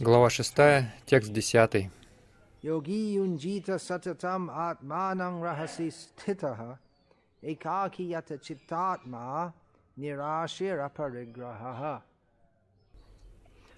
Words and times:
Глава 0.00 0.30
6, 0.30 0.84
текст 1.06 1.32
10. 1.32 1.90
Yogi 2.62 3.14
yunjita 3.14 3.78
satatam 3.78 4.48
atmanang 4.50 5.40
rahasi 5.42 5.90
sthitaha 5.90 6.78
ekaki 7.42 8.10
yata 8.10 8.36
chittatma 8.38 9.52
nirashira 9.98 10.88
parigrahaha. 10.88 12.02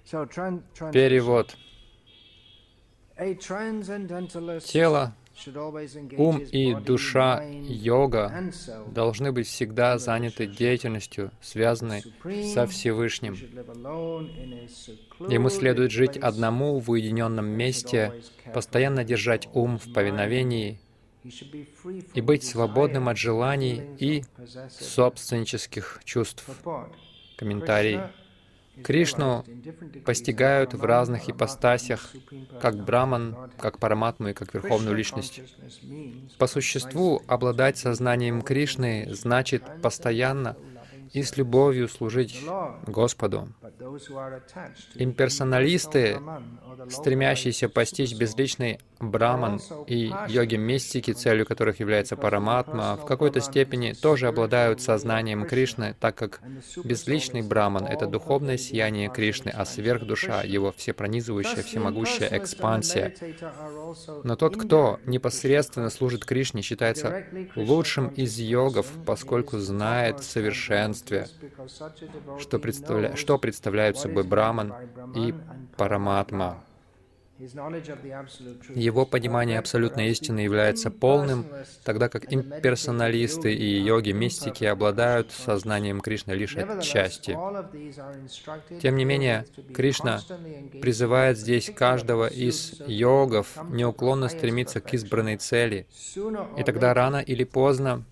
So, 0.05 0.25
tran- 0.27 0.63
translation. 0.75 0.93
Перевод. 0.93 1.57
Тело, 4.73 5.13
ум 6.19 6.39
и 6.39 6.75
душа 6.75 7.43
йога 7.45 8.53
должны 8.89 9.33
быть 9.33 9.47
всегда 9.47 9.99
заняты 9.99 10.47
деятельностью, 10.47 11.31
связанной 11.41 12.03
со 12.53 12.67
Всевышним. 12.67 13.35
Ему 15.29 15.49
следует 15.49 15.91
жить 15.91 16.17
одному 16.17 16.79
в 16.79 16.91
уединенном 16.91 17.47
месте, 17.47 18.23
постоянно 18.53 19.05
держать 19.05 19.49
ум 19.53 19.79
в 19.79 19.93
повиновении 19.93 20.81
и 22.15 22.21
быть 22.21 22.45
свободным 22.45 23.09
от 23.09 23.17
желаний 23.17 23.83
и 23.99 24.25
собственнических 24.71 26.01
чувств. 26.05 26.45
Комментарий. 27.37 28.01
Кришну 28.83 29.45
постигают 30.07 30.73
в 30.73 30.83
разных 30.83 31.29
ипостасях, 31.29 32.15
как 32.61 32.85
Браман, 32.85 33.51
как 33.59 33.79
Параматму 33.79 34.29
и 34.29 34.33
как 34.33 34.55
Верховную 34.55 34.97
Личность. 34.97 35.43
По 36.39 36.47
существу, 36.47 37.23
обладать 37.27 37.77
сознанием 37.77 38.41
Кришны 38.41 39.09
значит 39.11 39.63
постоянно 39.83 40.57
и 41.13 41.23
с 41.23 41.37
любовью 41.37 41.89
служить. 41.89 42.43
Господу. 42.87 43.49
Имперсоналисты, 44.95 46.19
стремящиеся 46.89 47.69
постичь 47.69 48.15
безличный 48.15 48.79
Браман 49.01 49.61
и 49.87 50.13
йоги-мистики, 50.29 51.13
целью 51.13 51.45
которых 51.45 51.81
является 51.81 52.17
Параматма, 52.17 52.97
в 52.97 53.05
какой-то 53.05 53.41
степени 53.41 53.93
тоже 53.93 54.29
обладают 54.29 54.81
сознанием 54.81 55.47
Кришны, 55.47 55.97
так 55.99 56.15
как 56.15 56.41
безличный 56.85 57.43
Браман— 57.43 57.85
это 57.87 58.07
духовное 58.07 58.57
сияние 58.57 59.11
Кришны, 59.11 59.51
а 59.51 59.65
сверхдуша— 59.65 60.43
его 60.45 60.73
всепронизывающая, 60.73 61.63
всемогущая 61.63 62.29
экспансия. 62.31 63.15
Но 64.23 64.37
тот, 64.37 64.57
кто 64.57 65.01
непосредственно 65.05 65.91
служит 65.91 66.25
Кришне, 66.25 66.63
считается 66.63 67.25
лучшим 67.57 68.09
из 68.09 68.39
йогов, 68.39 68.87
поскольку 69.05 69.59
знает 69.59 70.21
в 70.21 70.25
devotee 71.05 71.27
что, 72.39 72.59
представля... 72.59 73.17
что 73.17 73.39
представляют 73.39 73.99
собой 73.99 74.25
Браман 74.25 74.75
и 75.15 75.35
Параматма. 75.77 76.65
Его 78.75 79.05
понимание 79.05 79.59
абсолютной 79.59 80.11
истины 80.11 80.41
является 80.41 80.93
полным, 80.93 81.47
тогда 81.83 82.09
как 82.09 82.33
имперсоналисты 82.33 83.53
и 83.53 83.81
йоги-мистики 83.81 84.65
обладают 84.65 85.33
сознанием 85.33 86.01
Кришны 86.01 86.33
лишь 86.33 86.57
отчасти. 86.57 87.37
Тем 88.81 88.97
не 88.97 89.05
менее, 89.05 89.47
Кришна 89.75 90.21
призывает 90.81 91.37
здесь 91.37 91.71
каждого 91.75 92.29
из 92.29 92.81
йогов 92.87 93.59
неуклонно 93.71 94.29
стремиться 94.29 94.81
к 94.81 94.95
избранной 94.95 95.37
цели, 95.37 95.89
и 96.57 96.63
тогда 96.63 96.95
рано 96.95 97.17
или 97.17 97.43
поздно 97.43 98.05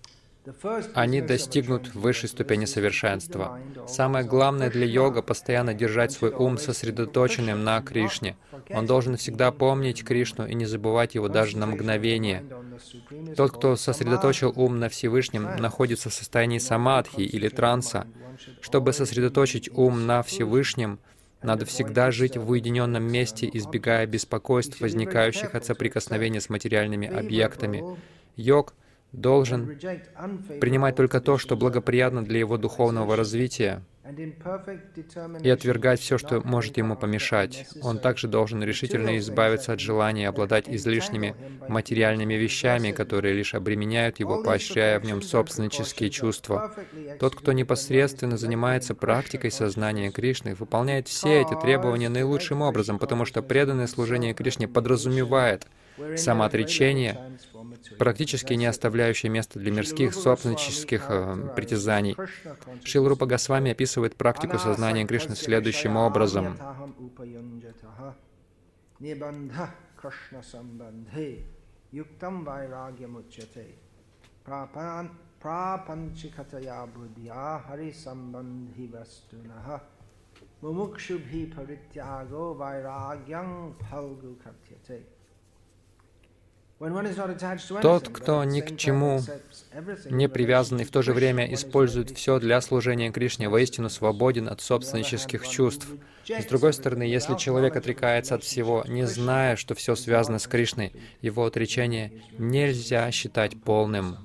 они 0.95 1.21
достигнут 1.21 1.93
высшей 1.93 2.29
ступени 2.29 2.65
совершенства. 2.65 3.59
Самое 3.87 4.25
главное 4.25 4.69
для 4.69 4.85
йога— 4.85 5.21
постоянно 5.23 5.73
держать 5.73 6.11
свой 6.11 6.31
ум 6.31 6.57
сосредоточенным 6.57 7.63
на 7.63 7.81
Кришне. 7.81 8.35
Он 8.69 8.85
должен 8.85 9.17
всегда 9.17 9.51
помнить 9.51 10.03
Кришну 10.03 10.47
и 10.47 10.55
не 10.55 10.65
забывать 10.65 11.15
его 11.15 11.27
даже 11.27 11.57
на 11.57 11.67
мгновение. 11.67 12.43
Тот, 13.35 13.51
кто 13.51 13.75
сосредоточил 13.75 14.51
ум 14.55 14.79
на 14.79 14.89
Всевышнем, 14.89 15.43
находится 15.57 16.09
в 16.09 16.13
состоянии 16.13 16.59
самадхи 16.59 17.21
или 17.21 17.49
транса. 17.49 18.07
Чтобы 18.61 18.93
сосредоточить 18.93 19.69
ум 19.71 20.07
на 20.07 20.23
Всевышнем, 20.23 20.99
надо 21.43 21.65
всегда 21.65 22.11
жить 22.11 22.37
в 22.37 22.49
уединенном 22.49 23.03
месте, 23.03 23.49
избегая 23.51 24.05
беспокойств, 24.07 24.79
возникающих 24.79 25.55
от 25.55 25.65
соприкосновения 25.65 26.41
с 26.41 26.49
материальными 26.49 27.07
объектами. 27.07 27.83
Йог 28.35 28.73
должен 29.11 29.67
принимать 30.59 30.95
только 30.95 31.19
то, 31.21 31.37
что 31.37 31.55
благоприятно 31.55 32.23
для 32.23 32.39
его 32.39 32.57
духовного 32.57 33.15
развития, 33.15 33.81
и 35.41 35.49
отвергать 35.49 35.99
все, 35.99 36.17
что 36.17 36.41
может 36.41 36.77
ему 36.77 36.95
помешать. 36.95 37.67
Он 37.81 37.99
также 37.99 38.27
должен 38.27 38.63
решительно 38.63 39.17
избавиться 39.17 39.73
от 39.73 39.79
желания 39.79 40.27
обладать 40.27 40.67
излишними 40.67 41.35
материальными 41.67 42.33
вещами, 42.33 42.91
которые 42.91 43.33
лишь 43.33 43.53
обременяют 43.53 44.19
его, 44.19 44.43
поощряя 44.43 44.99
в 44.99 45.05
нем 45.05 45.21
собственнические 45.21 46.09
чувства. 46.09 46.73
Тот, 47.19 47.35
кто 47.35 47.53
непосредственно 47.53 48.37
занимается 48.37 48.95
практикой 48.95 49.51
сознания 49.51 50.11
Кришны, 50.11 50.55
выполняет 50.55 51.07
все 51.07 51.41
эти 51.41 51.53
требования 51.61 52.09
наилучшим 52.09 52.61
образом, 52.61 52.99
потому 52.99 53.25
что 53.25 53.41
преданное 53.41 53.87
служение 53.87 54.33
Кришне 54.33 54.67
подразумевает 54.67 55.67
самоотречение, 56.15 57.19
практически 57.97 58.53
не 58.53 58.65
оставляющее 58.65 59.29
места 59.29 59.59
для 59.59 59.71
мирских 59.71 60.13
собственнических 60.13 61.05
э, 61.09 61.53
притязаний. 61.55 62.15
Шрила 62.83 63.09
Рупа 63.09 63.25
Госвами 63.25 63.71
описывает 63.71 64.15
практику 64.15 64.57
сознания 64.57 65.05
Кришны 65.05 65.35
следующим 65.35 65.97
образом. 65.97 66.57
Parityago 81.55 82.53
vairagyam 82.53 83.73
phalgu 83.89 84.37
katyate 84.43 84.70
Тот, 87.81 88.09
кто 88.09 88.43
ни 88.43 88.61
к 88.61 88.75
чему 88.75 89.21
не 90.09 90.27
привязан 90.27 90.79
и 90.79 90.83
в 90.83 90.89
то 90.89 91.03
же 91.03 91.13
время 91.13 91.53
использует 91.53 92.09
все 92.09 92.39
для 92.39 92.59
служения 92.59 93.11
Кришне, 93.11 93.49
воистину 93.49 93.89
свободен 93.89 94.47
от 94.47 94.61
собственнических 94.61 95.47
чувств. 95.47 95.87
С 96.27 96.45
другой 96.45 96.73
стороны, 96.73 97.03
если 97.03 97.35
человек 97.35 97.75
отрекается 97.75 98.33
от 98.35 98.43
всего, 98.43 98.83
не 98.87 99.05
зная, 99.05 99.57
что 99.57 99.75
все 99.75 99.95
связано 99.95 100.39
с 100.39 100.47
Кришной, 100.47 100.93
его 101.21 101.45
отречение 101.45 102.13
нельзя 102.39 103.11
считать 103.11 103.61
полным. 103.61 104.17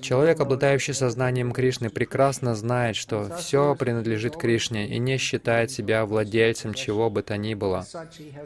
Человек, 0.00 0.40
обладающий 0.40 0.94
сознанием 0.94 1.52
Кришны, 1.52 1.90
прекрасно 1.90 2.54
знает, 2.54 2.96
что 2.96 3.28
все 3.36 3.74
принадлежит 3.74 4.36
Кришне 4.36 4.88
и 4.88 4.98
не 4.98 5.18
считает 5.18 5.70
себя 5.70 6.06
владельцем 6.06 6.74
чего 6.74 7.10
бы 7.10 7.22
то 7.22 7.36
ни 7.36 7.54
было. 7.54 7.86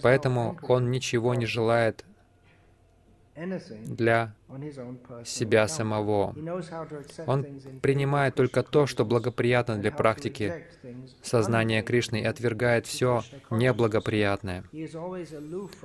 Поэтому 0.02 0.58
он 0.62 0.90
ничего 0.90 1.34
не 1.34 1.46
желает 1.46 2.04
для 3.36 4.34
себя 5.24 5.66
самого. 5.68 6.34
Он 7.26 7.46
принимает 7.82 8.34
только 8.34 8.62
то, 8.62 8.86
что 8.86 9.04
благоприятно 9.04 9.76
для 9.76 9.90
практики. 9.90 10.64
сознания 11.22 11.82
Кришны 11.82 12.20
и 12.20 12.24
отвергает 12.24 12.86
все 12.86 13.22
неблагоприятное. 13.50 14.64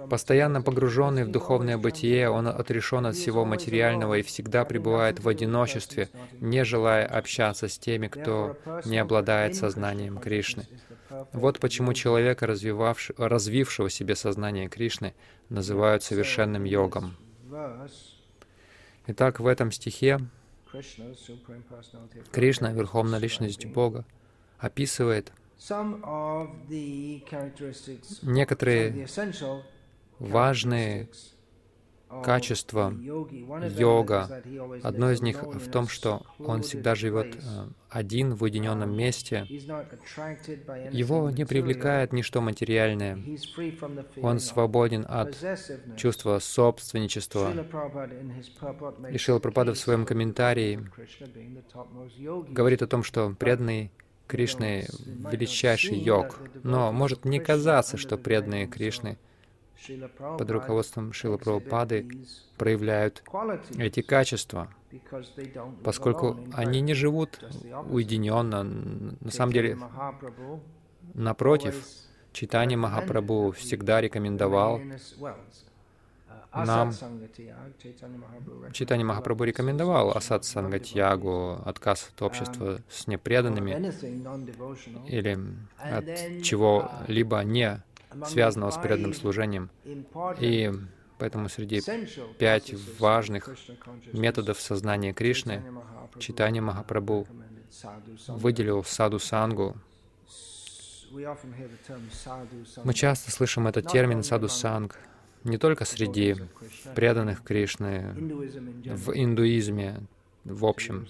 Постоянно 0.10 0.62
погруженный 0.62 1.24
в 1.24 1.32
духовное 1.32 1.78
бытие, 1.78 2.30
он 2.30 2.48
отрешен 2.48 3.06
от 3.06 3.16
всего 3.16 3.46
материального 3.46 4.16
и 4.16 4.22
всегда 4.22 4.64
пребывает 4.66 5.20
в 5.20 5.28
одиночестве, 5.28 6.10
не 6.40 6.64
желая 6.64 7.06
общаться 7.06 7.68
с 7.68 7.78
теми, 7.78 8.08
кто 8.08 8.58
не 8.86 9.00
обладает 9.00 9.56
сознанием 9.56 10.18
Кришны. 10.20 10.68
Вот 11.34 11.60
почему 11.60 11.94
человека, 11.94 12.48
развившего 12.48 13.90
себе 13.90 14.16
сознание 14.16 14.70
Кришны, 14.70 15.14
называют 15.50 16.04
совершенным 16.04 16.64
йогом. 16.64 17.18
Итак, 19.08 19.40
в 19.40 19.48
этом 19.48 19.72
стихе 19.72 20.20
Кришна, 22.32 22.72
Верховная 22.72 23.20
Личность 23.20 23.66
Бога, 23.66 24.06
описывает 24.60 25.32
некоторые 28.22 29.08
важные 30.20 31.10
качества 32.24 32.94
йога. 33.78 34.44
Одно 34.84 35.12
из 35.12 35.22
них 35.22 35.44
в 35.44 35.70
том, 35.72 35.88
что 35.88 36.22
он 36.40 36.62
всегда 36.62 36.96
живет 36.96 37.38
один 37.90 38.36
в 38.36 38.44
уединенном 38.44 38.96
месте. 38.96 39.46
Его 40.92 41.30
не 41.30 41.46
привлекает 41.46 42.14
ничто 42.14 42.42
материальное. 42.42 43.20
Он 44.22 44.40
свободен 44.40 45.06
от 45.08 45.38
чувства 45.98 46.40
собственничества. 46.40 47.52
И 49.12 49.18
Шила 49.18 49.40
Прабхупада 49.40 49.74
в 49.74 49.78
своем 49.78 50.06
комментарии 50.06 50.80
говорит 52.50 52.82
о 52.82 52.88
том, 52.88 53.04
что 53.04 53.36
преданный 53.38 53.92
Кришны— 54.28 54.88
величайший 55.32 55.98
йог, 55.98 56.40
но 56.64 56.94
может 56.94 57.26
не 57.26 57.40
казаться, 57.40 57.98
что 57.98 58.18
преданные 58.18 58.66
Кришны 58.66 59.18
под 60.38 60.52
руководством 60.52 61.14
Шила 61.14 61.38
Прабхупады 61.38 62.08
проявляют 62.58 63.24
эти 63.78 64.02
качества, 64.02 64.74
поскольку 65.84 66.38
они 66.54 66.82
не 66.82 66.94
живут 66.94 67.40
уединенно. 67.90 68.64
На 68.64 69.32
самом 69.32 69.54
деле, 69.54 69.78
напротив, 71.14 71.86
Читание 72.34 72.78
Махапрабху 72.78 73.52
всегда 73.52 74.00
рекомендовал 74.00 74.80
нам 76.54 76.92
Читание 78.74 79.06
Махапрабху 79.06 79.44
рекомендовал 79.46 80.12
Асад 80.12 80.44
Сангатьягу, 80.44 81.62
отказ 81.66 82.10
от 82.14 82.22
общества 82.22 82.80
с 82.90 83.08
непреданными 83.08 83.72
или 85.08 85.40
от 85.78 86.44
чего-либо 86.44 87.42
не 87.44 87.82
связанного 88.26 88.72
с 88.72 88.78
преданным 88.78 89.14
служением. 89.14 89.70
И 90.40 90.72
поэтому 91.18 91.50
среди 91.50 91.82
пять 92.38 92.74
важных 93.00 93.50
методов 94.14 94.60
сознания 94.60 95.14
Кришны 95.14 95.64
Читание 96.20 96.62
Махапрабху 96.62 97.28
выделил 98.28 98.84
саду 98.84 99.20
сангу. 99.20 99.76
Мы 102.84 102.94
часто 102.94 103.32
слышим 103.32 103.68
этот 103.68 103.88
термин 103.88 104.24
саду 104.24 104.48
санг 104.48 104.98
не 105.44 105.58
только 105.58 105.86
среди 105.86 106.36
преданных 106.96 107.44
Кришны, 107.44 108.14
в 108.86 109.12
индуизме, 109.14 110.02
в 110.44 110.66
общем, 110.66 111.08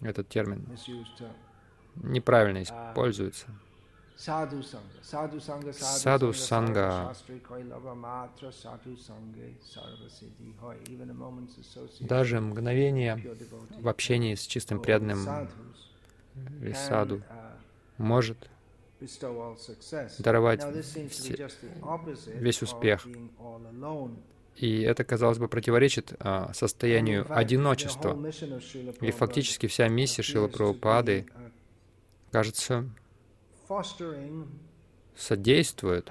этот 0.00 0.28
термин 0.28 0.66
неправильно 1.96 2.62
используется. 2.62 3.46
Саду 4.16 4.62
санга 6.32 7.14
даже 12.00 12.40
мгновение 12.40 13.36
в 13.78 13.88
общении 13.88 14.34
с 14.34 14.46
чистым 14.46 14.80
преданным 14.80 15.48
или 16.60 16.72
саду 16.72 17.22
может 17.98 18.50
даровать 20.18 20.64
весь 22.26 22.62
успех. 22.62 23.06
И 24.56 24.80
это, 24.80 25.04
казалось 25.04 25.38
бы, 25.38 25.48
противоречит 25.48 26.14
а, 26.18 26.50
состоянию 26.54 27.26
одиночества. 27.28 28.18
И 29.02 29.10
фактически 29.10 29.66
вся 29.66 29.88
миссия 29.88 30.22
Шила 30.22 30.48
Прабхупады, 30.48 31.26
кажется, 32.30 32.88
содействует 35.16 36.10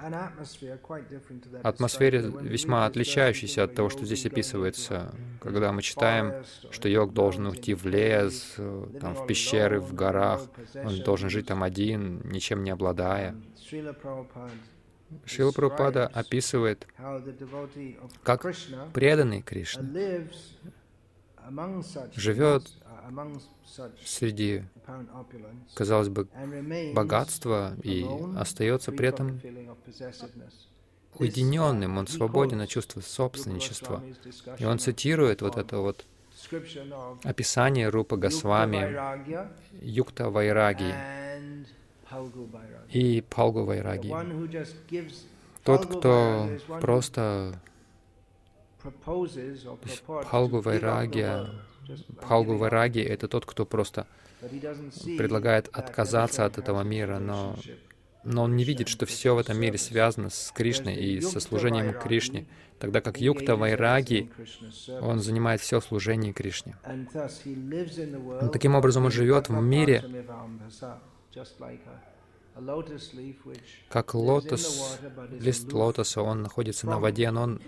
атмосфере, 1.62 2.20
весьма 2.40 2.86
отличающейся 2.86 3.64
от 3.64 3.74
того, 3.74 3.88
что 3.88 4.04
здесь 4.04 4.26
описывается, 4.26 5.14
когда 5.40 5.72
мы 5.72 5.82
читаем, 5.82 6.44
что 6.70 6.88
йог 6.88 7.12
должен 7.12 7.46
уйти 7.46 7.74
в 7.74 7.86
лес, 7.86 8.56
там, 9.00 9.14
в 9.14 9.26
пещеры, 9.26 9.80
в 9.80 9.94
горах, 9.94 10.42
он 10.74 10.98
должен 11.02 11.30
жить 11.30 11.46
там 11.46 11.62
один, 11.62 12.20
ничем 12.24 12.64
не 12.64 12.70
обладая. 12.70 13.36
Шила 15.24 15.52
Прабхупада 15.52 16.08
описывает, 16.08 16.86
как 18.24 18.44
преданный 18.92 19.42
Кришна 19.42 19.84
живет 22.14 22.64
среди, 24.04 24.64
казалось 25.74 26.08
бы, 26.08 26.26
богатства 26.94 27.74
и 27.82 28.06
остается 28.36 28.92
при 28.92 29.08
этом 29.08 29.40
уединенным, 31.18 31.98
он 31.98 32.06
свободен 32.06 32.60
от 32.60 32.68
чувства 32.68 33.00
собственничества. 33.00 34.02
И 34.58 34.64
он 34.64 34.78
цитирует 34.78 35.42
вот 35.42 35.56
это 35.56 35.78
вот 35.78 36.04
описание 37.24 37.88
Рупа 37.88 38.16
Госвами, 38.16 39.48
Юкта 39.82 40.30
Вайраги 40.30 40.94
и 42.90 43.24
Палгу 43.28 43.64
Вайраги. 43.64 44.12
Тот, 45.64 45.86
кто 45.86 46.48
просто 46.80 47.60
Палгу 50.30 50.60
Вайрагия 50.60 51.48
Бхалгу 52.08 52.56
Вараги— 52.56 53.00
это 53.02 53.28
тот, 53.28 53.46
кто 53.46 53.64
просто 53.64 54.06
предлагает 54.40 55.68
отказаться 55.72 56.44
от 56.44 56.58
этого 56.58 56.82
мира, 56.82 57.18
но, 57.18 57.56
но 58.24 58.44
он 58.44 58.56
не 58.56 58.64
видит, 58.64 58.88
что 58.88 59.06
все 59.06 59.34
в 59.34 59.38
этом 59.38 59.58
мире 59.58 59.78
связано 59.78 60.30
с 60.30 60.52
Кришной 60.54 60.94
и 60.96 61.20
со 61.20 61.40
служением 61.40 61.92
Кришне, 61.98 62.46
тогда 62.78 63.00
как 63.00 63.20
Юкта 63.20 63.56
Вайраги, 63.56 64.30
он 65.00 65.20
занимает 65.20 65.60
все 65.60 65.80
служение 65.80 66.32
Кришне. 66.32 66.76
Но 66.84 68.48
таким 68.48 68.74
образом 68.74 69.04
он 69.06 69.10
живет 69.10 69.48
в 69.48 69.60
мире, 69.60 70.04
как 73.90 74.14
лотос, 74.14 74.98
лист 75.40 75.72
лотоса, 75.72 76.22
он 76.22 76.42
находится 76.42 76.86
на 76.86 76.98
воде, 76.98 77.30
но 77.30 77.42
он 77.42 77.60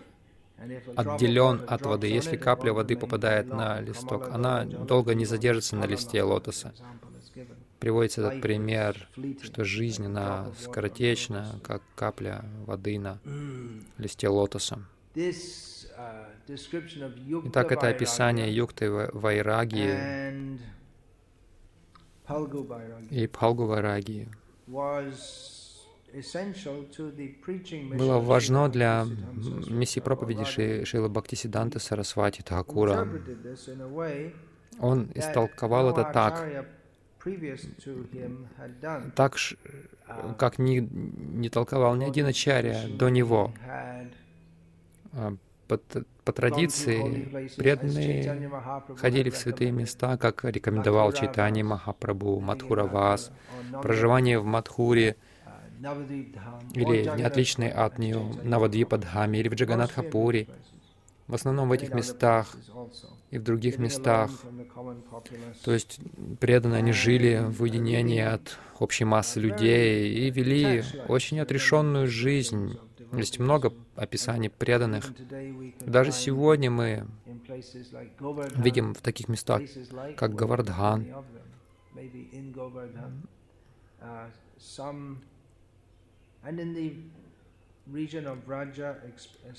отделен 0.96 1.62
от 1.66 1.82
воды. 1.82 2.08
Если 2.08 2.36
капля 2.36 2.72
воды 2.72 2.96
попадает 2.96 3.48
на 3.48 3.80
листок, 3.80 4.28
она 4.28 4.64
долго 4.64 5.14
не 5.14 5.24
задержится 5.24 5.76
на 5.76 5.84
листе 5.86 6.22
лотоса. 6.22 6.72
Приводится 7.78 8.22
этот 8.26 8.40
пример, 8.42 9.08
что 9.42 9.64
жизнь, 9.64 10.06
она 10.06 10.50
скоротечна, 10.58 11.60
как 11.62 11.82
капля 11.94 12.44
воды 12.66 12.98
на 12.98 13.20
листе 13.98 14.28
лотоса. 14.28 14.80
Итак, 17.44 17.72
это 17.72 17.88
описание 17.88 18.54
юкты 18.54 18.90
Вайраги 18.90 20.58
и 23.10 23.26
Пхалгу 23.26 23.66
Вайраги 23.66 24.28
было 27.96 28.18
важно 28.18 28.68
для 28.68 29.06
миссии 29.68 30.00
проповеди 30.00 30.44
Ши, 30.44 30.84
Шила 30.84 31.08
Бхактисиданта 31.08 31.78
Сарасвати 31.78 32.42
Такура. 32.42 33.08
Он 34.80 35.10
истолковал 35.14 35.90
это 35.90 36.10
так, 36.12 36.66
так, 39.16 39.36
как 40.38 40.58
не, 40.58 40.80
не 40.80 41.50
толковал 41.50 41.96
ни 41.96 42.04
один 42.04 42.26
ачарья 42.26 42.88
до 42.88 43.08
него. 43.08 43.52
А, 45.12 45.34
по, 45.66 45.78
по 46.24 46.32
традиции 46.32 47.50
преданные 47.56 48.50
ходили 48.96 49.30
в 49.30 49.36
святые 49.36 49.72
места, 49.72 50.16
как 50.16 50.44
рекомендовал 50.44 51.12
Чайтани 51.12 51.62
Махапрабху, 51.62 52.40
Мадхуравас, 52.40 53.30
проживание 53.82 54.38
в 54.38 54.44
Мадхуре— 54.44 55.16
или 56.74 57.16
не 57.16 57.22
отличные 57.22 57.72
от 57.72 57.98
нее 57.98 58.20
Навадвипадхами 58.42 59.38
или 59.38 59.48
в 59.48 59.54
Джаганатхапури. 59.54 60.48
В 61.26 61.34
основном 61.34 61.68
в 61.68 61.72
этих 61.72 61.92
местах 61.92 62.56
и 63.30 63.38
в 63.38 63.42
других 63.42 63.78
местах. 63.78 64.30
То 65.64 65.72
есть 65.72 66.00
преданные 66.40 66.78
они 66.78 66.92
жили 66.92 67.44
в 67.46 67.62
уединении 67.62 68.20
от 68.20 68.58
общей 68.78 69.04
массы 69.04 69.38
людей 69.38 70.10
и 70.10 70.30
вели 70.30 70.82
очень 71.08 71.40
отрешенную 71.40 72.08
жизнь. 72.08 72.78
Есть 73.12 73.38
много 73.38 73.72
описаний 73.96 74.50
преданных. 74.50 75.12
Даже 75.80 76.12
сегодня 76.12 76.70
мы 76.70 77.06
видим 78.56 78.94
в 78.94 79.00
таких 79.00 79.28
местах, 79.28 79.62
как 80.16 80.34
Гавардхан, 80.34 81.06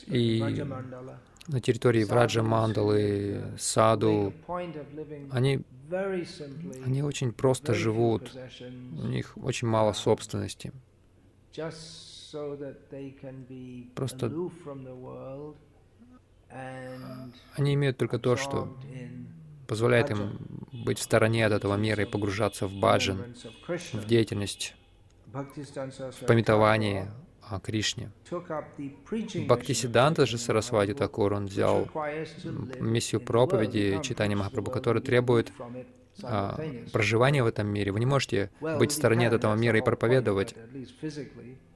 и 0.07 0.41
на 1.48 1.62
территории 1.62 2.03
Враджа 2.03 2.43
Мандалы, 2.43 3.41
Саду, 3.57 4.33
они, 5.31 5.62
они 6.86 7.03
очень 7.03 7.31
просто 7.31 7.74
живут, 7.74 8.31
у 8.62 9.07
них 9.07 9.36
очень 9.38 9.67
мало 9.67 9.93
собственности. 9.93 10.71
Просто 13.95 14.31
они 17.55 17.74
имеют 17.74 17.98
только 17.98 18.19
то, 18.19 18.36
что 18.36 18.77
позволяет 19.67 20.12
им 20.12 20.38
быть 20.71 21.00
в 21.00 21.03
стороне 21.03 21.45
от 21.45 21.53
этого 21.53 21.75
мира 21.75 22.03
и 22.03 22.05
погружаться 22.05 22.67
в 22.67 22.74
баджан, 22.74 23.36
в 23.93 24.05
деятельность 24.05 24.75
в 25.33 26.25
пометовании 26.25 27.07
о 27.41 27.59
Кришне. 27.59 28.12
Бхактисиданта 29.48 30.25
же 30.25 30.38
Сарасвати 30.38 30.93
Такур, 30.93 31.33
он 31.33 31.48
взял 31.48 31.88
миссию 32.79 33.21
проповеди, 33.21 34.00
читания 34.03 34.36
Махапрабху, 34.36 34.71
которая 34.71 35.01
требует 35.03 35.51
а, 36.24 36.59
проживания 36.91 37.43
в 37.43 37.48
этом 37.48 37.67
мире. 37.67 37.91
Вы 37.91 38.00
не 38.00 38.05
можете 38.05 38.51
быть 38.62 38.91
в 38.91 38.95
стороне 38.95 39.27
от 39.27 39.33
этого 39.33 39.55
мира 39.55 39.77
и 39.77 39.81
проповедовать. 39.81 40.55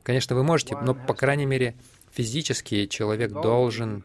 Конечно, 0.03 0.35
вы 0.35 0.43
можете, 0.43 0.77
но, 0.77 0.93
по 0.93 1.13
крайней 1.13 1.45
мере, 1.45 1.75
физически 2.13 2.85
человек 2.85 3.31
должен 3.31 4.03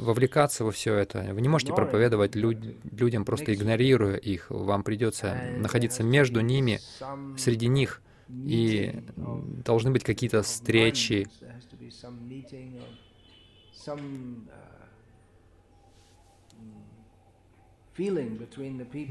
вовлекаться 0.00 0.64
во 0.64 0.70
все 0.70 0.94
это. 0.94 1.26
Вы 1.32 1.40
не 1.40 1.48
можете 1.48 1.74
проповедовать 1.74 2.36
люд 2.36 2.58
людям, 2.92 3.24
просто 3.24 3.54
игнорируя 3.54 4.16
их. 4.16 4.50
Вам 4.50 4.82
придется 4.82 5.34
находиться 5.56 6.02
между 6.02 6.40
ними, 6.40 6.80
среди 7.38 7.68
них, 7.68 8.02
и 8.28 9.02
должны 9.64 9.90
быть 9.90 10.04
какие-то 10.04 10.42
встречи, 10.42 11.26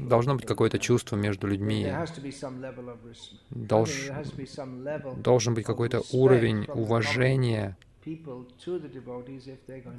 Должно 0.08 0.34
быть 0.34 0.46
какое-то 0.46 0.78
чувство 0.78 1.16
между 1.16 1.46
людьми. 1.46 1.92
Долж... 3.50 4.10
Должен 5.16 5.54
быть 5.54 5.64
какой-то 5.64 6.02
уровень 6.12 6.64
уважения 6.66 7.76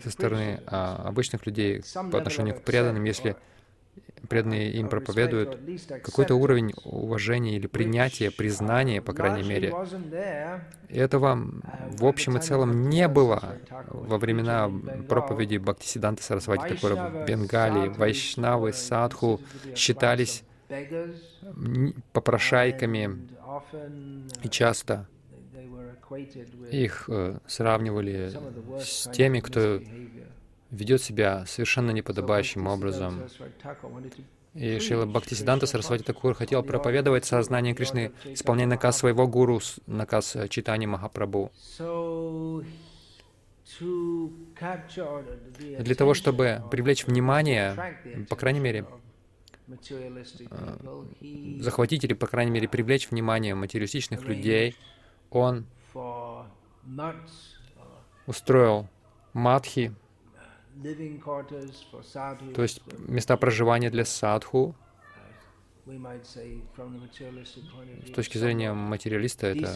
со 0.01 0.11
стороны 0.11 0.61
а, 0.65 1.03
обычных 1.07 1.45
людей 1.45 1.81
по 2.11 2.17
отношению 2.17 2.55
к 2.55 2.61
преданным, 2.61 3.03
если 3.03 3.35
преданные 4.27 4.71
им 4.71 4.89
проповедуют, 4.89 5.59
какой-то 6.03 6.35
уровень 6.35 6.73
уважения 6.83 7.55
или 7.55 7.67
принятия, 7.67 8.31
признания, 8.31 9.01
по 9.01 9.13
крайней 9.13 9.47
мере. 9.47 9.73
Этого 10.89 11.39
в 11.97 12.05
общем 12.05 12.37
и 12.37 12.41
целом 12.41 12.89
не 12.89 13.07
было 13.07 13.57
во 13.89 14.17
времена 14.17 14.71
проповеди 15.07 15.57
Бхактисиданта 15.57 16.23
Сарасвати 16.23 16.75
Такура 16.75 16.95
в 16.95 17.25
Бенгалии. 17.25 17.89
Вайшнавы, 17.89 18.73
садху 18.73 19.41
считались 19.75 20.43
попрошайками, 22.13 23.27
и 24.43 24.49
часто 24.49 25.07
их 26.71 27.05
э, 27.09 27.37
сравнивали 27.47 28.31
с 28.79 29.09
теми, 29.11 29.39
кто 29.39 29.81
ведет 30.71 31.01
себя 31.01 31.45
совершенно 31.45 31.91
неподобающим 31.91 32.67
образом. 32.67 33.23
И 34.53 34.79
Шила 34.79 35.05
Бхактисиданта 35.05 35.67
Сарасвати 35.67 36.03
Такур 36.03 36.33
хотел 36.33 36.63
проповедовать 36.63 37.25
сознание 37.25 37.75
Кришны, 37.75 38.11
исполняя 38.25 38.67
наказ 38.67 38.97
своего 38.97 39.27
гуру, 39.27 39.61
наказ 39.85 40.35
Читани 40.49 40.87
Махапрабху. 40.87 41.51
Для 45.79 45.95
того, 45.95 46.13
чтобы 46.13 46.63
привлечь 46.71 47.05
внимание, 47.05 47.75
по 48.29 48.35
крайней 48.35 48.61
мере, 48.61 48.85
э, 49.67 51.59
захватить 51.59 52.03
или, 52.05 52.13
по 52.13 52.27
крайней 52.27 52.51
мере, 52.51 52.67
привлечь 52.67 53.11
внимание 53.11 53.53
материалистичных 53.53 54.23
людей, 54.23 54.75
он 55.29 55.67
устроил 58.25 58.87
матхи, 59.33 59.93
то 62.53 62.61
есть 62.61 62.81
места 63.07 63.37
проживания 63.37 63.89
для 63.89 64.05
садху. 64.05 64.75
С 65.85 68.11
точки 68.13 68.37
зрения 68.37 68.73
материалиста 68.73 69.47
это 69.47 69.73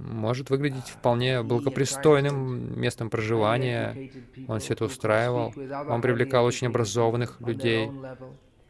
может 0.00 0.50
выглядеть 0.50 0.88
вполне 0.88 1.42
благопристойным 1.42 2.80
местом 2.80 3.10
проживания. 3.10 4.10
Он 4.48 4.58
все 4.58 4.74
это 4.74 4.84
устраивал. 4.84 5.54
Он 5.88 6.02
привлекал 6.02 6.44
очень 6.44 6.66
образованных 6.66 7.40
людей, 7.40 7.90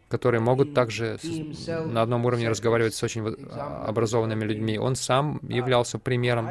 которые 0.09 0.41
могут 0.41 0.75
также 0.75 1.19
на 1.67 2.03
одном 2.03 2.27
уровне 2.27 2.49
разговаривать 2.49 2.95
с 2.95 3.03
очень 3.03 3.27
образованными 3.27 4.45
людьми. 4.45 4.79
Он 4.79 4.95
сам 4.95 5.41
являлся 5.43 5.99
примером 5.99 6.49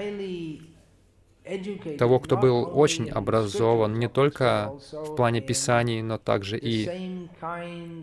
того, 1.98 2.20
кто 2.20 2.38
был 2.38 2.70
очень 2.74 3.10
образован 3.10 4.00
не 4.00 4.10
только 4.10 4.74
в 4.92 5.16
плане 5.16 5.42
писаний, 5.42 6.02
но 6.02 6.18
также 6.18 6.58
и 6.58 7.30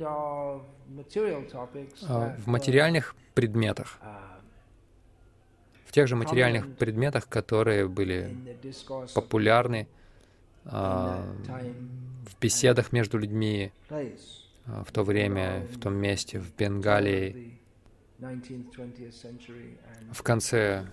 а, 0.01 0.61
в 2.39 2.47
материальных 2.47 3.15
предметах, 3.35 3.99
в 5.87 5.93
тех 5.93 6.09
же 6.09 6.17
материальных 6.17 6.77
предметах, 6.77 7.29
которые 7.29 7.89
были 7.89 8.37
популярны 9.15 9.87
а, 10.65 11.23
в 11.47 12.41
беседах 12.41 12.93
между 12.93 13.19
людьми 13.19 13.73
а, 13.91 14.85
в 14.85 14.93
то 14.93 15.03
время, 15.03 15.67
в 15.73 15.79
том 15.79 15.95
месте, 15.95 16.39
в 16.39 16.55
Бенгалии, 16.57 17.59
в 20.13 20.23
конце 20.23 20.87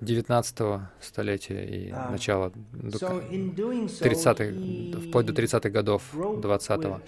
19 0.00 0.80
столетия 1.00 1.64
и 1.64 1.90
uh, 1.90 2.10
начала 2.10 2.52
30-х, 2.72 5.08
вплоть 5.08 5.26
до 5.26 5.32
30-х 5.32 5.70
годов 5.70 6.02
20-го. 6.14 7.00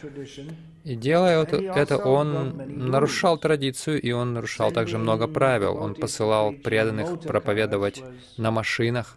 И 0.84 0.94
делая 0.94 1.44
это, 1.44 1.98
он 1.98 2.90
нарушал 2.90 3.38
традицию, 3.38 4.00
и 4.00 4.12
он 4.12 4.34
нарушал 4.34 4.72
также 4.72 4.98
много 4.98 5.26
правил. 5.26 5.76
Он 5.76 5.94
посылал 5.94 6.52
преданных 6.52 7.20
проповедовать 7.20 8.02
на 8.36 8.50
машинах. 8.50 9.16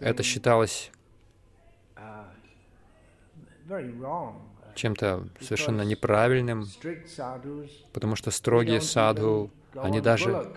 Это 0.00 0.22
считалось 0.22 0.90
uh, 1.96 2.24
чем-то 4.74 5.28
совершенно 5.40 5.82
неправильным, 5.82 6.66
потому 7.92 8.16
что 8.16 8.30
строгие 8.30 8.80
садху, 8.80 9.50
они 9.74 10.00
даже 10.00 10.50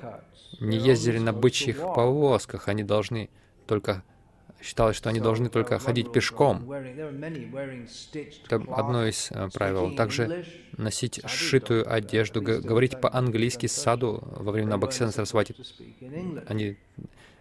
не 0.64 0.78
ездили 0.78 1.20
на 1.20 1.34
бычьих 1.34 1.78
повозках, 1.78 2.68
они 2.68 2.84
должны 2.84 3.30
только 3.68 4.04
считалось, 4.62 4.96
что 4.96 5.10
они 5.10 5.20
должны 5.20 5.50
только 5.50 5.78
ходить 5.78 6.12
пешком. 6.12 6.72
Это 6.72 8.56
одно 8.72 9.06
из 9.06 9.30
э, 9.32 9.50
правил. 9.54 9.94
Также 9.96 10.46
носить 10.78 11.20
сшитую 11.26 11.92
одежду, 11.92 12.42
говорить 12.42 13.00
по-английски 13.02 13.68
саду 13.68 14.24
во 14.24 14.52
времена 14.52 14.78
Бхаксина 14.78 15.12
Сарасвати. 15.12 15.56
Они, 16.48 16.78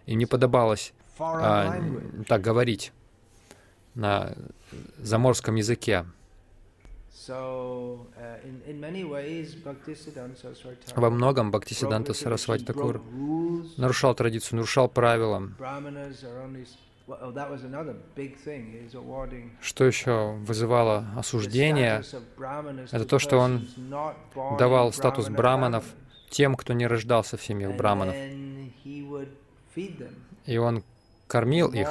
им 0.05 0.19
не 0.19 0.25
подобалось 0.25 0.93
а, 1.17 1.81
так 2.27 2.41
говорить 2.41 2.91
на 3.95 4.35
заморском 4.97 5.55
языке. 5.55 6.05
Uh, 7.15 7.97
Во 10.95 11.09
многом 11.11 11.51
Бхактисиданта 11.51 12.13
Сарасвати 12.13 12.65
Такур 12.65 13.01
нарушал 13.77 14.15
традицию, 14.15 14.57
нарушал 14.57 14.89
правила. 14.89 15.49
Что 19.61 19.85
еще 19.85 20.33
вызывало 20.39 21.05
осуждение, 21.15 22.03
это 22.91 23.05
то, 23.05 23.19
что 23.19 23.37
он 23.37 23.67
давал 24.57 24.91
статус 24.91 25.29
браманов 25.29 25.85
тем, 26.29 26.55
кто 26.55 26.73
не 26.73 26.87
рождался 26.87 27.37
в 27.37 27.43
семьях 27.43 27.75
браманов. 27.77 28.15
И 30.45 30.57
он 30.57 30.83
кормил 31.27 31.71
их 31.71 31.87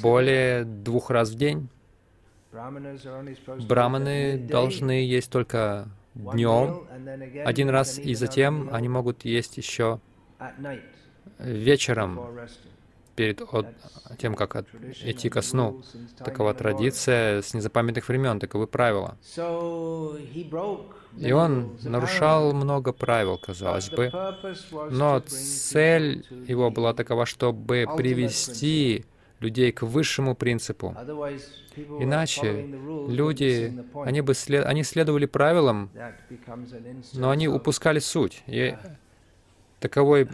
более 0.00 0.64
двух 0.64 1.10
раз 1.10 1.30
в 1.30 1.34
день. 1.34 1.68
Браманы 2.52 4.38
должны 4.38 5.04
есть 5.04 5.30
только 5.30 5.88
днем, 6.14 6.86
один 7.44 7.68
раз, 7.68 7.98
и 7.98 8.14
затем 8.14 8.70
они 8.72 8.88
могут 8.88 9.24
есть 9.24 9.58
еще 9.58 10.00
вечером, 11.38 12.20
перед 13.18 13.42
от, 13.52 13.66
тем, 14.18 14.36
как 14.36 14.54
от, 14.54 14.66
идти 15.02 15.28
ко 15.28 15.42
сну. 15.42 15.82
Такова 16.18 16.54
традиция 16.54 17.42
с 17.42 17.52
незапамятных 17.52 18.06
времен, 18.08 18.38
таковы 18.38 18.68
правила. 18.68 19.18
И 21.16 21.32
он 21.32 21.76
нарушал 21.82 22.52
много 22.52 22.92
правил, 22.92 23.36
казалось 23.36 23.90
бы, 23.90 24.12
но 24.90 25.18
цель 25.26 26.24
его 26.46 26.70
была 26.70 26.94
такова, 26.94 27.26
чтобы 27.26 27.86
привести 27.96 29.04
людей 29.40 29.72
к 29.72 29.82
высшему 29.82 30.34
принципу. 30.34 30.94
Иначе 32.00 32.66
люди, 33.08 33.84
они, 34.04 34.20
бы 34.20 34.34
след, 34.34 34.66
они 34.66 34.82
следовали 34.82 35.26
правилам, 35.26 35.90
но 37.14 37.30
они 37.30 37.48
упускали 37.48 37.98
суть. 38.00 38.42
И 38.46 38.76
таковой 39.80 40.28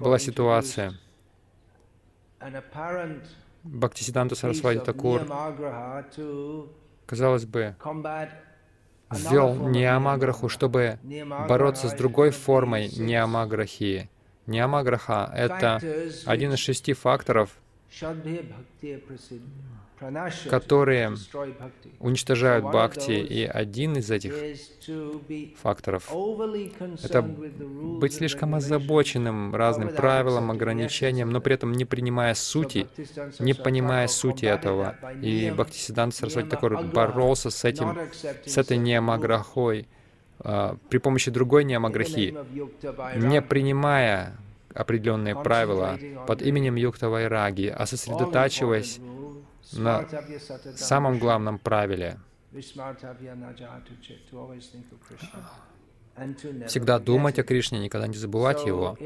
была 0.00 0.18
ситуация. 0.18 0.94
Бхактисиданта 3.64 4.36
Сарасвати 4.36 4.78
Такур, 4.78 5.22
казалось 7.06 7.44
бы, 7.44 7.74
ввел 9.10 9.54
Ниамаграху, 9.68 10.48
чтобы 10.48 10.98
бороться 11.48 11.88
с 11.88 11.94
другой 11.94 12.30
формой 12.30 12.88
Ниамаграхи. 12.96 14.08
Ниамаграха— 14.48 15.30
это 15.36 15.80
один 16.24 16.54
из 16.54 16.58
шести 16.58 16.94
факторов, 16.94 17.50
которые 20.48 21.14
уничтожают 21.98 22.64
бхакти. 22.64 23.12
И 23.12 23.44
один 23.44 23.96
из 23.98 24.10
этих 24.10 24.34
факторов— 25.60 26.10
это 27.02 27.20
быть 27.22 28.14
слишком 28.14 28.54
озабоченным 28.54 29.54
разным 29.54 29.90
правилам, 29.90 30.50
ограничениям, 30.50 31.30
но 31.30 31.42
при 31.42 31.54
этом 31.54 31.72
не 31.72 31.84
принимая 31.84 32.34
сути, 32.34 32.88
не 33.38 33.52
понимая 33.52 34.08
сути 34.08 34.46
этого. 34.46 34.96
И 35.20 35.50
Бхактисиданта 35.50 36.16
Сарасвати 36.16 36.48
такой 36.48 36.82
боролся 36.84 37.50
с 37.50 37.64
этим, 37.64 37.98
с 38.46 38.56
этой 38.56 38.78
неомаграхой, 38.78 39.88
а, 39.92 39.97
при 40.42 40.98
помощи 40.98 41.30
другой 41.30 41.64
неомаграхи, 41.64 42.34
не 43.16 43.42
принимая 43.42 44.36
определенные 44.74 45.34
правила 45.34 45.98
под 46.26 46.42
именем 46.42 46.76
Юкта 46.76 47.08
Вайраги, 47.08 47.66
а 47.66 47.86
сосредотачиваясь 47.86 49.00
на 49.72 50.06
самом 50.76 51.18
главном 51.18 51.58
правиле. 51.58 52.18
Всегда 56.66 56.98
думать 56.98 57.38
о 57.38 57.44
Кришне, 57.44 57.78
никогда 57.78 58.06
не 58.08 58.16
забывать 58.16 58.66
его. 58.66 58.96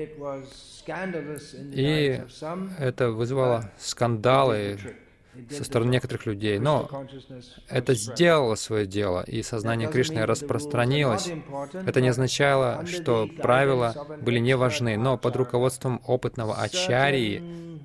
И 1.55 2.23
это 2.79 3.11
вызвало 3.11 3.71
скандалы 3.79 4.79
со 5.51 5.65
стороны 5.65 5.91
некоторых 5.91 6.27
людей. 6.27 6.59
Но 6.59 7.07
это 7.69 7.95
сделало 7.95 8.55
свое 8.55 8.87
дело, 8.87 9.23
и 9.23 9.43
сознание 9.43 9.91
Кришны 9.91 10.27
распространилось. 10.27 11.31
Это 11.73 12.01
не 12.01 12.09
означало, 12.09 12.85
что 12.87 13.29
правила 13.41 14.19
были 14.21 14.39
не 14.39 14.57
важны, 14.57 14.97
но 14.97 15.17
под 15.17 15.37
руководством 15.37 16.01
опытного 16.07 16.57
ачарии 16.57 17.81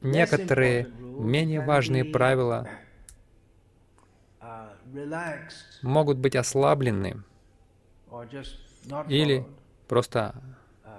некоторые 0.00 0.88
менее 0.98 1.60
важные 1.60 2.04
правила 2.04 2.68
могут 5.82 6.18
быть 6.18 6.36
ослаблены 6.36 7.22
или 9.08 9.44
просто 9.88 10.34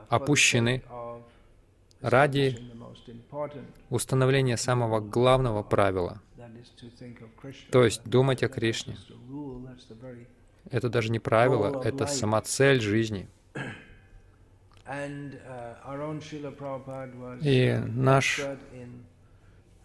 опущены 0.09 0.83
ради 2.01 2.59
установления 3.89 4.57
самого 4.57 4.99
главного 4.99 5.63
правила, 5.63 6.21
то 7.71 7.83
есть 7.83 8.03
думать 8.05 8.43
о 8.43 8.47
Кришне. 8.47 8.97
Это 10.69 10.89
даже 10.89 11.11
не 11.11 11.19
правило, 11.19 11.81
это 11.83 12.07
сама 12.07 12.41
цель 12.41 12.81
жизни. 12.81 13.29
И 17.41 17.77
наш 17.87 18.41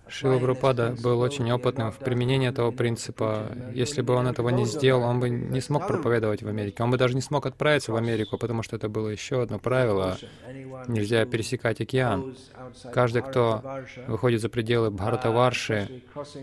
Шила 0.09 0.39
Прабхупада 0.39 0.95
был 1.03 1.21
очень 1.21 1.51
опытным 1.51 1.91
в 1.91 1.99
применении 1.99 2.49
этого 2.49 2.71
принципа. 2.71 3.49
Если 3.73 4.03
бы 4.03 4.15
он 4.15 4.27
этого 4.27 4.51
не 4.51 4.67
сделал, 4.67 5.03
он 5.03 5.21
бы 5.21 5.31
не 5.31 5.61
смог 5.61 5.87
проповедовать 5.87 6.43
в 6.43 6.49
Америке. 6.49 6.83
Он 6.83 6.91
бы 6.91 6.99
даже 6.99 7.15
не 7.15 7.23
смог 7.23 7.47
отправиться 7.47 7.93
в 7.93 7.97
Америку, 7.97 8.37
потому 8.37 8.63
что 8.63 8.77
это 8.77 8.89
было 8.89 9.09
еще 9.09 9.43
одно 9.43 9.59
правило. 9.59 10.19
Нельзя 10.89 11.25
пересекать 11.25 11.81
океан. 11.81 12.37
Каждый, 12.93 13.23
кто 13.23 13.63
выходит 14.07 14.41
за 14.41 14.49
пределы 14.49 14.91
Бхаратаварши, 14.91 16.03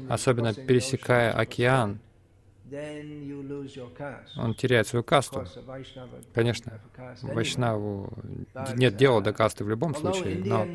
особенно 0.10 0.54
пересекая 0.54 1.32
океан, 1.32 2.00
он 4.38 4.54
теряет 4.54 4.88
свою 4.88 5.04
касту. 5.04 5.46
Конечно, 6.34 6.80
Вайшнаву 7.22 8.13
нет 8.75 8.96
дела 8.96 9.22
до 9.22 9.34
касты 9.34 9.63
в 9.63 9.70
любом 9.70 9.96
случае, 9.96 10.44
но 10.46 10.68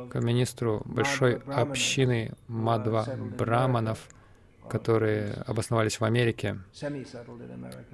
к 0.09 0.19
министру 0.19 0.81
большой 0.85 1.35
общины 1.35 2.33
Мадва 2.47 3.05
Браманов, 3.37 4.09
которые 4.69 5.33
обосновались 5.45 5.99
в 5.99 6.03
Америке, 6.03 6.59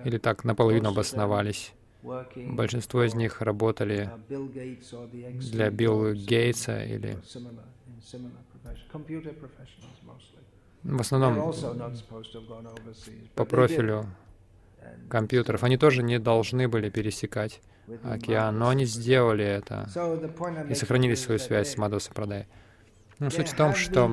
или 0.04 0.18
так 0.18 0.44
наполовину 0.44 0.90
обосновались. 0.90 1.74
Большинство 2.36 3.04
из 3.04 3.14
них 3.14 3.42
работали 3.42 4.10
для 4.28 5.70
Билла 5.70 6.14
Гейтса 6.14 6.84
или 6.84 7.18
в 10.84 11.00
основном 11.00 11.54
по 13.36 13.46
профилю 13.46 14.06
компьютеров. 15.10 15.64
Они 15.64 15.78
тоже 15.78 16.04
не 16.04 16.20
должны 16.20 16.68
были 16.68 16.90
пересекать 16.90 17.62
океан, 18.04 18.58
но 18.58 18.70
они 18.70 18.86
сделали 18.86 19.46
это 19.46 19.88
и 20.70 20.76
сохранили 20.76 21.16
свою 21.16 21.40
связь 21.40 21.72
с 21.72 21.78
Мадоса 21.78 22.14
Прадай. 22.14 22.48
Но 23.24 23.30
суть 23.30 23.50
в 23.50 23.56
том, 23.56 23.74
что 23.74 24.10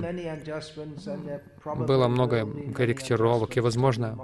было 1.64 2.06
много 2.06 2.46
корректировок, 2.72 3.56
и, 3.56 3.60
возможно, 3.60 4.16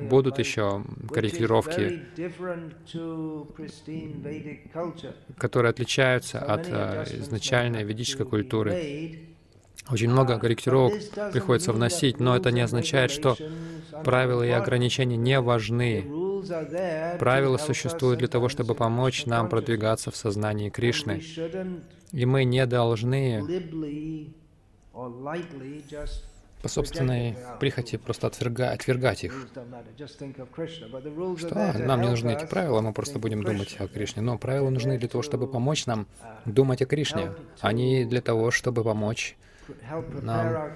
будут 0.00 0.40
еще 0.40 0.84
корректировки, 1.08 2.02
которые 5.38 5.70
отличаются 5.70 6.40
от 6.40 6.66
э, 6.68 7.04
изначальной 7.20 7.84
ведической 7.84 8.26
культуры. 8.26 9.31
Очень 9.90 10.10
много 10.10 10.38
корректировок 10.38 10.94
приходится 11.32 11.72
вносить, 11.72 12.20
но 12.20 12.36
это 12.36 12.50
не 12.50 12.60
означает, 12.60 13.10
что 13.10 13.36
правила 14.04 14.42
и 14.42 14.50
ограничения 14.50 15.16
не 15.16 15.40
важны. 15.40 16.06
Правила 17.18 17.56
существуют 17.56 18.18
для 18.18 18.28
того, 18.28 18.48
чтобы 18.48 18.74
помочь 18.74 19.26
нам 19.26 19.48
продвигаться 19.48 20.10
в 20.10 20.16
сознании 20.16 20.70
Кришны. 20.70 21.22
И 22.12 22.26
мы 22.26 22.44
не 22.44 22.66
должны 22.66 23.44
по 26.62 26.68
собственной 26.68 27.36
прихоти 27.58 27.96
просто 27.96 28.28
отвергать, 28.28 28.80
отвергать 28.80 29.24
их. 29.24 29.48
Что 31.38 31.74
нам 31.78 32.02
не 32.02 32.08
нужны 32.08 32.30
эти 32.30 32.46
правила, 32.46 32.80
мы 32.80 32.92
просто 32.92 33.18
будем 33.18 33.42
думать 33.42 33.76
о 33.80 33.88
Кришне. 33.88 34.22
Но 34.22 34.38
правила 34.38 34.70
нужны 34.70 34.96
для 34.98 35.08
того, 35.08 35.22
чтобы 35.22 35.48
помочь 35.48 35.86
нам 35.86 36.06
думать 36.44 36.80
о 36.82 36.86
Кришне, 36.86 37.32
а 37.60 37.72
не 37.72 38.04
для 38.04 38.20
того, 38.20 38.52
чтобы 38.52 38.84
помочь 38.84 39.36
нам 40.22 40.72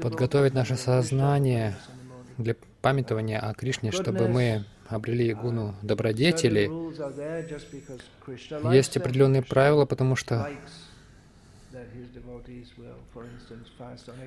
подготовить 0.00 0.54
наше 0.54 0.76
сознание 0.76 1.76
для 2.38 2.56
памятования 2.80 3.38
о 3.38 3.54
Кришне, 3.54 3.92
чтобы 3.92 4.28
мы 4.28 4.64
обрели 4.88 5.32
гуну 5.34 5.74
добродетели. 5.82 6.70
Есть 8.74 8.96
определенные 8.96 9.42
правила, 9.42 9.86
потому 9.86 10.16
что 10.16 10.50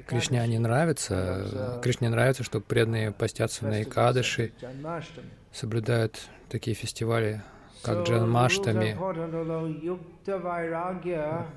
Кришне 0.08 0.48
не 0.48 0.60
нравится, 0.60 1.80
Кришне 1.84 2.10
нравится, 2.10 2.44
что 2.44 2.60
преданные 2.60 3.12
постятся 3.12 3.66
на 3.66 3.84
Икадыши, 3.84 4.54
соблюдают 5.52 6.20
такие 6.50 6.76
фестивали, 6.76 7.42
как 7.86 8.08
Джанмаштами. 8.08 8.98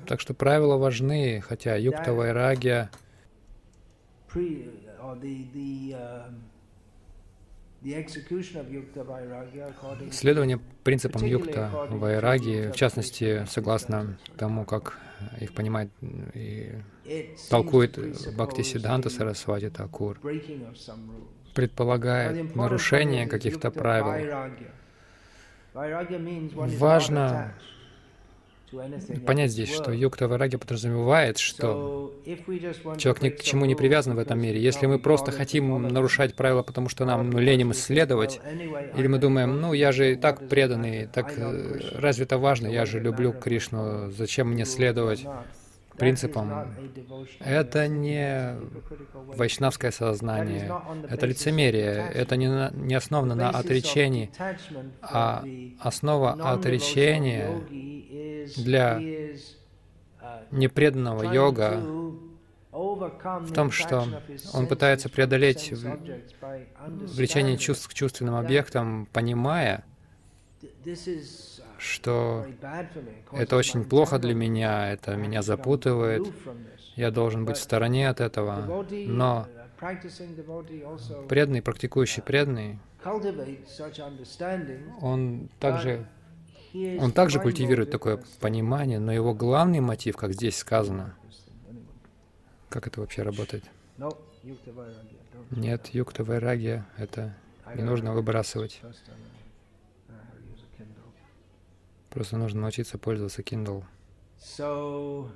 Так 0.07 0.19
что 0.19 0.33
правила 0.33 0.77
важны, 0.77 1.41
хотя 1.41 1.75
юкта 1.75 2.13
вайрагия, 2.13 2.89
следование 10.11 10.59
принципам 10.83 11.25
юкта 11.25 11.71
вайраги, 11.89 12.69
в 12.71 12.75
частности, 12.75 13.45
согласно 13.49 14.17
тому, 14.37 14.65
как 14.65 14.99
их 15.39 15.53
понимает 15.53 15.89
и 16.33 16.75
толкует 17.49 17.97
Бхактисиданта 18.35 19.09
the 19.09 19.11
Сарасвати 19.11 19.69
Такур, 19.69 20.19
предполагает 21.55 22.55
нарушение 22.55 23.27
каких-то 23.27 23.71
правил. 23.71 24.53
Важно 26.77 27.53
понять 29.25 29.51
здесь, 29.51 29.73
что 29.73 29.91
юкта 29.91 30.27
вайраги 30.27 30.57
подразумевает, 30.57 31.37
что 31.37 32.13
человек 32.97 33.21
ни 33.21 33.29
к 33.29 33.41
чему 33.41 33.65
не 33.65 33.75
привязан 33.75 34.15
в 34.15 34.19
этом 34.19 34.39
мире. 34.39 34.61
Если 34.61 34.85
мы 34.85 34.99
просто 34.99 35.31
хотим 35.31 35.81
нарушать 35.87 36.35
правила, 36.35 36.61
потому 36.63 36.89
что 36.89 37.05
нам 37.05 37.29
ну, 37.29 37.39
леним 37.39 37.71
исследовать, 37.71 38.39
или 38.95 39.07
мы 39.07 39.17
думаем, 39.17 39.59
ну, 39.59 39.73
я 39.73 39.91
же 39.91 40.13
и 40.13 40.15
так 40.15 40.47
преданный, 40.49 41.07
так 41.07 41.33
э, 41.37 41.79
разве 41.95 42.25
это 42.25 42.37
важно, 42.37 42.67
я 42.67 42.85
же 42.85 42.99
люблю 42.99 43.33
Кришну, 43.33 44.11
зачем 44.11 44.51
мне 44.51 44.65
следовать 44.65 45.25
принципам? 45.99 46.73
Это 47.39 47.87
не 47.87 48.55
вайшнавское 49.13 49.91
сознание, 49.91 50.73
это 51.09 51.25
лицемерие, 51.25 52.09
это 52.13 52.35
не, 52.35 52.47
на- 52.47 52.71
не 52.73 52.95
основано 52.95 53.35
на 53.35 53.49
отречении, 53.49 54.31
а 55.01 55.43
основа 55.79 56.33
отречения 56.33 57.61
для 58.57 58.99
непреданного 60.51 61.23
йога 61.31 61.81
в 62.71 63.53
том, 63.53 63.71
что 63.71 64.07
он 64.53 64.67
пытается 64.67 65.09
преодолеть 65.09 65.71
влечение 67.15 67.57
чувств 67.57 67.87
к 67.87 67.93
чувственным 67.93 68.35
объектам, 68.35 69.07
понимая, 69.11 69.83
что 71.79 72.45
это 73.31 73.55
очень 73.55 73.83
плохо 73.85 74.19
для 74.19 74.33
меня, 74.33 74.91
это 74.91 75.15
меня 75.15 75.41
запутывает, 75.41 76.27
я 76.95 77.11
должен 77.11 77.45
быть 77.45 77.57
в 77.57 77.61
стороне 77.61 78.09
от 78.09 78.19
этого. 78.19 78.85
Но 78.91 79.47
преданный, 81.27 81.61
практикующий 81.61 82.21
преданный, 82.21 82.79
он 85.01 85.49
также, 85.59 86.05
он 86.73 87.11
также 87.13 87.39
культивирует 87.39 87.89
такое 87.89 88.21
понимание, 88.41 88.99
но 88.99 89.13
его 89.13 89.33
главный 89.33 89.79
мотив, 89.79 90.17
как 90.17 90.33
здесь 90.33 90.57
сказано, 90.57 91.15
как 92.67 92.87
это 92.87 92.99
вообще 92.99 93.23
работает? 93.23 93.63
Нет, 95.51 95.87
юкта 95.93 96.23
вайрагия, 96.23 96.85
это 96.97 97.33
не 97.75 97.83
нужно 97.83 98.13
выбрасывать. 98.13 98.81
Просто 102.09 102.37
нужно 102.37 102.61
научиться 102.61 102.97
пользоваться 102.97 103.41
Kindle. 103.41 103.83
So, 104.39 105.29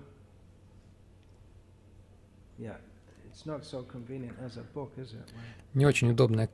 yeah, 2.58 2.78
it's 3.30 3.46
not 3.46 3.64
so 3.64 3.84
convenient 3.84 4.36
as 4.40 4.58
a 4.58 4.64
book, 4.74 4.92
is 4.98 5.14
it? 5.14 5.30
Не 5.74 5.86
очень 5.86 6.12
удобная 6.12 6.50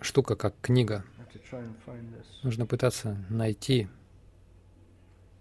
штука, 0.00 0.36
как 0.36 0.54
книга. 0.60 1.04
Нужно 2.42 2.66
пытаться 2.66 3.16
найти. 3.30 3.88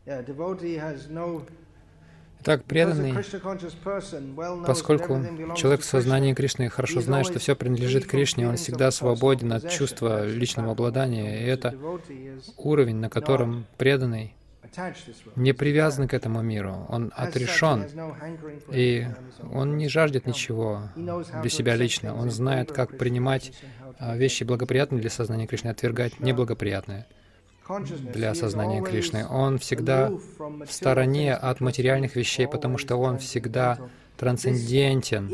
Yeah, 0.05 0.25
devotee 0.25 0.77
has 0.79 1.09
no. 1.09 1.45
Итак, 2.43 2.63
преданный, 2.63 3.13
поскольку 4.65 5.21
человек 5.56 5.82
в 5.82 5.86
сознании 5.86 6.34
Кришны 6.34 6.69
хорошо 6.69 7.01
знает, 7.01 7.27
что 7.27 7.38
все 7.38 7.56
принадлежит 7.56 8.08
Кришне, 8.08 8.49
он 8.49 8.56
всегда 8.56 8.89
свободен 8.89 9.54
от 9.54 9.69
чувства 9.69 10.25
личного 10.25 10.71
обладания, 10.71 11.39
и 11.39 11.45
это 11.45 11.75
уровень, 12.58 12.95
на 12.95 13.10
котором 13.10 13.67
преданный 13.77 14.34
не 15.36 15.54
привязан 15.54 16.08
к 16.08 16.13
этому 16.15 16.41
миру, 16.41 16.88
он 16.89 17.12
отрешен, 17.15 17.86
и 18.71 19.06
он 19.54 19.77
не 19.77 19.88
жаждет 19.88 20.25
ничего 20.25 20.89
для 20.95 21.49
себя 21.49 21.75
лично, 21.75 22.15
он 22.15 22.32
знает, 22.32 22.71
как 22.71 22.97
принимать 22.97 23.54
а, 23.99 24.15
вещи 24.15 24.43
благоприятные 24.43 24.99
для 24.99 25.10
сознания 25.10 25.45
Кришны, 25.45 25.69
отвергать 25.69 26.19
неблагоприятные. 26.19 27.06
Для 27.79 28.29
He 28.29 28.31
is 28.31 28.36
сознания 28.36 28.79
always 28.79 28.89
Кришны. 28.89 29.27
Он 29.27 29.57
всегда 29.57 30.10
в 30.10 30.71
стороне 30.71 31.36
от 31.36 31.60
материальных 31.62 32.15
вещей, 32.15 32.47
потому 32.47 32.77
что 32.77 32.95
он 32.97 33.17
всегда 33.17 33.79
трансцендентен. 34.17 35.29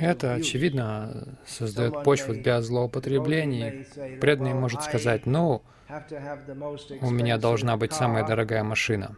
Это, 0.00 0.34
очевидно, 0.34 1.38
создает 1.46 2.02
почву 2.02 2.34
для 2.34 2.60
злоупотреблений. 2.62 3.86
Преданный 4.20 4.54
может 4.54 4.82
сказать, 4.82 5.26
ну, 5.26 5.62
у 7.00 7.10
меня 7.10 7.38
должна 7.38 7.76
быть 7.76 7.92
самая 7.92 8.26
дорогая 8.26 8.64
машина, 8.64 9.16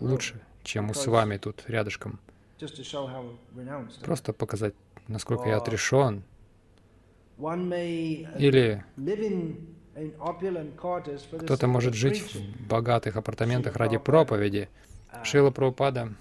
лучше, 0.00 0.40
чем 0.64 0.90
у 0.90 0.94
с 0.94 1.06
вами 1.06 1.36
тут 1.36 1.64
рядышком. 1.68 2.18
Просто 4.02 4.32
показать, 4.32 4.74
насколько 5.06 5.48
я 5.48 5.58
отрешен. 5.58 6.24
Uh, 7.38 8.38
Или 8.38 8.84
кто-то 11.38 11.66
может 11.68 11.94
жить 11.94 12.34
в 12.34 12.68
богатых 12.68 13.16
апартаментах 13.16 13.76
ради 13.76 13.98
проповеди. 13.98 14.68
Шила 15.24 15.50
Прабхупада, 15.50 16.12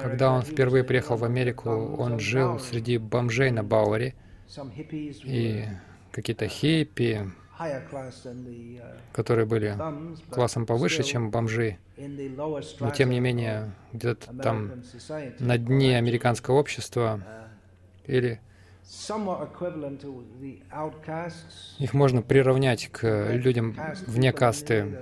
когда 0.00 0.32
он 0.32 0.42
впервые 0.42 0.84
приехал 0.84 1.16
в 1.16 1.24
Америку, 1.24 1.70
он 1.70 2.20
жил 2.20 2.60
среди 2.60 2.96
бомжей 2.96 3.50
на 3.50 3.64
Бауэре, 3.64 4.14
и 5.24 5.64
какие-то 6.12 6.46
хиппи, 6.46 7.32
than 7.58 8.44
the 8.44 8.78
uh, 8.78 8.98
которые 9.12 9.46
были 9.46 9.76
классом 10.30 10.66
повыше, 10.66 11.02
чем 11.02 11.30
бомжи, 11.30 11.78
но 11.96 12.90
тем 12.90 13.10
не 13.10 13.20
менее 13.20 13.72
где-то 13.92 14.32
там 14.42 14.82
на 15.38 15.58
дне 15.58 15.98
американского 15.98 16.56
общества, 16.56 17.20
uh, 17.24 18.16
или 18.16 18.40
их 21.78 21.94
можно 21.94 22.22
приравнять 22.22 22.88
к 22.88 23.32
людям 23.32 23.76
вне 24.06 24.32
касты. 24.32 24.98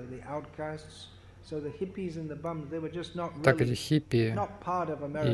Так 3.42 3.60
эти 3.60 3.74
хиппи 3.74 4.34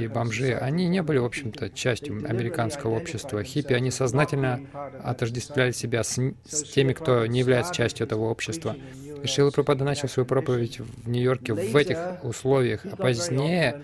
и 0.00 0.09
бомжи, 0.09 0.55
они 0.55 0.88
не 0.88 1.02
были, 1.02 1.18
в 1.18 1.24
общем-то, 1.24 1.70
частью 1.70 2.29
американского 2.29 2.96
общества. 2.96 3.42
Хиппи, 3.42 3.72
они 3.74 3.90
сознательно 3.90 4.61
отождествляли 5.02 5.72
себя 5.72 6.02
с, 6.02 6.18
с 6.44 6.62
теми, 6.62 6.92
кто 6.92 7.26
не 7.26 7.40
является 7.40 7.74
частью 7.74 8.07
этого 8.07 8.24
общества. 8.24 8.76
И 9.22 9.26
Прабхупада 9.26 9.83
in 9.83 9.87
начал 9.87 10.09
свою 10.09 10.26
проповедь 10.26 10.79
в 10.79 11.09
Нью-Йорке 11.09 11.55
в 11.55 11.74
этих 11.76 11.98
условиях, 12.22 12.85
а 12.85 12.96
позднее 12.96 13.83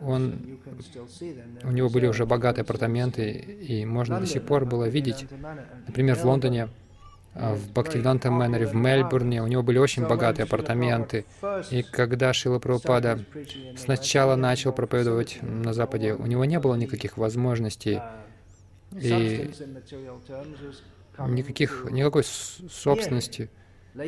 он- 0.00 0.58
у 1.64 1.70
него 1.70 1.88
были 1.88 2.06
уже 2.06 2.26
богатые 2.26 2.62
апартаменты, 2.62 3.30
и 3.30 3.84
можно 3.84 4.18
до 4.18 4.26
сих 4.26 4.42
пор 4.42 4.64
было 4.64 4.88
видеть, 4.88 5.26
например, 5.86 6.16
в. 6.16 6.24
Лондоне, 6.24 6.64
а, 6.64 6.68
в 7.34 7.72
Бхактивиданта 7.72 8.30
Мэннере, 8.30 8.66
в 8.66 8.74
Мельбурне, 8.74 9.42
у 9.42 9.46
него 9.46 9.62
были 9.62 9.78
очень 9.78 10.06
богатые 10.06 10.44
апартаменты. 10.44 11.24
И 11.70 11.82
когда 11.82 12.32
Шила 12.32 12.58
Прабхупада 12.58 13.24
сначала 13.76 14.36
начал 14.36 14.72
проповедовать 14.72 15.38
на 15.40 15.72
Западе, 15.72 16.14
у 16.14 16.26
него 16.26 16.44
не 16.44 16.58
было 16.58 16.74
никаких 16.74 17.16
возможностей, 17.16 18.00
и 18.92 19.50
никаких, 21.26 21.86
никакой 21.90 22.24
собственности 22.24 23.48
в, 23.94 23.98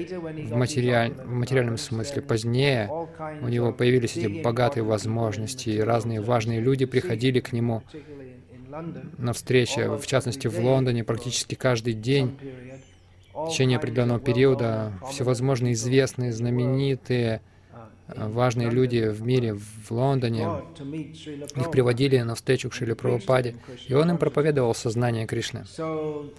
материаль- 0.57 1.15
в 1.15 1.31
материальном 1.31 1.79
смысле. 1.79 2.23
Позднее 2.23 2.91
у 3.41 3.49
него 3.49 3.73
появились 3.73 4.17
эти 4.17 4.43
богатые 4.43 4.85
возможности, 4.85 5.71
и 5.71 5.81
разные 5.81 6.21
важные 6.21 6.61
люди 6.61 6.85
приходили 6.85 7.41
к 7.41 7.53
нему 7.53 7.83
на 9.19 9.33
встречи, 9.33 9.87
в 9.97 10.07
частности 10.07 10.49
в 10.49 10.59
Лондоне, 10.59 11.05
практически 11.05 11.55
каждый 11.55 11.95
день, 11.95 12.37
в 13.35 13.51
течение 13.51 13.79
определенного 13.79 14.21
периода, 14.21 14.93
всевозможные 15.11 15.75
известные, 15.75 16.33
знаменитые, 16.33 17.41
э, 18.09 18.29
важные 18.29 18.71
люди 18.71 19.09
в 19.09 19.23
мире, 19.23 19.55
в 19.55 19.91
Лондоне, 19.91 20.49
их 21.57 21.71
приводили 21.71 22.19
на 22.19 22.35
встречу 22.35 22.71
к 22.71 22.75
Шиле 22.75 22.95
Прабхупаде, 22.95 23.57
и 23.89 23.95
он 23.95 24.11
им 24.11 24.19
проповедовал 24.19 24.75
сознание 24.75 25.27
Кришны. 25.27 25.65
Uh, 25.77 26.31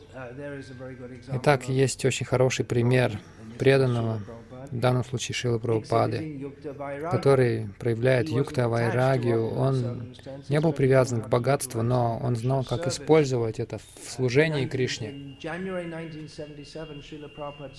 Итак, 1.34 1.68
есть 1.68 2.06
очень 2.06 2.26
хороший 2.26 2.66
пример 2.66 3.20
преданного. 3.58 4.22
В 4.76 4.80
данном 4.80 5.04
случае 5.04 5.36
Шила 5.36 5.58
Прабхупады, 5.58 6.52
который 7.12 7.70
проявляет 7.80 8.30
юкта 8.30 8.68
вайрагию, 8.68 9.50
он 9.50 10.14
не 10.50 10.60
был 10.60 10.74
привязан 10.74 11.22
к 11.22 11.30
богатству, 11.30 11.82
но 11.82 12.20
он 12.22 12.36
знал, 12.36 12.64
как 12.64 12.88
использовать 12.88 13.60
это 13.60 13.78
в 13.78 14.10
служении 14.10 14.66
Кришне. 14.66 15.38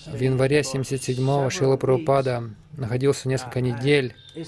В 0.05 0.19
январе 0.19 0.61
77-го 0.61 1.49
Шила 1.49 1.77
Прабхупада 1.77 2.49
находился 2.75 3.29
несколько 3.29 3.61
недель 3.61 4.13
в 4.35 4.41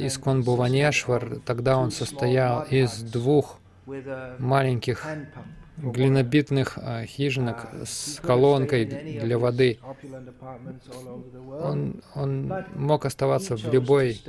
Искон 0.00 0.42
Буванешвар. 0.42 1.38
Тогда 1.44 1.78
он 1.78 1.90
состоял 1.90 2.62
из 2.62 3.02
двух 3.02 3.58
маленьких 4.38 5.06
глинобитных 5.76 6.78
а, 6.78 7.04
хижинок 7.06 7.68
с 7.84 8.20
колонкой 8.20 8.84
для 8.84 9.38
воды. 9.38 9.78
Он, 11.60 12.02
он 12.14 12.52
мог 12.74 13.06
оставаться 13.06 13.56
в 13.56 13.72
любой 13.72 14.20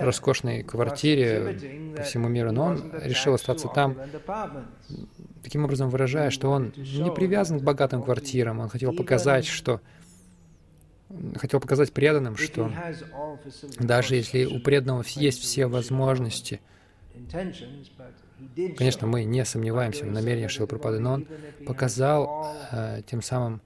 роскошной 0.00 0.62
квартире 0.62 1.94
по 1.96 2.02
всему 2.02 2.28
миру, 2.28 2.52
но 2.52 2.64
он 2.66 2.92
решил 3.02 3.34
остаться 3.34 3.68
там, 3.68 3.96
таким 5.42 5.64
образом 5.64 5.90
выражая, 5.90 6.30
что 6.30 6.50
он 6.50 6.72
не 6.76 7.10
привязан 7.10 7.58
к 7.58 7.62
богатым 7.62 8.02
квартирам. 8.02 8.60
Он 8.60 8.68
хотел 8.68 8.92
показать, 8.94 9.46
что 9.46 9.80
хотел 11.36 11.60
показать 11.60 11.92
преданным, 11.92 12.36
что 12.36 12.72
даже 13.78 14.14
если 14.16 14.44
у 14.44 14.60
преданного 14.60 15.04
есть 15.06 15.42
все 15.42 15.66
возможности, 15.66 16.60
Конечно, 18.76 19.06
мы 19.06 19.24
не 19.24 19.44
сомневаемся 19.44 20.04
в 20.04 20.10
намерениях 20.10 20.50
Шилпрапады, 20.50 20.98
но 20.98 21.14
он 21.14 21.26
показал 21.66 22.54
э, 22.70 23.02
тем 23.06 23.22
самым, 23.22 23.60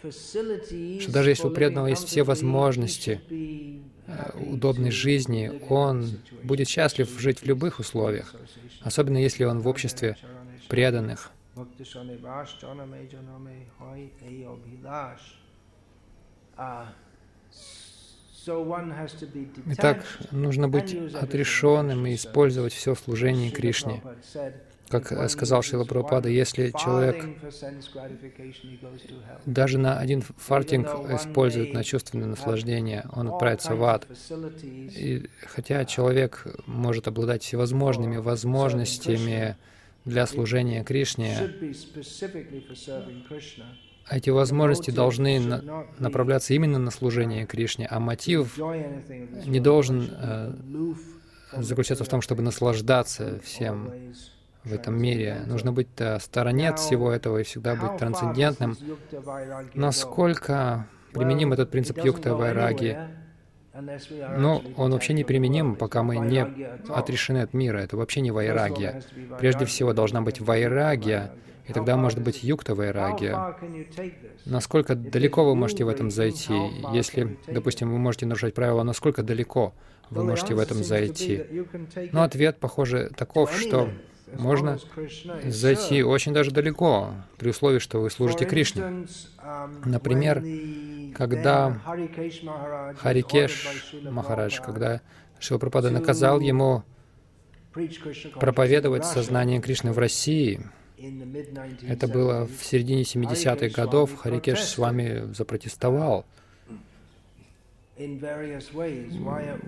что 0.00 1.12
даже 1.12 1.30
если 1.30 1.46
у 1.46 1.50
преданного 1.50 1.86
есть 1.86 2.06
все 2.06 2.24
возможности 2.24 3.20
э, 3.30 4.38
удобной 4.50 4.90
жизни, 4.90 5.60
он 5.68 6.18
будет 6.42 6.68
счастлив 6.68 7.08
жить 7.20 7.40
в 7.40 7.46
любых 7.46 7.78
условиях, 7.78 8.34
особенно 8.82 9.18
если 9.18 9.44
он 9.44 9.60
в 9.60 9.68
обществе 9.68 10.16
преданных. 10.68 11.30
Итак, 19.66 20.04
нужно 20.30 20.68
быть 20.68 20.94
отрешенным 21.14 22.06
и 22.06 22.14
использовать 22.14 22.72
все 22.72 22.94
в 22.94 22.98
служении 22.98 23.50
Кришне. 23.50 24.02
Как 24.88 25.30
сказал 25.30 25.62
Шила 25.62 25.84
Прабхупада, 25.84 26.28
если 26.28 26.70
человек 26.70 27.24
даже 29.46 29.78
на 29.78 29.98
один 29.98 30.20
фартинг 30.20 30.86
использует 31.10 31.72
на 31.72 31.82
чувственное 31.82 32.26
наслаждение, 32.26 33.06
он 33.12 33.28
отправится 33.28 33.74
в 33.74 33.82
ад. 33.84 34.06
И 34.70 35.30
хотя 35.46 35.84
человек 35.86 36.46
может 36.66 37.08
обладать 37.08 37.42
всевозможными 37.42 38.18
возможностями 38.18 39.56
для 40.04 40.26
служения 40.26 40.84
Кришне, 40.84 41.38
эти 44.10 44.30
возможности 44.30 44.90
должны 44.90 45.40
на, 45.40 45.86
направляться 45.98 46.54
именно 46.54 46.78
на 46.78 46.90
служение 46.90 47.46
Кришне, 47.46 47.86
а 47.86 48.00
мотив 48.00 48.58
не 49.46 49.60
должен 49.60 50.10
э, 50.10 50.52
заключаться 51.58 52.04
в 52.04 52.08
том, 52.08 52.20
чтобы 52.20 52.42
наслаждаться 52.42 53.40
всем 53.44 53.92
в 54.64 54.72
этом 54.72 55.00
мире. 55.00 55.42
Нужно 55.46 55.72
быть 55.72 55.88
э, 55.98 56.18
стороне 56.20 56.70
от 56.70 56.78
всего 56.78 57.10
этого 57.10 57.38
и 57.38 57.42
всегда 57.42 57.74
быть 57.74 57.96
трансцендентным. 57.98 58.76
Насколько 59.74 60.86
применим 61.12 61.52
этот 61.52 61.70
принцип 61.70 61.98
юкта 62.04 62.34
вайраги? 62.34 62.96
Ну, 64.36 64.62
он 64.76 64.92
вообще 64.92 65.14
не 65.14 65.24
применим, 65.24 65.76
пока 65.76 66.02
мы 66.02 66.18
не 66.18 66.46
отрешены 66.88 67.38
от 67.38 67.54
мира. 67.54 67.78
Это 67.78 67.96
вообще 67.96 68.20
не 68.20 68.30
вайрагия. 68.30 69.02
Прежде 69.38 69.64
всего 69.64 69.94
должна 69.94 70.20
быть 70.20 70.40
вайрагия, 70.40 71.32
и 71.66 71.72
тогда 71.72 71.96
может 71.96 72.20
быть 72.20 72.42
юкта 72.42 72.74
вайрагия. 72.74 73.56
Насколько 74.44 74.94
далеко 74.94 75.44
вы 75.44 75.54
можете 75.54 75.84
в 75.84 75.88
этом 75.88 76.10
зайти? 76.10 76.54
Если, 76.92 77.38
допустим, 77.46 77.90
вы 77.92 77.98
можете 77.98 78.26
нарушать 78.26 78.54
правила, 78.54 78.82
насколько 78.82 79.22
далеко 79.22 79.72
вы 80.10 80.24
можете 80.24 80.54
в 80.54 80.58
этом 80.58 80.82
зайти? 80.82 81.44
Но 82.12 82.22
ответ, 82.22 82.58
похоже, 82.58 83.10
таков, 83.16 83.56
что 83.56 83.88
можно 84.38 84.78
зайти 85.44 86.02
очень 86.02 86.32
даже 86.32 86.50
далеко, 86.50 87.14
при 87.38 87.50
условии, 87.50 87.78
что 87.78 88.00
вы 88.00 88.10
служите 88.10 88.44
Кришне. 88.44 89.06
Например, 89.84 90.42
когда 91.14 91.80
Харикеш 92.98 93.84
Махарадж, 94.02 94.60
когда 94.60 95.00
Шилпрапада 95.38 95.90
наказал 95.90 96.40
ему 96.40 96.82
проповедовать 98.38 99.04
сознание 99.04 99.60
Кришны 99.60 99.92
в 99.92 99.98
России, 99.98 100.60
это 101.88 102.08
было 102.08 102.46
в 102.46 102.64
середине 102.64 103.02
70-х 103.02 103.68
годов. 103.68 104.16
Харикеш 104.16 104.60
с 104.60 104.78
вами 104.78 105.32
запротестовал 105.32 106.24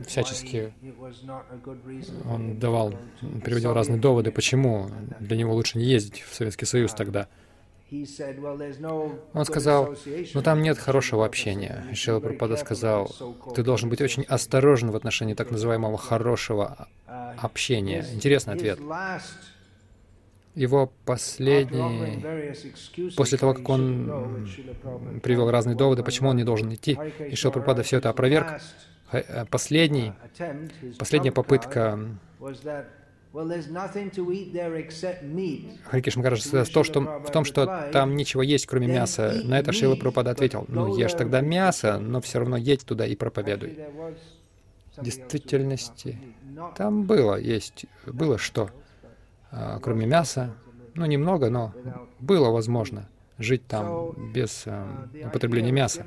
всячески 0.06 0.72
он 2.24 2.58
давал, 2.58 2.94
приводил 3.44 3.74
разные 3.74 4.00
доводы, 4.00 4.32
почему 4.32 4.88
для 5.20 5.36
него 5.36 5.54
лучше 5.54 5.78
не 5.78 5.84
ездить 5.84 6.22
в 6.22 6.34
Советский 6.34 6.64
Союз 6.64 6.94
тогда. 6.94 7.28
Он 9.34 9.44
сказал, 9.44 9.94
ну 10.32 10.42
там 10.42 10.62
нет 10.62 10.78
хорошего 10.78 11.26
общения. 11.26 11.84
Шила 11.92 12.18
Прабхупада 12.18 12.56
сказал, 12.56 13.14
ты 13.54 13.62
должен 13.62 13.90
быть 13.90 14.00
очень 14.00 14.24
осторожен 14.24 14.90
в 14.90 14.96
отношении 14.96 15.34
так 15.34 15.50
называемого 15.50 15.98
хорошего 15.98 16.88
общения. 17.36 18.06
Интересный 18.12 18.54
ответ 18.54 18.80
его 20.54 20.92
последний, 21.04 22.22
после 23.16 23.38
того, 23.38 23.54
как 23.54 23.68
он 23.68 24.48
привел 25.22 25.50
разные 25.50 25.76
доводы, 25.76 26.02
почему 26.02 26.30
он 26.30 26.36
не 26.36 26.44
должен 26.44 26.72
идти, 26.72 26.98
и 27.28 27.34
Шил 27.34 27.50
Прабхупада 27.50 27.82
все 27.82 27.98
это 27.98 28.10
опроверг, 28.10 28.60
э, 29.12 29.44
последний, 29.46 30.12
последняя 30.98 31.32
попытка 31.32 31.98
Харикиш 35.90 36.16
Махарадж 36.16 36.40
сказал 36.40 36.66
то, 36.66 36.84
что, 36.84 37.00
в 37.00 37.32
том, 37.32 37.44
что 37.44 37.88
там 37.92 38.14
ничего 38.14 38.42
есть, 38.42 38.66
кроме 38.66 38.86
мяса. 38.86 39.40
На 39.44 39.58
это 39.58 39.72
Шила 39.72 39.96
Прабхупада 39.96 40.30
ответил, 40.30 40.66
ну 40.68 40.96
ешь 40.96 41.14
тогда 41.14 41.40
мясо, 41.40 41.98
но 41.98 42.20
все 42.20 42.38
равно 42.38 42.56
едь 42.56 42.84
туда 42.84 43.06
и 43.06 43.16
проповедуй. 43.16 43.76
В 44.96 45.02
действительности 45.02 46.16
там 46.76 47.02
было, 47.02 47.34
есть, 47.34 47.86
было 48.06 48.38
что. 48.38 48.70
А, 49.56 49.78
кроме 49.80 50.06
мяса. 50.06 50.54
Ну, 50.94 51.06
немного, 51.06 51.48
но 51.48 51.72
было 52.20 52.50
возможно 52.50 53.08
жить 53.38 53.66
там 53.66 54.12
без 54.32 54.62
э, 54.66 54.86
употребления 55.26 55.72
мяса. 55.72 56.04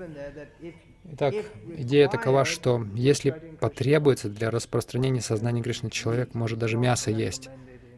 Итак, 1.11 1.33
идея 1.77 2.09
такова, 2.09 2.45
что 2.45 2.85
если 2.93 3.31
потребуется 3.59 4.29
для 4.29 4.49
распространения 4.49 5.21
сознания 5.21 5.61
Кришны, 5.61 5.89
человек 5.89 6.33
может 6.33 6.59
даже 6.59 6.77
мясо 6.77 7.11
есть. 7.11 7.49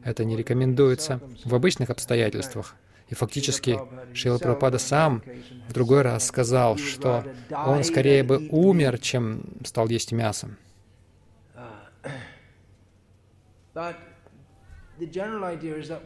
Это 0.04 0.24
не 0.24 0.36
рекомендуется 0.36 1.20
в 1.46 1.54
обычных 1.56 1.90
обстоятельствах. 1.90 2.76
И 3.08 3.16
фактически 3.16 3.80
Шила 4.14 4.38
Прабхупада 4.38 4.78
сам 4.78 5.24
в 5.68 5.74
другой 5.74 6.04
раз 6.04 6.28
сказал, 6.28 6.78
что 6.78 7.24
он 7.52 7.84
скорее 7.84 8.24
бы 8.24 8.48
умер, 8.50 9.00
чем 9.00 9.44
стал 9.64 9.88
есть 9.88 10.12
мясо. 10.12 10.50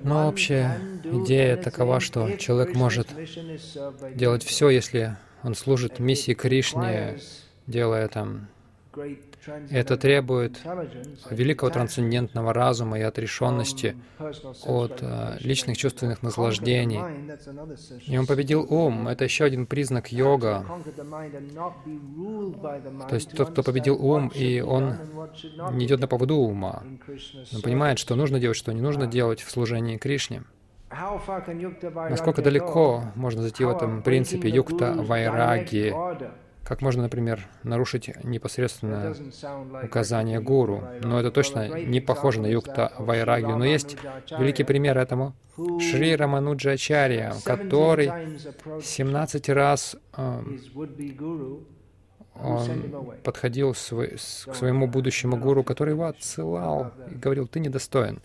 Но 0.02 0.28
общая 0.28 0.80
идея 1.04 1.58
такова, 1.58 2.00
что 2.00 2.32
человек 2.38 2.76
может 2.76 3.08
делать 4.16 4.44
все, 4.44 4.70
если 4.70 5.18
он 5.44 5.56
служит 5.56 6.00
миссии 6.00 6.34
Кришне, 6.34 7.18
делая 7.68 8.08
там 8.08 8.48
это 9.70 9.98
требует 9.98 10.62
великого 11.30 11.72
трансцендентного 11.72 12.54
разума 12.54 13.00
и 13.00 13.02
отрешенности 13.02 13.96
от 14.66 15.00
э, 15.02 15.38
личных 15.40 15.78
чувственных 15.78 16.24
наслаждений. 16.24 17.02
И 18.06 18.18
он 18.18 18.26
победил 18.26 18.66
ум. 18.70 19.08
Это 19.08 19.24
еще 19.24 19.46
один 19.46 19.66
признак 19.66 20.12
йога. 20.12 20.66
То 23.10 23.16
есть 23.16 23.32
тот, 23.32 23.52
кто 23.52 23.64
победил 23.64 24.04
ум, 24.04 24.32
и 24.34 24.62
он 24.62 24.96
не 25.74 25.86
идет 25.86 26.00
на 26.00 26.08
поводу 26.08 26.36
ума. 26.36 26.84
Он 27.54 27.62
понимает, 27.62 28.00
что 28.00 28.16
нужно 28.16 28.40
делать, 28.40 28.58
что 28.58 28.72
не 28.74 28.82
нужно 28.82 29.08
делать 29.08 29.42
в 29.42 29.52
служении 29.52 29.98
Кришне. 29.98 30.44
Насколько 32.10 32.42
далеко 32.42 33.06
можно 33.16 33.42
зайти 33.42 33.66
в 33.66 33.70
этом 33.70 34.04
принципе 34.04 34.50
юкта 34.50 34.94
вайраги, 34.94 35.94
Как 36.74 36.82
можно, 36.82 37.04
например, 37.04 37.48
нарушить 37.62 38.10
непосредственно 38.24 39.16
указание 39.84 40.42
гуру? 40.42 40.84
Но 41.04 41.20
это 41.20 41.30
точно 41.30 41.68
не 41.68 42.02
похоже 42.02 42.42
на 42.42 42.48
юкта 42.48 42.92
вайрагию. 42.98 43.58
Но 43.58 43.64
есть 43.64 43.96
великий 44.40 44.64
пример 44.64 44.98
этому. 44.98 45.36
Шри 45.80 46.16
Рамануджа 46.16 46.72
Ачарья, 46.72 47.36
который 47.46 48.12
17 48.82 49.50
раз 49.50 49.96
э, 50.18 50.42
он 52.42 53.20
подходил 53.24 53.76
свой, 53.76 54.08
к 54.08 54.56
своему 54.56 54.88
будущему 54.88 55.38
гуру, 55.38 55.64
который 55.64 55.92
его 55.92 56.06
отсылал 56.06 56.92
и 57.12 57.14
говорил, 57.14 57.48
ты 57.48 57.60
недостоин 57.60 58.20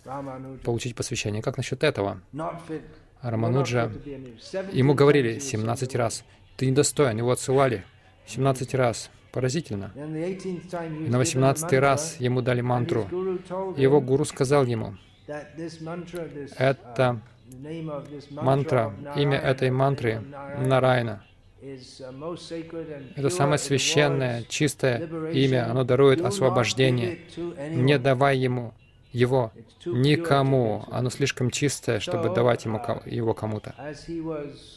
получить 0.63 0.95
посвящение. 0.95 1.43
Как 1.43 1.57
насчет 1.57 1.83
этого? 1.83 2.19
Рамануджа, 3.21 3.91
ему 4.71 4.95
говорили 4.95 5.37
17 5.37 5.95
раз, 5.95 6.23
ты 6.57 6.65
недостоин, 6.65 7.15
его 7.15 7.29
отсылали 7.29 7.85
17 8.29 8.75
раз. 8.75 9.09
Поразительно. 9.31 9.91
На 9.95 11.19
18 11.19 11.73
раз 11.73 12.15
ему 12.19 12.41
дали 12.41 12.61
мантру. 12.61 13.03
Его 13.77 14.01
гуру 14.01 14.25
сказал 14.25 14.65
ему, 14.65 14.95
это 16.57 17.21
мантра, 18.31 18.93
имя 19.15 19.37
этой 19.37 19.69
мантры 19.69 20.23
Нарайна. 20.57 21.23
Это 23.15 23.29
самое 23.29 23.59
священное, 23.59 24.43
чистое 24.49 25.31
имя. 25.31 25.69
Оно 25.69 25.83
дарует 25.83 26.21
освобождение. 26.21 27.19
Не 27.69 27.99
давай 27.99 28.37
ему 28.37 28.73
его 29.11 29.51
никому. 29.85 30.85
Оно 30.89 31.09
слишком 31.09 31.51
чистое, 31.51 31.99
чтобы 31.99 32.33
давать 32.33 32.65
ему 32.65 32.81
его 33.05 33.33
кому-то. 33.33 33.75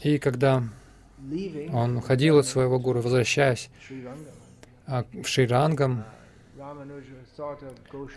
И 0.01 0.19
когда 0.19 0.63
он 1.71 1.97
уходил 1.97 2.39
от 2.39 2.45
своего 2.45 2.79
гуру, 2.79 3.01
возвращаясь 3.01 3.69
а, 4.87 5.05
в 5.13 5.27
Шрирангам, 5.27 6.05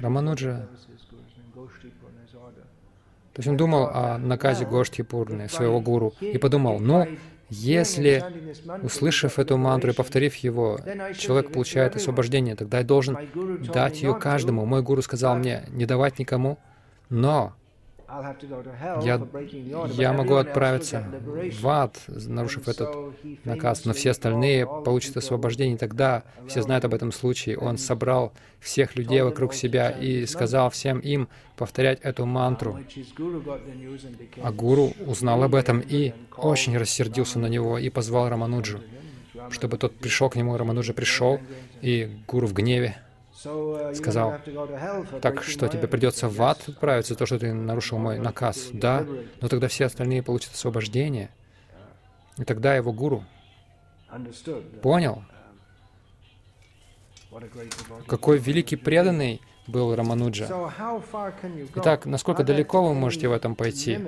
Рамануджа, 0.00 0.68
то 3.36 3.40
есть 3.40 3.48
он 3.48 3.56
думал 3.58 3.90
о 3.92 4.16
наказе 4.16 4.64
Гоштхипурны, 4.64 5.48
своего 5.48 5.80
гуру, 5.80 6.14
и 6.20 6.38
подумал, 6.38 6.80
ну, 6.80 7.06
если, 7.50 8.24
услышав 8.82 9.38
эту 9.38 9.58
мантру 9.58 9.90
и 9.90 9.94
повторив 9.94 10.34
его, 10.36 10.80
человек 11.16 11.52
получает 11.52 11.96
освобождение, 11.96 12.56
тогда 12.56 12.78
я 12.78 12.84
должен 12.84 13.18
дать 13.72 14.00
ее 14.02 14.14
каждому. 14.14 14.64
Мой 14.64 14.82
гуру 14.82 15.02
сказал 15.02 15.36
мне 15.36 15.64
не 15.68 15.84
давать 15.84 16.18
никому, 16.18 16.58
но 17.10 17.52
я, 19.02 19.20
я 19.90 20.12
могу 20.12 20.34
отправиться 20.34 21.04
в 21.60 21.68
ад, 21.68 22.00
нарушив 22.06 22.68
этот 22.68 22.94
наказ, 23.44 23.84
но 23.84 23.92
все 23.92 24.10
остальные 24.10 24.66
получат 24.66 25.16
освобождение. 25.16 25.76
И 25.76 25.78
тогда 25.78 26.22
все 26.46 26.62
знают 26.62 26.84
об 26.84 26.94
этом 26.94 27.10
случае. 27.12 27.58
Он 27.58 27.78
собрал 27.78 28.32
всех 28.60 28.96
людей 28.96 29.22
вокруг 29.22 29.54
себя 29.54 29.90
и 29.90 30.24
сказал 30.26 30.70
всем 30.70 31.00
им 31.00 31.28
повторять 31.56 32.00
эту 32.02 32.26
мантру. 32.26 32.78
А 34.42 34.52
гуру 34.52 34.92
узнал 35.06 35.42
об 35.42 35.54
этом 35.54 35.80
и 35.80 36.12
очень 36.36 36.76
рассердился 36.76 37.38
на 37.38 37.46
него 37.46 37.78
и 37.78 37.88
позвал 37.90 38.28
Рамануджу, 38.28 38.80
чтобы 39.50 39.78
тот 39.78 39.96
пришел 39.98 40.30
к 40.30 40.36
нему. 40.36 40.56
Рамануджа 40.56 40.92
пришел, 40.92 41.40
и 41.82 42.18
гуру 42.26 42.46
в 42.46 42.52
гневе 42.52 42.96
сказал, 43.94 44.38
так 45.20 45.42
что 45.42 45.68
тебе 45.68 45.86
придется 45.88 46.28
в 46.28 46.40
ад 46.42 46.68
отправиться 46.68 47.14
за 47.14 47.18
то, 47.18 47.26
что 47.26 47.38
ты 47.38 47.52
нарушил 47.52 47.98
мой 47.98 48.18
наказ. 48.18 48.68
Да, 48.72 49.06
но 49.40 49.48
тогда 49.48 49.68
все 49.68 49.86
остальные 49.86 50.22
получат 50.22 50.54
освобождение. 50.54 51.30
И 52.38 52.44
тогда 52.44 52.74
его 52.74 52.92
гуру 52.92 53.24
понял, 54.82 55.22
какой 58.06 58.38
великий 58.38 58.76
преданный 58.76 59.40
был 59.66 59.94
Рамануджа. 59.94 60.48
Итак, 61.74 62.06
насколько 62.06 62.44
далеко 62.44 62.86
вы 62.86 62.94
можете 62.94 63.28
в 63.28 63.32
этом 63.32 63.54
пойти? 63.54 63.98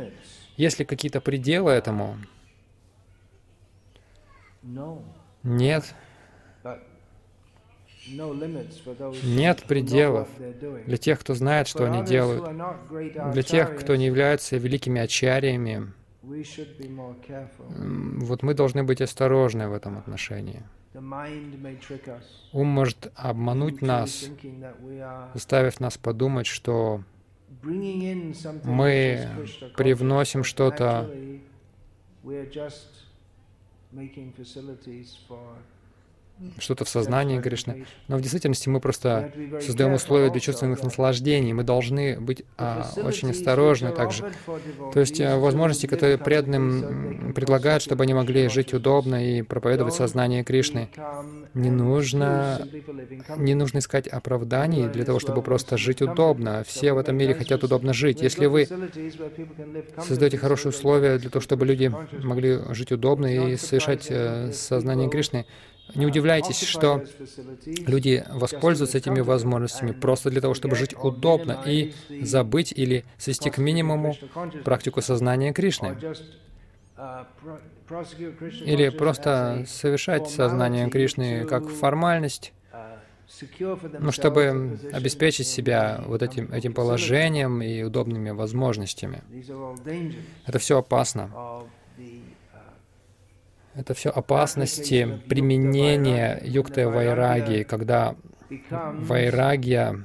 Есть 0.56 0.78
ли 0.78 0.84
какие-то 0.84 1.20
пределы 1.20 1.70
этому? 1.72 2.16
Нет. 5.42 5.94
Нет 9.24 9.64
пределов 9.64 10.28
для 10.86 10.96
тех, 10.96 11.20
кто 11.20 11.34
знает, 11.34 11.68
что 11.68 11.84
они 11.84 12.04
делают. 12.04 12.44
Для 13.32 13.42
тех, 13.42 13.78
кто 13.78 13.96
не 13.96 14.06
является 14.06 14.56
великими 14.56 15.00
ачариями, 15.00 15.92
вот 16.22 18.42
мы 18.42 18.54
должны 18.54 18.84
быть 18.84 19.00
осторожны 19.00 19.68
в 19.68 19.72
этом 19.72 19.98
отношении. 19.98 20.62
Ум 22.52 22.66
может 22.66 23.12
обмануть 23.14 23.82
нас, 23.82 24.28
заставив 25.34 25.80
нас 25.80 25.96
подумать, 25.96 26.46
что 26.46 27.02
мы 27.62 29.28
привносим 29.76 30.44
что-то 30.44 31.10
что-то 36.58 36.84
в 36.84 36.88
сознании 36.88 37.40
Кришны. 37.40 37.86
Но 38.08 38.16
в 38.16 38.20
действительности 38.20 38.68
мы 38.68 38.80
просто 38.80 39.32
создаем 39.60 39.94
условия 39.94 40.30
для 40.30 40.40
чувственных 40.40 40.82
наслаждений. 40.82 41.52
Мы 41.52 41.64
должны 41.64 42.18
быть 42.20 42.44
а, 42.56 42.90
очень 42.96 43.30
осторожны 43.30 43.92
также. 43.92 44.24
То 44.92 45.00
есть 45.00 45.20
а, 45.20 45.38
возможности, 45.38 45.86
которые 45.86 46.18
преданным 46.18 47.32
предлагают, 47.34 47.82
чтобы 47.82 48.04
они 48.04 48.14
могли 48.14 48.48
жить 48.48 48.72
удобно 48.72 49.24
и 49.24 49.42
проповедовать 49.42 49.94
сознание 49.94 50.44
Кришны. 50.44 50.90
Не 51.54 51.70
нужно, 51.70 52.66
не 53.36 53.54
нужно 53.54 53.78
искать 53.78 54.06
оправданий 54.06 54.88
для 54.88 55.04
того, 55.04 55.18
чтобы 55.18 55.42
просто 55.42 55.76
жить 55.76 56.02
удобно. 56.02 56.62
Все 56.66 56.92
в 56.92 56.98
этом 56.98 57.16
мире 57.16 57.34
хотят 57.34 57.64
удобно 57.64 57.92
жить. 57.92 58.22
Если 58.22 58.46
вы 58.46 58.68
создаете 59.98 60.38
хорошие 60.38 60.70
условия 60.70 61.18
для 61.18 61.30
того, 61.30 61.42
чтобы 61.42 61.66
люди 61.66 61.92
могли 62.22 62.60
жить 62.70 62.92
удобно 62.92 63.26
и 63.26 63.56
совершать 63.56 64.06
э, 64.10 64.52
сознание 64.52 65.08
Кришны, 65.08 65.46
не 65.94 66.06
удивляйтесь, 66.06 66.62
что 66.62 67.04
люди 67.86 68.24
воспользуются 68.30 68.98
этими 68.98 69.20
возможностями 69.20 69.92
просто 69.92 70.30
для 70.30 70.40
того, 70.40 70.54
чтобы 70.54 70.76
жить 70.76 70.94
удобно 70.94 71.62
и 71.64 71.94
забыть 72.22 72.72
или 72.72 73.04
свести 73.16 73.50
к 73.50 73.58
минимуму 73.58 74.16
практику 74.64 75.00
сознания 75.02 75.52
Кришны. 75.52 75.96
Или 78.64 78.88
просто 78.90 79.64
совершать 79.66 80.28
сознание 80.28 80.90
Кришны 80.90 81.44
как 81.44 81.68
формальность, 81.68 82.52
ну, 83.98 84.10
чтобы 84.10 84.78
обеспечить 84.92 85.46
себя 85.46 86.02
вот 86.06 86.22
этим, 86.22 86.52
этим 86.52 86.72
положением 86.72 87.62
и 87.62 87.82
удобными 87.82 88.30
возможностями. 88.30 89.22
Это 90.46 90.58
все 90.58 90.78
опасно. 90.78 91.30
Это 93.78 93.94
все 93.94 94.10
опасности 94.10 95.20
применения 95.28 96.40
юкты 96.42 96.88
вайраги, 96.88 97.62
когда 97.62 98.16
вайрагия 98.70 100.04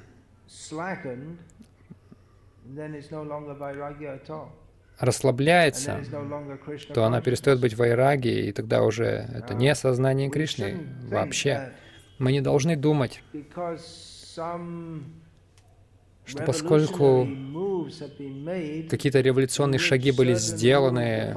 расслабляется, 4.99 6.03
то 6.93 7.05
она 7.05 7.21
перестает 7.21 7.59
быть 7.59 7.73
вайраги, 7.75 8.47
и 8.47 8.51
тогда 8.51 8.83
уже 8.83 9.27
это 9.33 9.55
не 9.55 9.73
сознание 9.73 10.29
Кришны 10.29 10.77
вообще. 11.09 11.73
Мы 12.19 12.31
не 12.31 12.41
должны 12.41 12.75
думать, 12.75 13.23
что 16.25 16.43
поскольку 16.43 17.27
какие-то 18.89 19.19
революционные 19.21 19.79
шаги 19.79 20.11
были 20.11 20.33
сделаны, 20.35 21.35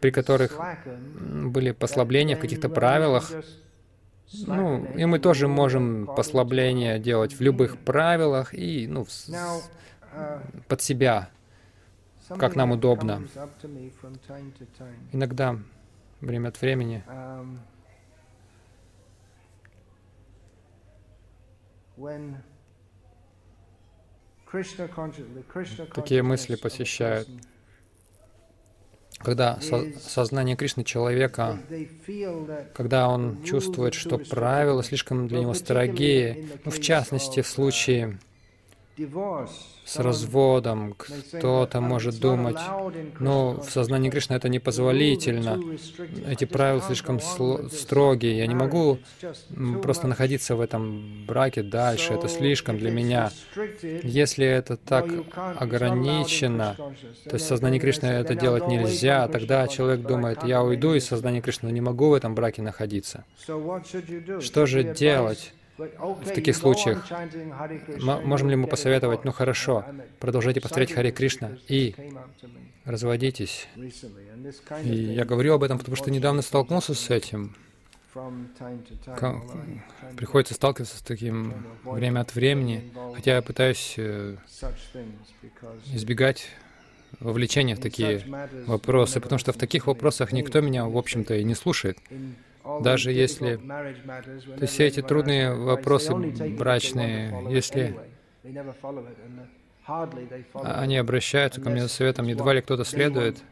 при 0.00 0.10
которых 0.10 0.58
были 1.20 1.72
послабления 1.72 2.36
в 2.36 2.40
каких-то 2.40 2.68
правилах, 2.68 3.30
ну, 4.46 4.84
и 4.94 5.04
мы 5.04 5.18
тоже 5.18 5.48
можем 5.48 6.06
послабления 6.06 6.98
делать 6.98 7.34
в 7.34 7.40
любых 7.40 7.78
правилах 7.78 8.54
и, 8.54 8.86
ну, 8.86 9.06
под 10.68 10.82
себя, 10.82 11.30
как 12.38 12.54
нам 12.54 12.70
удобно. 12.70 13.26
Иногда, 15.12 15.58
время 16.20 16.48
от 16.48 16.60
времени, 16.60 17.02
when 22.00 22.36
Такие 25.94 26.22
мысли 26.22 26.56
посещают. 26.56 27.28
Когда 29.18 29.60
со 29.60 29.84
сознание 29.98 30.56
Кришны 30.56 30.82
человека, 30.82 31.58
когда 32.74 33.08
он 33.08 33.42
чувствует, 33.44 33.92
что 33.92 34.16
правила 34.16 34.82
слишком 34.82 35.28
для 35.28 35.40
него 35.40 35.52
строгие, 35.52 36.46
ну, 36.64 36.70
в 36.70 36.80
частности, 36.80 37.42
в 37.42 37.46
случае 37.46 38.18
с 39.90 39.96
разводом. 39.96 40.94
Кто-то 40.94 41.80
может 41.80 42.20
думать, 42.20 42.58
ну, 43.18 43.60
в 43.60 43.70
сознании 43.70 44.10
Кришны 44.10 44.34
это 44.34 44.48
непозволительно, 44.48 45.60
эти 46.28 46.44
правила 46.44 46.80
слишком 46.80 47.18
строгие, 47.20 48.38
я 48.38 48.46
не 48.46 48.54
могу 48.54 48.98
просто 49.82 50.06
находиться 50.06 50.54
в 50.54 50.60
этом 50.60 51.26
браке 51.26 51.62
дальше, 51.62 52.14
это 52.14 52.28
слишком 52.28 52.78
для 52.78 52.92
меня. 52.92 53.30
Если 54.02 54.46
это 54.46 54.76
так 54.76 55.06
ограничено, 55.34 56.76
то 57.24 57.34
есть 57.34 57.46
в 57.46 57.48
сознании 57.48 57.80
Кришны 57.80 58.06
это 58.06 58.36
делать 58.36 58.68
нельзя, 58.68 59.26
тогда 59.26 59.66
человек 59.66 60.06
думает, 60.06 60.44
я 60.44 60.62
уйду 60.62 60.94
из 60.94 61.06
сознания 61.06 61.40
Кришны, 61.40 61.68
но 61.68 61.74
не 61.74 61.80
могу 61.80 62.10
в 62.10 62.14
этом 62.14 62.34
браке 62.36 62.62
находиться. 62.62 63.24
Что 64.40 64.66
же 64.66 64.84
делать? 64.94 65.52
В 65.80 66.32
таких 66.34 66.56
случаях 66.56 67.10
можем 68.24 68.50
ли 68.50 68.56
мы 68.56 68.66
посоветовать, 68.66 69.24
ну 69.24 69.32
хорошо, 69.32 69.84
продолжайте 70.18 70.60
повторять 70.60 70.92
Хари 70.92 71.10
Кришна 71.10 71.52
и 71.68 71.94
разводитесь. 72.84 73.68
И 74.84 74.88
я 74.88 75.24
говорю 75.24 75.54
об 75.54 75.62
этом, 75.62 75.78
потому 75.78 75.96
что 75.96 76.10
недавно 76.10 76.42
столкнулся 76.42 76.94
с 76.94 77.10
этим. 77.10 77.54
Приходится 80.16 80.54
сталкиваться 80.54 80.98
с 80.98 81.02
таким 81.02 81.54
время 81.84 82.20
от 82.20 82.34
времени, 82.34 82.92
хотя 83.14 83.36
я 83.36 83.42
пытаюсь 83.42 83.94
э, 83.98 84.36
избегать 85.92 86.48
вовлечения 87.20 87.76
в 87.76 87.80
такие 87.80 88.24
вопросы, 88.66 89.20
потому 89.20 89.38
что 89.38 89.52
в 89.52 89.56
таких 89.56 89.86
вопросах 89.86 90.32
никто 90.32 90.60
меня, 90.60 90.86
в 90.86 90.96
общем-то, 90.96 91.34
и 91.36 91.44
не 91.44 91.54
слушает. 91.54 91.98
Даже 92.80 93.12
если 93.12 93.56
то 93.56 94.62
есть 94.62 94.72
все 94.72 94.86
эти 94.86 95.02
трудные 95.02 95.54
вопросы 95.54 96.14
брачные, 96.14 97.46
если 97.50 97.96
они 100.54 100.96
обращаются 100.96 101.60
ко 101.60 101.70
мне 101.70 101.82
за 101.82 101.88
советом, 101.88 102.26
едва 102.26 102.54
ли 102.54 102.60
кто-то 102.60 102.84
следует, 102.84 103.42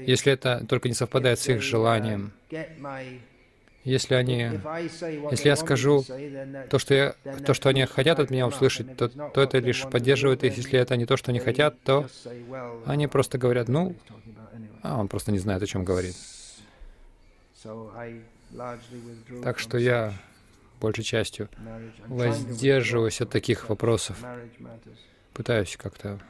если 0.00 0.32
это 0.32 0.64
только 0.68 0.88
не 0.88 0.94
совпадает 0.94 1.38
с 1.38 1.48
их 1.48 1.62
желанием. 1.62 2.32
Если 3.84 4.14
они, 4.16 4.50
если 5.30 5.48
я 5.48 5.54
скажу 5.54 6.04
то, 6.70 6.78
что, 6.80 6.92
я, 6.92 7.14
то, 7.46 7.54
что 7.54 7.68
они 7.68 7.84
хотят 7.84 8.18
от 8.18 8.30
меня 8.30 8.48
услышать, 8.48 8.96
то, 8.96 9.08
то 9.08 9.40
это 9.40 9.58
лишь 9.58 9.84
поддерживает 9.88 10.42
их. 10.42 10.56
Если 10.56 10.76
это 10.76 10.96
не 10.96 11.06
то, 11.06 11.16
что 11.16 11.30
они 11.30 11.38
хотят, 11.38 11.80
то 11.82 12.08
они 12.84 13.06
просто 13.06 13.38
говорят, 13.38 13.68
ну, 13.68 13.94
а 14.82 14.98
он 14.98 15.06
просто 15.06 15.30
не 15.30 15.38
знает, 15.38 15.62
о 15.62 15.66
чем 15.66 15.84
говорит. 15.84 16.16
Так 19.42 19.58
что 19.58 19.78
я 19.78 20.14
большей 20.80 21.04
частью 21.04 21.48
воздерживаюсь 22.06 23.20
от 23.20 23.30
таких 23.30 23.68
вопросов. 23.68 24.18
Пытаюсь 25.32 25.76
как-то 25.76 26.20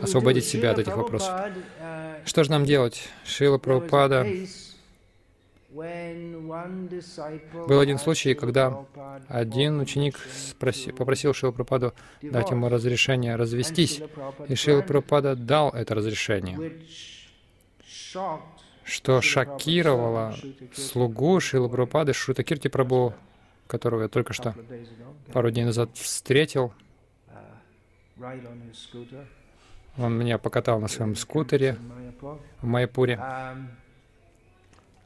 освободить 0.00 0.44
себя 0.44 0.72
от 0.72 0.78
этих 0.78 0.96
вопросов. 0.96 1.28
Uh, 1.30 2.20
Что 2.24 2.44
же 2.44 2.50
нам 2.50 2.64
делать? 2.64 3.08
Шила 3.24 3.58
Прабхупада. 3.58 4.26
был 7.68 7.80
один 7.80 7.98
случай, 7.98 8.34
когда 8.34 8.84
один 9.28 9.80
ученик 9.80 10.18
спроси, 10.50 10.92
попросил 10.92 11.34
Шила 11.34 11.52
Прабхупаду 11.52 11.92
дать 12.22 12.50
ему 12.50 12.68
разрешение 12.68 13.36
развестись, 13.36 14.00
и 14.48 14.54
Шила 14.54 14.82
Прабхупада 14.82 15.36
дал 15.36 15.70
это 15.70 15.94
разрешение 15.94 16.58
что 18.84 19.20
шокировало 19.20 20.34
слугу 20.74 21.40
Шила 21.40 21.68
Прабхупады 21.68 22.12
Шрутакирти 22.12 22.68
Прабу, 22.68 23.14
которого 23.66 24.02
я 24.02 24.08
только 24.08 24.32
что 24.32 24.54
пару 25.32 25.50
дней 25.50 25.64
назад 25.64 25.90
встретил. 25.94 26.72
Он 29.98 30.18
меня 30.18 30.38
покатал 30.38 30.80
на 30.80 30.88
своем 30.88 31.16
скутере 31.16 31.76
в 32.60 32.66
Майпуре. 32.66 33.20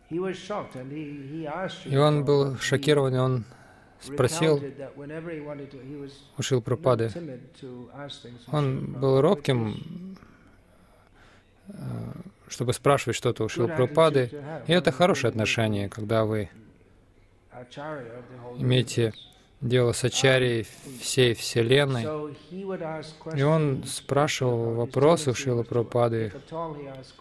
И 0.08 1.96
он 1.96 2.24
был 2.24 2.56
шокирован, 2.58 3.14
и 3.14 3.18
он 3.18 3.44
спросил 4.00 4.62
у 6.36 6.42
Шил 6.42 6.62
Прабхупады. 6.62 7.10
Он 8.52 8.92
был 8.92 9.20
робким, 9.20 10.16
э, 11.68 11.72
чтобы 12.48 12.72
спрашивать 12.72 13.16
что-то 13.16 13.44
у 13.44 13.48
Шилпрапады. 13.48 14.30
И 14.66 14.72
это 14.72 14.92
хорошее 14.92 15.30
отношение, 15.30 15.88
когда 15.88 16.24
вы 16.24 16.50
имеете 18.58 19.12
дело 19.60 19.92
с 19.92 20.04
Ачарьей 20.04 20.66
всей 21.00 21.34
Вселенной. 21.34 22.06
И 23.34 23.42
он 23.42 23.84
спрашивал 23.84 24.74
вопросы 24.74 25.30
у 25.30 25.34
Шила 25.34 25.62
Прабхупады. 25.62 26.32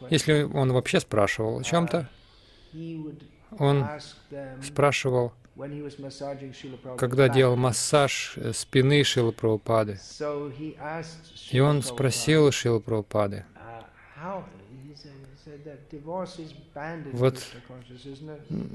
Если 0.09 0.43
он 0.43 0.71
вообще 0.71 0.99
спрашивал 0.99 1.59
о 1.59 1.63
чем-то, 1.63 2.09
он 3.57 3.87
спрашивал, 4.63 5.33
когда 6.97 7.29
делал 7.29 7.55
массаж 7.55 8.37
спины 8.53 9.03
Шила 9.03 9.31
Прабхупады. 9.31 9.99
И 11.51 11.59
он 11.59 11.81
спросил 11.81 12.51
Шила 12.51 12.79
Прабхупады, 12.79 13.45
вот 17.13 17.43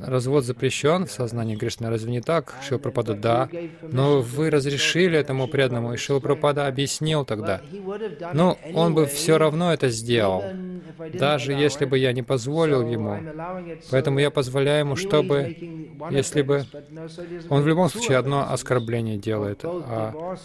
развод 0.03 0.45
запрещен 0.45 1.07
в 1.07 1.13
сознании 1.13 1.57
Кришны, 1.57 1.89
разве 1.89 2.11
не 2.11 2.21
так? 2.21 2.55
Шилпрапада, 2.67 3.15
да. 3.15 3.49
Но 3.83 4.21
вы 4.21 4.51
разрешили 4.51 5.19
этому 5.19 5.49
преданному, 5.49 5.93
и 5.95 5.97
Шилпрапада 5.97 6.67
объяснил 6.67 7.25
тогда. 7.25 7.61
Но 8.33 8.59
он 8.75 8.95
бы 8.95 9.07
все 9.07 9.39
равно 9.39 9.73
это 9.73 9.89
сделал, 9.89 10.45
даже 11.15 11.53
если 11.53 11.85
бы 11.85 11.99
я 11.99 12.13
не 12.13 12.23
позволил 12.23 12.89
ему. 12.89 13.19
Поэтому 13.91 14.19
я 14.19 14.31
позволяю 14.31 14.81
ему, 14.81 14.97
чтобы, 14.97 15.57
если 16.11 16.43
бы... 16.43 16.65
Он 17.49 17.63
в 17.63 17.67
любом 17.67 17.89
случае 17.89 18.19
одно 18.19 18.51
оскорбление 18.53 19.17
делает. 19.17 19.61
А 19.65 20.37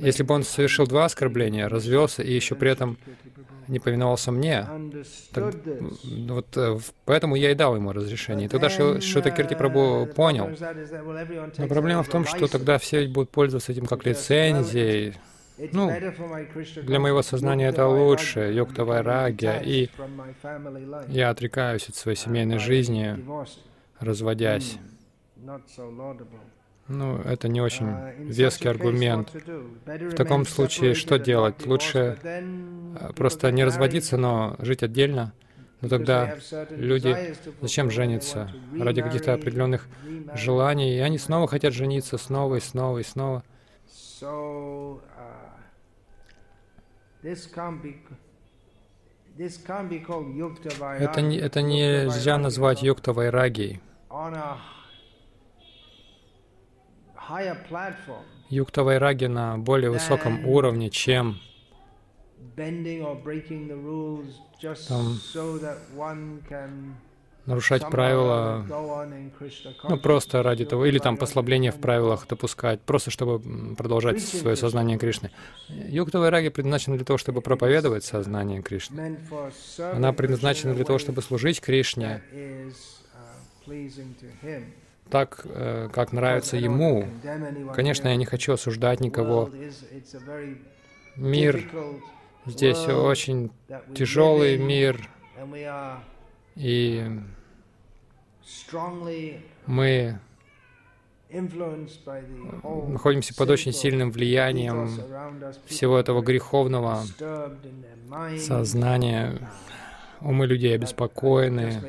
если 0.00 0.22
бы 0.22 0.34
он 0.34 0.42
совершил 0.42 0.86
два 0.86 1.04
оскорбления, 1.04 1.68
развелся 1.68 2.22
и 2.22 2.32
еще 2.32 2.54
при 2.54 2.70
этом 2.70 2.98
не 3.70 3.78
повиновался 3.78 4.32
мне. 4.32 4.66
Так, 5.32 5.54
вот 6.28 6.56
э, 6.56 6.78
поэтому 7.04 7.36
я 7.36 7.52
и 7.52 7.54
дал 7.54 7.76
ему 7.76 7.92
разрешение. 7.92 8.46
И 8.46 8.48
тогда 8.48 8.68
Шута 8.68 9.30
Кирти 9.30 9.54
Прабу 9.54 10.06
понял. 10.06 10.50
Но 11.58 11.68
проблема 11.68 12.02
в 12.02 12.08
том, 12.08 12.26
что 12.26 12.48
тогда 12.48 12.78
все 12.78 13.06
будут 13.06 13.30
пользоваться 13.30 13.72
этим 13.72 13.86
как 13.86 14.04
лицензией. 14.04 15.14
Ну, 15.72 15.92
для 16.82 17.00
моего 17.00 17.22
сознания 17.22 17.68
это 17.68 17.86
лучше, 17.86 18.52
йогта 18.52 18.84
вайрагия, 18.84 19.60
и 19.60 19.88
я 21.08 21.30
отрекаюсь 21.30 21.88
от 21.88 21.96
своей 21.96 22.16
семейной 22.16 22.58
жизни, 22.58 23.22
разводясь. 23.98 24.78
Ну, 26.90 27.18
это 27.18 27.46
не 27.46 27.60
очень 27.60 27.86
веский 28.18 28.68
аргумент. 28.68 29.32
В 29.86 30.14
таком 30.16 30.44
случае 30.44 30.94
что 30.94 31.20
делать? 31.20 31.64
Лучше 31.64 32.18
э, 32.20 33.12
просто 33.14 33.52
не 33.52 33.62
разводиться, 33.64 34.16
но 34.16 34.56
жить 34.58 34.82
отдельно. 34.82 35.32
Но 35.82 35.88
тогда 35.88 36.36
люди 36.70 37.36
зачем 37.60 37.92
жениться? 37.92 38.50
Ради 38.76 39.02
каких-то 39.02 39.34
определенных 39.34 39.86
желаний. 40.34 40.96
И 40.96 40.98
они 40.98 41.18
снова 41.18 41.46
хотят 41.46 41.72
жениться, 41.72 42.18
снова 42.18 42.56
и 42.56 42.60
снова 42.60 42.98
и 42.98 43.04
снова. 43.04 43.44
Это, 50.98 51.20
не, 51.22 51.38
это 51.38 51.62
нельзя 51.62 52.36
назвать 52.36 52.82
юкта 52.82 53.12
вайрагией. 53.12 53.80
Юкта 58.48 58.82
Вайраги 58.82 59.26
на 59.26 59.56
более 59.58 59.90
высоком 59.90 60.44
уровне, 60.46 60.90
чем 60.90 61.38
там, 64.88 65.20
нарушать 67.46 67.88
правила, 67.88 68.66
ну, 69.88 69.98
просто 69.98 70.42
ради 70.42 70.64
того, 70.64 70.86
или 70.86 70.98
там 70.98 71.16
послабление 71.16 71.70
в 71.70 71.80
правилах 71.80 72.26
допускать, 72.26 72.80
просто 72.80 73.10
чтобы 73.10 73.74
продолжать 73.76 74.20
свое 74.20 74.56
сознание 74.56 74.98
Кришны. 74.98 75.30
Юкта 75.68 76.18
Вайраги 76.18 76.48
предназначена 76.48 76.96
для 76.96 77.04
того, 77.04 77.18
чтобы 77.18 77.40
проповедовать 77.40 78.04
сознание 78.04 78.62
Кришны. 78.62 79.18
Она 79.78 80.12
предназначена 80.12 80.74
для 80.74 80.84
того, 80.84 80.98
чтобы 80.98 81.22
служить 81.22 81.60
Кришне 81.60 82.22
так, 85.10 85.40
э, 85.44 85.88
как 85.92 86.12
нравится 86.12 86.56
ему. 86.56 87.06
Конечно, 87.74 88.08
я 88.08 88.16
не 88.16 88.24
хочу 88.24 88.52
осуждать 88.52 89.00
никого. 89.00 89.50
Мир 91.16 91.70
здесь 92.46 92.86
очень 92.86 93.50
тяжелый 93.94 94.56
мир, 94.58 95.08
и 96.56 97.06
мы 99.66 100.18
находимся 102.88 103.34
под 103.34 103.50
очень 103.50 103.72
сильным 103.72 104.10
влиянием 104.10 104.88
всего 105.66 105.98
этого 105.98 106.22
греховного 106.22 107.02
сознания. 108.38 109.48
Умы 110.20 110.46
людей 110.46 110.74
обеспокоены. 110.74 111.80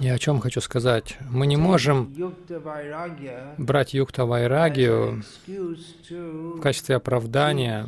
Я 0.00 0.14
о 0.14 0.18
чем 0.18 0.40
хочу 0.40 0.60
сказать? 0.60 1.18
Мы 1.30 1.46
не 1.46 1.56
можем 1.56 2.14
брать 3.58 3.94
юкта 3.94 4.24
вайрагию 4.26 5.22
в 5.46 6.60
качестве 6.60 6.96
оправдания 6.96 7.86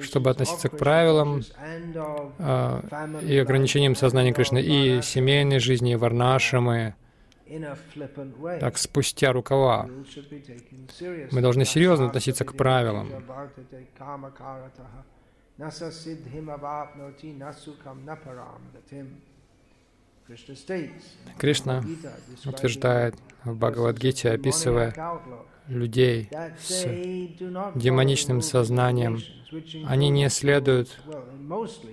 чтобы 0.00 0.30
относиться 0.30 0.68
к 0.68 0.78
правилам 0.78 1.42
э, 2.38 3.20
и 3.26 3.36
ограничениям 3.38 3.96
сознания 3.96 4.32
Кришны 4.32 4.62
и 4.62 5.02
семейной 5.02 5.58
жизни, 5.58 5.92
и 5.92 5.96
варнашамы, 5.96 6.94
так 8.60 8.78
спустя 8.78 9.32
рукава. 9.32 9.88
Мы 11.32 11.40
должны 11.40 11.64
серьезно 11.64 12.06
относиться 12.06 12.44
к 12.44 12.56
правилам. 12.56 13.10
Кришна 21.38 21.84
утверждает 22.46 23.14
в 23.44 23.54
Бхагавадгите, 23.56 24.30
описывая 24.30 24.94
людей 25.66 26.30
с 26.58 26.84
демоничным 27.74 28.40
сознанием, 28.40 29.18
они 29.86 30.08
не 30.08 30.28
следуют 30.30 30.98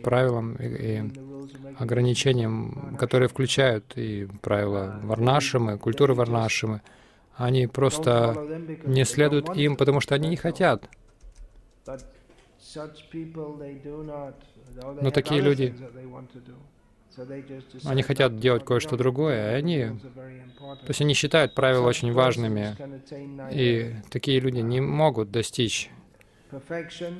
правилам 0.04 0.56
и 0.56 1.12
ограничениям, 1.78 2.96
которые 2.98 3.28
включают 3.28 3.98
и 3.98 4.28
правила 4.42 5.00
Варнашимы, 5.04 5.78
культуры 5.78 6.14
Варнашимы. 6.14 6.82
Они 7.36 7.68
просто 7.68 8.36
не 8.86 9.04
следуют 9.04 9.56
им, 9.58 9.76
потому 9.76 10.00
что 10.00 10.16
они 10.16 10.30
не 10.30 10.38
хотят. 10.38 10.90
Но 15.02 15.12
такие 15.12 15.42
люди 15.42 15.76
они 17.86 18.04
хотят 18.04 18.40
делать 18.40 18.64
кое-что 18.66 18.96
другое, 18.98 19.52
и 19.52 19.56
они... 19.56 19.86
То 20.60 20.88
есть 20.88 21.02
они 21.02 21.14
считают 21.14 21.56
правила 21.56 21.88
очень 21.88 22.14
важными, 22.14 22.76
и 23.52 23.96
такие 24.10 24.40
люди 24.40 24.60
не 24.60 24.82
могут 24.82 25.32
достичь 25.32 25.90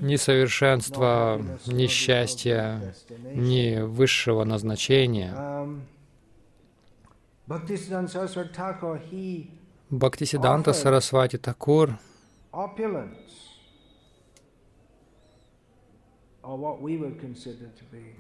ни 0.02 0.16
совершенства, 0.16 1.42
ни 1.66 1.88
счастья, 1.88 2.94
ни 3.34 3.80
высшего 3.82 4.44
назначения. 4.44 5.34
Бхактисиданта 9.90 10.74
Сарасвати 10.74 11.38
Такур 11.38 11.98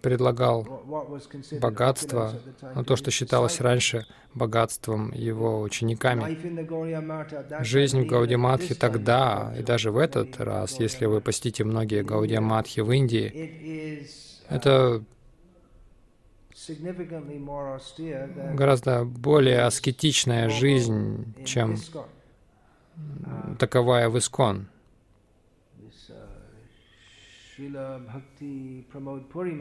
предлагал 0.02 0.84
богатство, 1.62 2.34
но 2.76 2.84
то, 2.84 2.96
что 2.96 3.12
считалось 3.12 3.62
раньше 3.62 4.06
богатством 4.34 5.12
его 5.14 5.62
учениками. 5.62 6.38
Жизнь 7.64 8.02
в 8.02 8.08
Гаудиматхе 8.08 8.76
тогда, 8.76 9.54
и 9.58 9.64
даже 9.64 9.92
в 9.92 9.98
этот 9.98 10.40
раз, 10.40 10.80
если 10.80 11.06
вы 11.06 11.22
посетите 11.22 11.64
многие 11.64 12.04
Гаудиматхи 12.04 12.82
в 12.82 12.92
Индии, 12.92 14.08
это 14.50 15.04
гораздо 18.54 19.06
более 19.06 19.62
аскетичная 19.62 20.50
жизнь, 20.50 21.34
чем 21.46 21.78
таковая 23.60 24.10
в 24.10 24.18
Искон. 24.18 24.68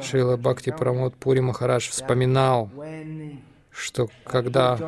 Шрила 0.03 0.37
Бхакти 0.37 0.71
Прамод 0.71 1.15
Пури 1.17 1.41
Махарадж 1.41 1.89
вспоминал, 1.89 2.71
что 3.71 4.09
когда 4.25 4.79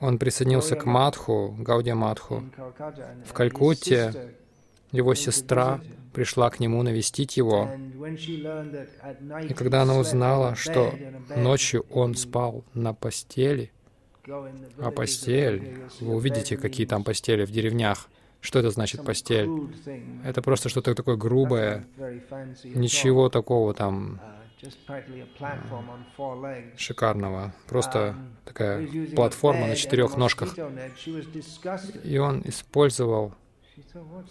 он 0.00 0.18
присоединился 0.18 0.74
к 0.74 0.84
Мадху, 0.86 1.54
Гаудия 1.58 1.94
Мадху, 1.94 2.42
в 3.24 3.32
Калькутте, 3.32 4.34
его 4.90 5.14
сестра 5.14 5.80
пришла 6.12 6.50
к 6.50 6.58
нему 6.58 6.82
навестить 6.82 7.36
его. 7.36 7.70
И 9.48 9.54
когда 9.54 9.82
она 9.82 9.96
узнала, 9.96 10.56
что 10.56 10.92
ночью 11.36 11.86
он 11.90 12.16
спал 12.16 12.64
на 12.74 12.92
постели, 12.92 13.70
а 14.78 14.90
постель, 14.90 15.78
вы 16.00 16.16
увидите, 16.16 16.56
какие 16.56 16.86
там 16.86 17.04
постели 17.04 17.44
в 17.44 17.52
деревнях, 17.52 18.08
что 18.40 18.58
это 18.58 18.70
значит 18.70 19.04
постель? 19.04 19.48
Это 20.24 20.42
просто 20.42 20.68
что-то 20.68 20.94
такое 20.94 21.16
грубое, 21.16 21.86
ничего 22.64 23.28
такого 23.28 23.74
там 23.74 24.20
шикарного. 26.76 27.54
Просто 27.68 28.16
такая 28.44 28.88
платформа 29.14 29.66
на 29.66 29.76
четырех 29.76 30.16
ножках. 30.16 30.56
И 32.04 32.18
он 32.18 32.42
использовал 32.44 33.34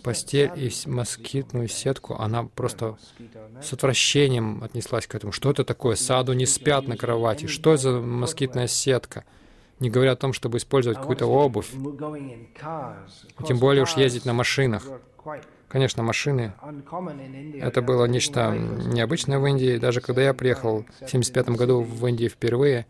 постель 0.03 0.51
и 0.55 0.71
москитную 0.89 1.67
сетку. 1.67 2.15
Она 2.15 2.43
просто 2.43 2.97
с 3.61 3.73
отвращением 3.73 4.63
отнеслась 4.63 5.07
к 5.07 5.15
этому. 5.15 5.31
Что 5.31 5.51
это 5.51 5.63
такое? 5.63 5.95
Саду 5.95 6.33
не 6.33 6.45
спят 6.45 6.87
на 6.87 6.97
кровати. 6.97 7.47
Что 7.47 7.77
за 7.77 7.99
москитная 7.99 8.67
сетка? 8.67 9.23
Не 9.79 9.89
говоря 9.89 10.13
о 10.13 10.15
том, 10.15 10.33
чтобы 10.33 10.57
использовать 10.57 10.97
какую-то 10.97 11.25
обувь, 11.25 11.69
тем 13.47 13.59
более 13.59 13.83
уж 13.83 13.97
ездить 13.97 14.25
на 14.25 14.33
машинах. 14.33 14.83
Конечно, 15.67 16.03
машины— 16.03 16.53
это 17.61 17.81
было 17.81 18.05
нечто 18.05 18.51
необычное 18.55 19.39
в 19.39 19.45
Индии. 19.45 19.77
Даже 19.77 19.99
когда 19.99 20.21
я 20.21 20.33
приехал 20.33 20.83
в 20.83 21.05
1975 21.05 21.49
году 21.49 21.81
в 21.81 22.07
Индию 22.07 22.29
впервые, 22.29 22.85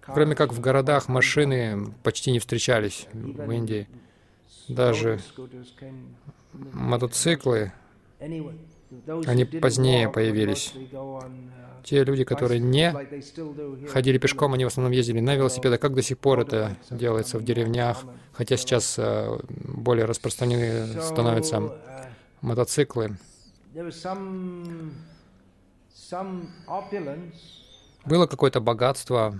кроме 0.00 0.34
как 0.34 0.52
в 0.52 0.60
городах, 0.60 1.08
машины 1.08 1.92
почти 2.02 2.32
не 2.32 2.38
встречались 2.40 3.06
в 3.12 3.50
Индии. 3.50 3.86
Даже 4.68 5.20
мотоциклы, 6.72 7.72
они 8.18 9.44
позднее 9.44 10.08
появились. 10.08 10.74
Те 11.84 12.02
люди, 12.02 12.24
которые 12.24 12.60
не 12.60 12.94
ходили 13.88 14.16
пешком, 14.16 14.54
они 14.54 14.64
в 14.64 14.68
основном 14.68 14.92
ездили 14.92 15.20
на 15.20 15.36
велосипедах. 15.36 15.80
Как 15.80 15.94
до 15.94 16.02
сих 16.02 16.18
пор 16.18 16.40
это 16.40 16.76
делается 16.90 17.38
в 17.38 17.44
деревнях, 17.44 18.04
хотя 18.32 18.56
сейчас 18.56 18.94
э, 18.98 19.38
более 19.48 20.06
распространены 20.06 21.00
становятся 21.02 21.76
мотоциклы. 22.40 23.18
Было 28.06 28.26
какое-то 28.26 28.60
богатство. 28.60 29.38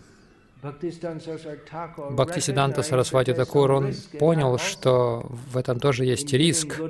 Бхактисиданта 2.11 2.83
Сарасвати 2.83 3.35
Такур, 3.35 3.71
он 3.73 3.95
понял, 4.19 4.59
что 4.59 5.27
в 5.29 5.57
этом 5.59 5.79
тоже 5.79 6.07
есть 6.07 6.33
риск, 6.33 6.81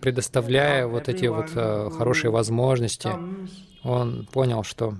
предоставляя 0.00 0.86
вот 0.86 1.08
эти 1.08 1.26
вот 1.26 1.50
э, 1.54 1.90
хорошие 1.96 2.30
возможности 2.30 3.10
он 3.82 4.26
понял, 4.32 4.62
что 4.62 4.94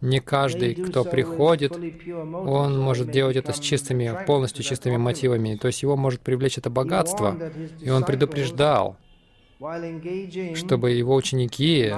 не 0.00 0.20
каждый, 0.20 0.74
кто 0.74 1.04
приходит, 1.04 1.72
он 1.72 2.78
может 2.78 3.10
делать 3.10 3.36
это 3.36 3.52
с 3.52 3.58
чистыми, 3.58 4.24
полностью 4.26 4.62
чистыми 4.64 4.96
мотивами. 4.96 5.56
То 5.56 5.68
есть 5.68 5.82
его 5.82 5.96
может 5.96 6.20
привлечь 6.20 6.58
это 6.58 6.70
богатство. 6.70 7.36
И 7.80 7.90
он 7.90 8.04
предупреждал, 8.04 8.96
чтобы 10.54 10.90
его 10.90 11.14
ученики, 11.14 11.92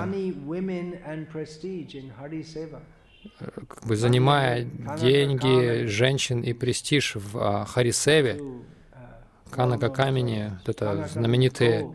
как 3.49 3.87
бы 3.87 3.97
занимая 3.97 4.65
деньги, 5.01 5.87
женщин 5.87 6.41
и 6.41 6.53
престиж 6.53 7.17
в 7.17 7.37
а, 7.37 7.65
Харисеве, 7.65 8.41
Канака 9.51 9.89
Камени, 9.89 10.53
это 10.67 11.09
знаменитые 11.13 11.91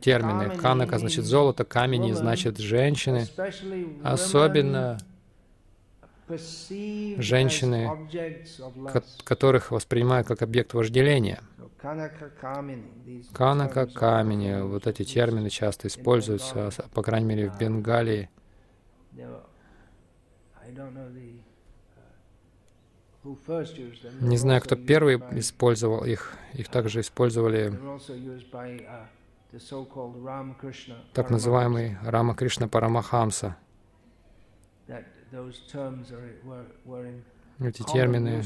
термины. 0.00 0.56
Канака 0.56 0.98
значит 0.98 1.24
золото, 1.24 1.64
камени 1.64 2.12
значит 2.12 2.58
женщины. 2.58 3.26
Особенно 4.02 4.98
женщины, 7.16 7.90
которых 9.24 9.70
воспринимают 9.70 10.26
как 10.26 10.42
объект 10.42 10.74
вожделения. 10.74 11.40
Канака 13.32 13.86
камени, 13.86 14.62
вот 14.62 14.86
эти 14.86 15.04
термины 15.04 15.48
часто 15.48 15.88
используются, 15.88 16.70
по 16.92 17.02
крайней 17.02 17.26
мере, 17.26 17.50
в 17.50 17.58
Бенгалии. 17.58 18.28
Не 24.20 24.36
знаю, 24.36 24.60
кто 24.60 24.76
первый 24.76 25.16
использовал 25.38 26.04
их. 26.04 26.34
Их 26.54 26.68
также 26.68 27.00
использовали 27.00 27.72
так 31.14 31.30
называемый 31.30 31.96
Рама 32.02 32.34
Кришна 32.34 32.68
Парамахамса. 32.68 33.56
Эти 37.58 37.82
термины, 37.82 38.42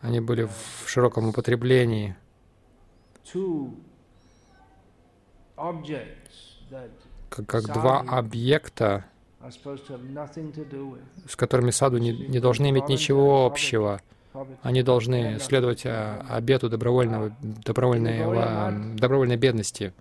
Они 0.00 0.20
были 0.20 0.44
в 0.44 0.88
широком 0.88 1.28
употреблении. 1.28 2.16
Как, 7.30 7.46
как 7.46 7.64
два 7.72 8.00
объекта, 8.00 9.04
с 11.28 11.36
которыми 11.36 11.70
саду 11.70 11.98
не, 11.98 12.12
не 12.12 12.40
должны 12.40 12.70
иметь 12.70 12.88
ничего 12.88 13.46
общего. 13.46 14.00
Они 14.62 14.82
должны 14.82 15.38
следовать 15.38 15.82
а, 15.86 16.24
обету 16.28 16.68
добровольного, 16.68 17.32
добровольной, 17.40 18.96
добровольной 18.96 19.36
бедности. 19.36 19.92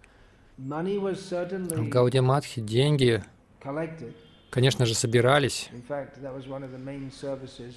В 0.57 1.89
Гаудиматхе 1.89 2.61
деньги 2.61 3.23
конечно 4.53 4.85
же, 4.85 4.93
собирались. 4.93 5.69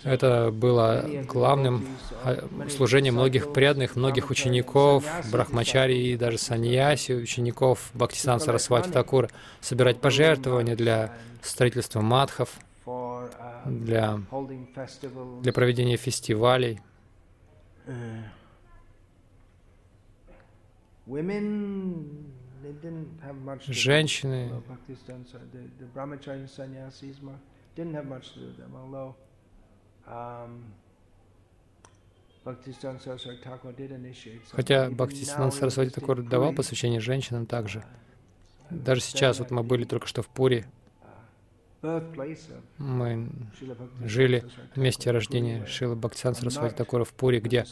Это 0.04 0.50
было 0.52 1.06
главным 1.26 1.86
а, 2.22 2.46
служением 2.68 3.14
многих 3.14 3.54
преданных, 3.54 3.96
многих 3.96 4.28
учеников, 4.28 5.04
брахмачари 5.32 5.94
и 5.94 6.16
даже 6.18 6.36
саньяси, 6.36 7.12
учеников 7.12 7.90
Бхактисан 7.94 8.40
Сарасвати 8.40 8.90
Такур, 8.90 9.30
собирать 9.62 10.00
пожертвования 10.02 10.76
для 10.76 11.14
строительства 11.40 12.02
матхов, 12.02 12.50
для, 13.66 14.20
для 15.42 15.52
проведения 15.52 15.96
фестивалей. 15.96 16.80
Женщины. 23.66 24.62
Хотя 34.52 34.90
Бхактисидан 34.90 35.52
Сарасвати 35.52 35.90
Такур 35.90 36.22
давал 36.22 36.52
посвящение 36.52 37.00
женщинам 37.00 37.46
также. 37.46 37.84
Даже 38.70 39.00
сейчас, 39.00 39.38
вот 39.38 39.50
мы 39.50 39.62
были 39.62 39.84
только 39.84 40.06
что 40.06 40.22
в 40.22 40.28
Пури, 40.28 40.66
мы 42.78 43.28
жили 44.04 44.44
в 44.74 44.78
месте 44.78 45.10
рождения 45.10 45.66
Шилы 45.66 45.96
Бхактисидан 45.96 46.34
Сарасвати 46.34 46.74
Такура 46.74 47.04
в 47.04 47.12
Пури, 47.12 47.40
где 47.40 47.64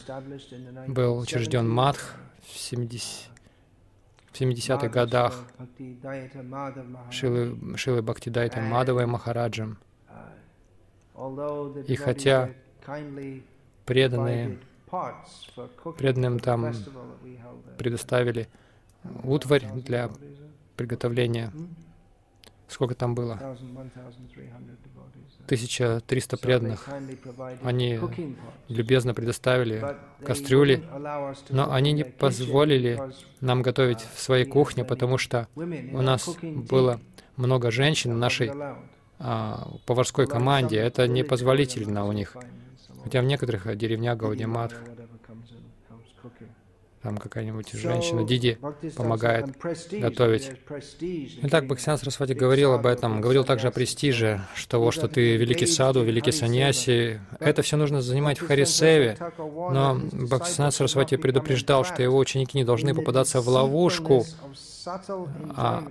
был 0.87 1.17
учрежден 1.17 1.69
Мадх 1.69 2.15
в 2.43 2.57
70 2.57 3.31
в 4.35 4.41
70-х 4.41 4.89
годах 4.89 5.45
Шилы, 7.09 7.77
Шилы 7.77 8.01
Бхактидайта 8.01 8.59
Мадавой 8.59 9.05
Махараджем. 9.05 9.77
И 11.87 11.95
хотя 11.95 12.49
преданные, 13.85 14.59
преданным 15.97 16.39
там 16.39 16.73
предоставили 17.77 18.49
утварь 19.23 19.65
для 19.73 20.11
приготовления 20.75 21.53
Сколько 22.67 22.95
там 22.95 23.15
было? 23.15 23.39
1300 25.45 26.37
преданных. 26.37 26.89
Они 27.63 27.99
любезно 28.67 29.13
предоставили 29.13 29.95
кастрюли, 30.23 30.83
но 31.49 31.71
они 31.71 31.91
не 31.91 32.03
позволили 32.03 32.99
нам 33.41 33.61
готовить 33.61 33.99
в 33.99 34.19
своей 34.19 34.45
кухне, 34.45 34.83
потому 34.83 35.17
что 35.17 35.47
у 35.55 36.01
нас 36.01 36.27
было 36.43 36.99
много 37.37 37.69
женщин 37.69 38.13
в 38.13 38.17
нашей 38.17 38.51
а, 39.19 39.71
поварской 39.85 40.25
команде. 40.27 40.77
Это 40.77 41.07
непозволительно 41.07 42.05
у 42.05 42.11
них. 42.11 42.35
Хотя 43.03 43.21
в 43.21 43.25
некоторых 43.25 43.75
деревнях 43.77 44.17
Гаудиматх 44.17 44.75
там 47.05 47.17
какая-нибудь 47.17 47.71
женщина, 47.73 48.23
Диди, 48.23 48.57
помогает 48.97 49.45
готовить. 49.91 50.51
Итак, 51.43 51.67
Бхактисиан 51.67 51.99
Сарасвати 51.99 52.33
говорил 52.33 52.73
об 52.73 52.87
этом, 52.87 53.21
говорил 53.21 53.43
также 53.43 53.67
о 53.67 53.71
престиже, 53.71 54.41
что 54.55 54.71
того, 54.71 54.89
что 54.89 55.07
ты 55.07 55.37
великий 55.37 55.67
саду, 55.67 56.03
великий 56.03 56.31
саньяси. 56.31 57.21
Это 57.39 57.61
все 57.61 57.77
нужно 57.77 58.01
занимать 58.01 58.39
в 58.39 58.47
Харисеве. 58.47 59.17
Но 59.37 60.01
Бхактисиан 60.13 60.71
Сарасвати 60.71 61.15
предупреждал, 61.15 61.85
что 61.85 62.01
его 62.01 62.17
ученики 62.17 62.57
не 62.57 62.65
должны 62.65 62.95
попадаться 62.95 63.39
в 63.39 63.47
ловушку 63.49 64.25
а, 65.55 65.83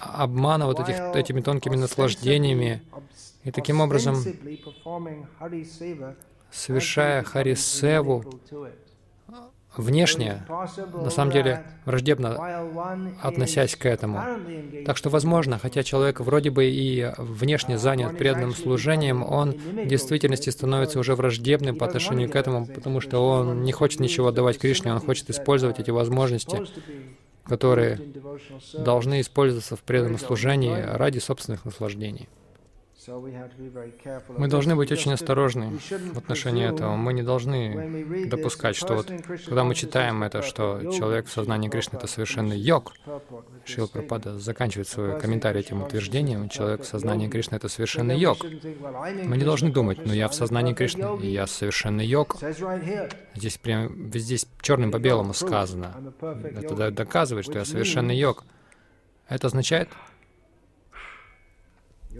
обмана 0.00 0.64
вот 0.64 0.80
этих, 0.80 0.96
этими 1.14 1.42
тонкими 1.42 1.76
наслаждениями. 1.76 2.82
И 3.44 3.50
таким 3.50 3.82
образом, 3.82 4.16
совершая 6.50 7.24
Харисеву, 7.24 8.24
внешне, 9.80 10.42
на 10.94 11.10
самом 11.10 11.32
деле, 11.32 11.64
враждебно 11.84 12.36
относясь 13.22 13.76
к 13.76 13.86
этому. 13.86 14.22
Так 14.86 14.96
что, 14.96 15.10
возможно, 15.10 15.58
хотя 15.58 15.82
человек 15.82 16.20
вроде 16.20 16.50
бы 16.50 16.66
и 16.66 17.12
внешне 17.18 17.78
занят 17.78 18.16
преданным 18.18 18.54
служением, 18.54 19.22
он 19.22 19.52
в 19.52 19.86
действительности 19.86 20.50
становится 20.50 20.98
уже 20.98 21.14
враждебным 21.14 21.76
по 21.76 21.86
отношению 21.86 22.30
к 22.30 22.36
этому, 22.36 22.66
потому 22.66 23.00
что 23.00 23.18
он 23.26 23.62
не 23.62 23.72
хочет 23.72 24.00
ничего 24.00 24.30
давать 24.30 24.58
Кришне, 24.58 24.92
он 24.92 25.00
хочет 25.00 25.30
использовать 25.30 25.78
эти 25.78 25.90
возможности, 25.90 26.62
которые 27.44 28.00
должны 28.78 29.20
использоваться 29.20 29.76
в 29.76 29.80
преданном 29.80 30.18
служении 30.18 30.76
ради 30.80 31.18
собственных 31.18 31.64
наслаждений. 31.64 32.28
Мы 34.36 34.48
должны 34.48 34.76
быть 34.76 34.92
очень 34.92 35.12
осторожны 35.12 35.78
в 36.14 36.18
отношении 36.18 36.66
этого. 36.66 36.96
Мы 36.96 37.12
не 37.12 37.22
должны 37.22 38.26
допускать, 38.26 38.76
что 38.76 38.94
вот, 38.94 39.12
когда 39.46 39.64
мы 39.64 39.74
читаем 39.74 40.22
это, 40.22 40.42
что 40.42 40.80
человек 40.92 41.26
в 41.26 41.32
сознании 41.32 41.68
Кришны— 41.68 41.96
это 41.98 42.06
совершенно 42.06 42.52
йог, 42.52 42.92
Шил 43.64 43.88
Прабхада 43.88 44.38
заканчивает 44.38 44.88
свой 44.88 45.18
комментарий 45.18 45.60
этим 45.60 45.82
утверждением, 45.82 46.48
человек 46.48 46.82
в 46.82 46.86
сознании 46.86 47.28
Кришны— 47.28 47.54
это 47.56 47.68
совершенно 47.68 48.12
йог. 48.12 48.44
Мы 48.44 49.36
не 49.36 49.44
должны 49.44 49.70
думать, 49.70 49.98
ну 50.04 50.12
я 50.12 50.28
в 50.28 50.34
сознании 50.34 50.74
Кришны, 50.74 51.18
и 51.22 51.28
я 51.28 51.46
совершенно 51.46 52.00
йог. 52.00 52.36
Здесь 53.34 53.58
прям, 53.58 54.12
здесь 54.12 54.46
черным 54.60 54.90
по 54.90 54.98
белому 54.98 55.34
сказано. 55.34 56.12
Это 56.20 56.90
доказывает, 56.90 57.44
что 57.46 57.58
я 57.58 57.64
совершенно 57.64 58.12
йог. 58.12 58.44
Это 59.28 59.46
означает, 59.46 59.88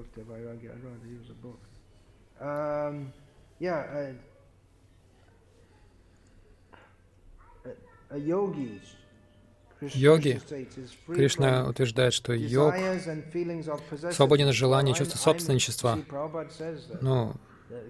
Yukta 0.01 0.23
Vairagya. 0.25 0.71
I'd 0.75 0.85
rather 0.85 1.07
use 1.07 1.29
a 1.31 1.39
book. 1.45 1.61
Um, 2.41 3.13
yeah, 3.59 3.85
uh, 3.93 4.13
Йоги, 9.95 10.41
Кришна 11.07 11.67
утверждает, 11.69 12.13
что 12.13 12.33
йог 12.35 12.75
свободен 14.13 14.49
от 14.49 14.55
желаний 14.55 14.93
и 14.93 14.95
чувства 14.95 15.17
собственничества. 15.17 15.99
Ну, 17.01 17.35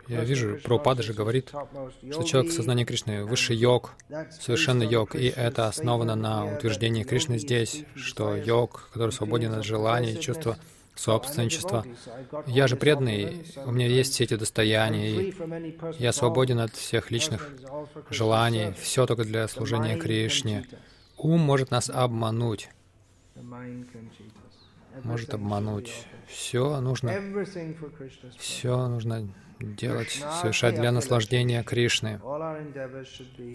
я 0.09 0.23
вижу, 0.25 0.59
Прабхупада 0.63 1.03
же 1.03 1.15
говорит, 1.15 1.49
что 1.49 2.23
человек 2.23 2.53
в 2.53 2.55
сознании 2.55 2.85
Кришны— 2.85 3.25
высший 3.27 3.57
йог, 3.57 3.95
совершенный 4.31 4.87
йог, 4.87 5.17
и 5.17 5.29
это 5.29 5.69
основано 5.69 6.15
на 6.17 6.55
утверждении 6.55 7.03
Кришны 7.03 7.39
здесь, 7.39 7.85
что 7.97 8.37
йог, 8.37 8.91
который 8.93 9.11
свободен 9.11 9.55
от 9.55 9.65
желаний 9.65 10.13
и 10.13 10.21
чувства 10.21 10.59
собственничество. 10.95 11.85
Я 12.47 12.67
же 12.67 12.77
преданный, 12.77 13.45
у 13.65 13.71
меня 13.71 13.87
есть 13.87 14.13
все 14.13 14.25
эти 14.25 14.37
достояния, 14.37 15.11
и 15.11 15.35
я 15.99 16.13
свободен 16.13 16.61
от 16.61 16.75
всех 16.75 17.11
личных 17.11 17.51
желаний, 18.11 18.73
все 18.79 19.07
только 19.07 19.25
для 19.25 19.49
служения 19.49 19.97
Кришне. 19.97 20.67
Ум 21.17 21.41
может 21.41 21.71
нас 21.71 21.91
обмануть, 21.91 22.69
может 25.05 25.35
обмануть. 25.35 25.93
Все 26.27 26.81
нужно, 26.81 27.13
все 28.39 28.87
нужно 28.87 29.29
делать, 29.59 30.23
совершать 30.41 30.77
для 30.77 30.93
наслаждения 30.93 31.63
Кришны. 31.63 32.21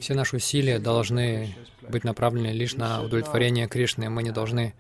Все 0.02 0.14
наши 0.14 0.36
усилия 0.36 0.80
должны 0.80 1.56
быть 1.90 2.04
направлены 2.04 2.48
лишь 2.48 2.76
на 2.76 3.02
удовлетворение 3.02 3.68
Кришны. 3.68 4.10
Мы 4.10 4.24
не 4.24 4.32
должны 4.32 4.74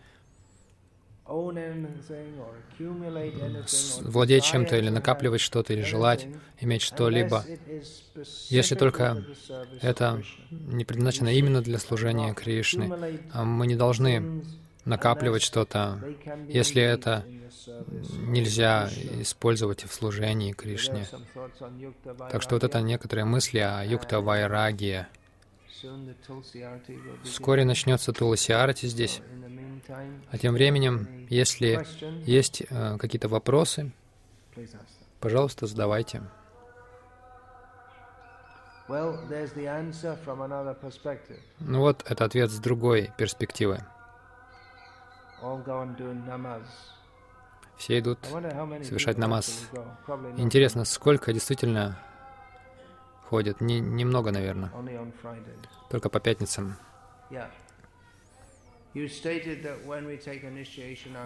владеть 4.02 4.44
чем-то 4.44 4.78
или 4.78 4.90
накапливать 4.90 5.42
что-то, 5.42 5.74
или 5.74 5.82
желать 5.82 6.28
иметь 6.62 6.84
что-либо, 6.84 7.44
если 8.50 8.76
только 8.76 9.26
это 9.82 10.22
не 10.52 10.86
предназначено 10.86 11.30
именно 11.30 11.62
для 11.62 11.80
служения 11.80 12.34
Кришны. 12.34 13.20
А 13.34 13.44
мы 13.44 13.66
не 13.66 13.76
должны 13.76 14.44
накапливать 14.86 15.42
что-то, 15.42 16.00
если 16.48 16.82
это 16.82 17.26
нельзя 18.28 18.88
использовать 19.20 19.84
в 19.84 19.94
служении 19.94 20.54
Кришне. 20.54 21.08
Так 22.30 22.44
что 22.44 22.56
вот 22.56 22.64
это 22.64 22.82
некоторые 22.82 23.26
мысли 23.26 23.60
о 23.60 23.84
юкта 23.84 24.22
вайрагия. 24.22 25.10
Вскоре 27.24 27.66
начнется 27.66 28.14
Туласи 28.14 28.52
Арати 28.52 28.88
здесь. 28.88 29.22
А 30.32 30.38
тем 30.38 30.54
временем, 30.54 31.28
если 31.30 31.86
есть 32.26 32.64
э, 32.70 32.98
какие-то 32.98 33.28
вопросы, 33.28 33.92
пожалуйста, 35.20 35.68
задавайте. 35.68 36.24
Ну 41.60 41.80
вот, 41.80 42.04
это 42.08 42.26
ответ 42.26 42.52
с 42.52 42.60
другой 42.60 43.12
перспективы. 43.18 43.80
Все 47.78 48.00
идут 48.00 48.20
совершать 48.26 49.18
намаз. 49.18 49.70
Интересно, 50.38 50.86
сколько 50.86 51.34
действительно 51.34 51.98
ходят? 53.30 53.62
Не, 53.62 53.80
немного, 53.80 54.32
наверное. 54.32 54.72
Только 55.90 56.10
по 56.10 56.20
пятницам. 56.20 56.78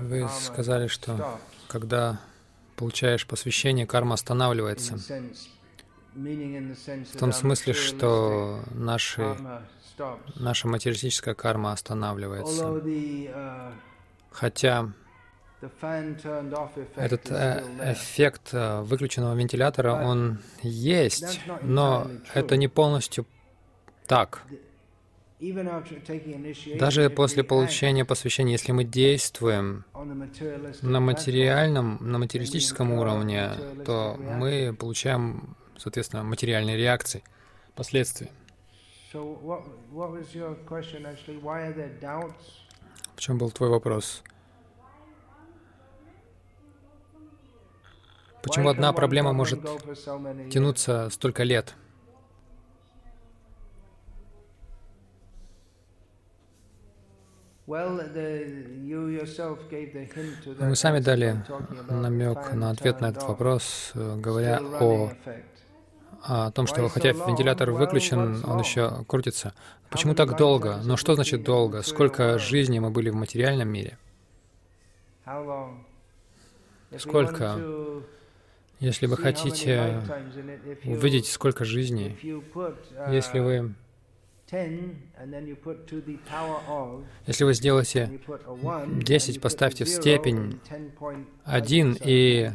Вы 0.01 0.29
сказали, 0.29 0.87
что 0.87 1.39
когда 1.67 2.19
получаешь 2.75 3.27
посвящение, 3.27 3.85
карма 3.85 4.15
останавливается. 4.15 4.97
В 6.15 7.17
том 7.19 7.31
смысле, 7.31 7.73
что 7.73 8.63
наши, 8.71 9.37
наша 10.35 10.67
материалистическая 10.67 11.35
карма 11.35 11.71
останавливается. 11.71 12.63
Uh, 12.65 13.73
Хотя 14.31 14.93
этот 16.95 17.31
э, 17.31 17.63
эффект 17.91 18.49
э, 18.53 18.81
выключенного 18.81 19.35
вентилятора, 19.35 19.93
он 19.93 20.39
есть, 20.61 21.41
но 21.61 22.07
это 22.33 22.55
не 22.55 22.69
полностью 22.69 23.25
так. 24.07 24.43
Даже 26.79 27.09
после 27.09 27.43
получения 27.43 28.05
посвящения, 28.05 28.53
если 28.53 28.71
мы 28.73 28.83
действуем 28.83 29.85
на 30.81 30.99
материальном, 30.99 31.97
на 32.01 32.19
материалистическом 32.19 32.91
уровне, 32.91 33.51
то 33.85 34.17
мы 34.17 34.75
получаем, 34.77 35.55
соответственно, 35.77 36.23
материальные 36.23 36.77
реакции, 36.77 37.23
последствия. 37.75 38.29
В 43.15 43.21
чем 43.21 43.37
был 43.37 43.51
твой 43.51 43.69
вопрос? 43.69 44.23
Почему 48.49 48.69
одна 48.69 48.93
проблема 48.93 49.31
может 49.31 49.59
тянуться 50.49 51.09
столько 51.11 51.43
лет? 51.43 51.75
Вы 57.67 57.95
сами 60.73 60.99
дали 60.99 61.45
намек 61.89 62.53
на 62.53 62.71
ответ 62.71 63.01
на 63.01 63.09
этот 63.09 63.21
вопрос, 63.27 63.91
э, 63.93 64.15
говоря 64.17 64.59
о, 64.59 65.11
о 66.23 66.49
том, 66.49 66.65
что 66.65 66.89
хотя 66.89 67.09
вентилятор 67.11 67.69
выключен, 67.69 68.43
он 68.43 68.59
еще 68.61 69.05
крутится. 69.05 69.53
Почему 69.91 70.15
так 70.15 70.35
долго? 70.35 70.79
Но 70.83 70.97
что 70.97 71.13
значит 71.13 71.43
долго? 71.43 71.83
Сколько 71.83 72.39
жизней 72.39 72.79
мы 72.79 72.89
были 72.89 73.11
в 73.11 73.15
материальном 73.15 73.69
мире? 73.69 73.99
Сколько? 76.97 77.55
Если 78.79 79.07
вы 79.07 79.17
хотите 79.17 80.01
увидеть, 80.85 81.27
сколько 81.27 81.65
жизней, 81.65 82.17
если 83.09 83.39
вы 83.39 83.75
если 87.27 87.43
вы 87.43 87.53
сделаете 87.53 88.19
10, 88.87 89.41
поставьте 89.41 89.85
в 89.85 89.89
степень 89.89 90.59
1 91.43 91.97
и 92.03 92.49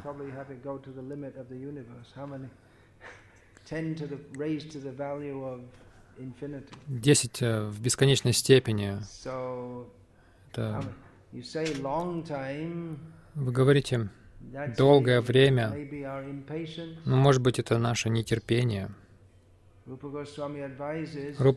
10 6.89 7.43
э, 7.43 7.67
в 7.69 7.81
бесконечной 7.81 8.33
степени. 8.33 8.99
Это... 10.51 10.85
Вы 13.35 13.53
говорите 13.53 14.09
долгое 14.77 15.21
время, 15.21 15.75
но 17.05 17.17
может 17.17 17.43
быть 17.43 17.59
это 17.59 17.79
наше 17.79 18.09
нетерпение. 18.09 18.91
Рупа 19.87 20.09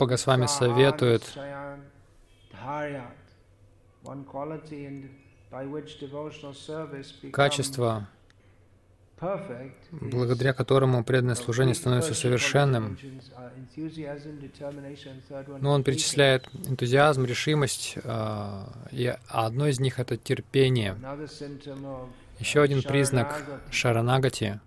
Госвами 0.05 0.47
советует 0.47 1.23
качество, 7.31 8.07
благодаря 9.91 10.53
которому 10.53 11.03
преданное 11.03 11.35
служение 11.35 11.73
становится 11.73 12.13
совершенным. 12.13 12.97
Но 15.59 15.71
он 15.71 15.83
перечисляет 15.83 16.47
энтузиазм, 16.67 17.25
решимость, 17.25 17.97
а, 18.03 18.71
и 18.91 19.15
одно 19.27 19.67
из 19.67 19.79
них— 19.79 19.99
это 20.01 20.17
терпение. 20.17 20.95
Еще 22.39 22.61
один 22.61 22.83
признак 22.83 23.43
шаранагати 23.71 24.59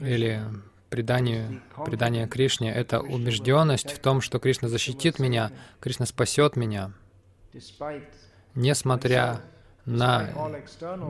или 0.00 0.42
преданию, 0.88 1.62
предание 1.84 2.28
Кришне— 2.28 2.72
это 2.74 3.00
убежденность 3.00 3.92
в 3.92 3.98
том, 3.98 4.20
что 4.20 4.38
Кришна 4.38 4.68
защитит 4.68 5.18
меня, 5.18 5.50
Кришна 5.80 6.06
спасет 6.06 6.56
меня, 6.56 6.92
несмотря 8.54 9.40
на, 9.84 10.28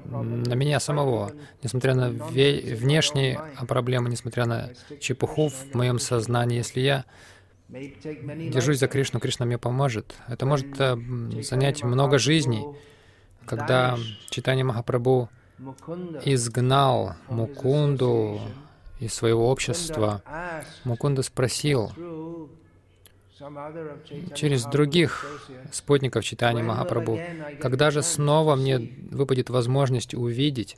на 0.05 0.55
меня 0.55 0.81
самого, 0.81 1.33
несмотря 1.63 1.95
на 1.95 2.11
внешние 2.11 3.41
проблемы, 3.67 4.11
несмотря 4.11 4.47
на 4.47 4.71
чепуху 5.01 5.49
в 5.49 5.75
моем 5.75 5.99
сознании. 5.99 6.59
Если 6.59 6.81
я 6.81 7.05
держусь 7.69 8.79
за 8.79 8.87
Кришну, 8.87 9.19
Кришна 9.19 9.47
мне 9.47 9.59
поможет. 9.59 10.15
Это 10.29 10.47
может 10.47 10.79
э, 10.79 10.97
занять 11.43 11.83
много 11.83 12.19
жизней. 12.19 12.65
Когда 13.47 13.99
Читание 14.31 14.65
Махапрабху 14.65 15.29
изгнал 16.25 17.15
Мукунду 17.29 18.41
из 19.01 19.15
своего 19.15 19.51
общества, 19.51 20.23
Мукунда 20.85 21.23
спросил 21.23 21.91
через 24.35 24.65
других 24.65 25.27
спутников 25.73 26.25
читания 26.25 26.63
Махапрабху, 26.63 27.19
когда 27.61 27.91
же 27.91 28.03
снова 28.03 28.57
мне 28.57 28.79
выпадет 29.11 29.51
возможность 29.51 30.15
увидеть 30.15 30.77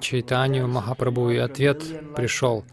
Чайтанию 0.00 0.68
Махапрабху, 0.68 1.30
и 1.30 1.36
ответ 1.36 1.84
пришел 2.16 2.64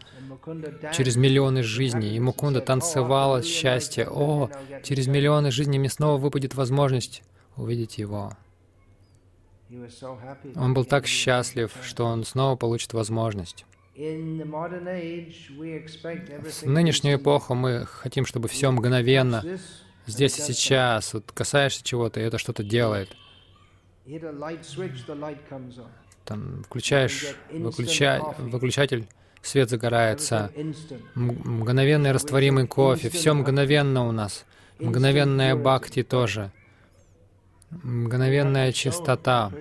через 0.92 1.16
миллионы 1.16 1.62
жизней. 1.62 2.16
И 2.16 2.20
Мукунда 2.20 2.60
танцевала 2.60 3.38
от 3.38 3.44
счастья. 3.44 4.08
О, 4.08 4.50
через 4.82 5.06
миллионы 5.06 5.50
жизней 5.50 5.78
мне 5.78 5.90
снова 5.90 6.18
выпадет 6.18 6.54
возможность 6.54 7.22
увидеть 7.56 7.98
его. 7.98 8.32
Он 10.56 10.74
был 10.74 10.84
так 10.84 11.06
счастлив, 11.06 11.72
что 11.82 12.04
он 12.04 12.24
снова 12.24 12.56
получит 12.56 12.92
возможность. 12.92 13.64
В 13.94 14.02
нынешнюю 16.66 17.18
эпоху 17.18 17.54
мы 17.54 17.86
хотим, 17.86 18.26
чтобы 18.26 18.48
все 18.48 18.70
мгновенно, 18.70 19.44
здесь 20.06 20.38
и 20.38 20.42
сейчас, 20.42 21.14
вот 21.14 21.30
касаешься 21.32 21.84
чего-то, 21.84 22.20
и 22.20 22.22
это 22.24 22.38
что-то 22.38 22.62
делает. 22.64 23.14
Там 26.24 26.64
включаешь 26.64 27.36
выключа... 27.50 28.22
выключатель, 28.38 29.06
свет 29.42 29.70
загорается, 29.70 30.50
мгновенный 31.14 32.12
растворимый 32.12 32.66
кофе, 32.66 33.08
все 33.10 33.34
мгновенно 33.34 34.08
у 34.08 34.12
нас, 34.12 34.46
мгновенная 34.78 35.54
бхакти 35.54 36.02
тоже 36.02 36.50
мгновенная 37.70 38.72
чистота. 38.72 39.52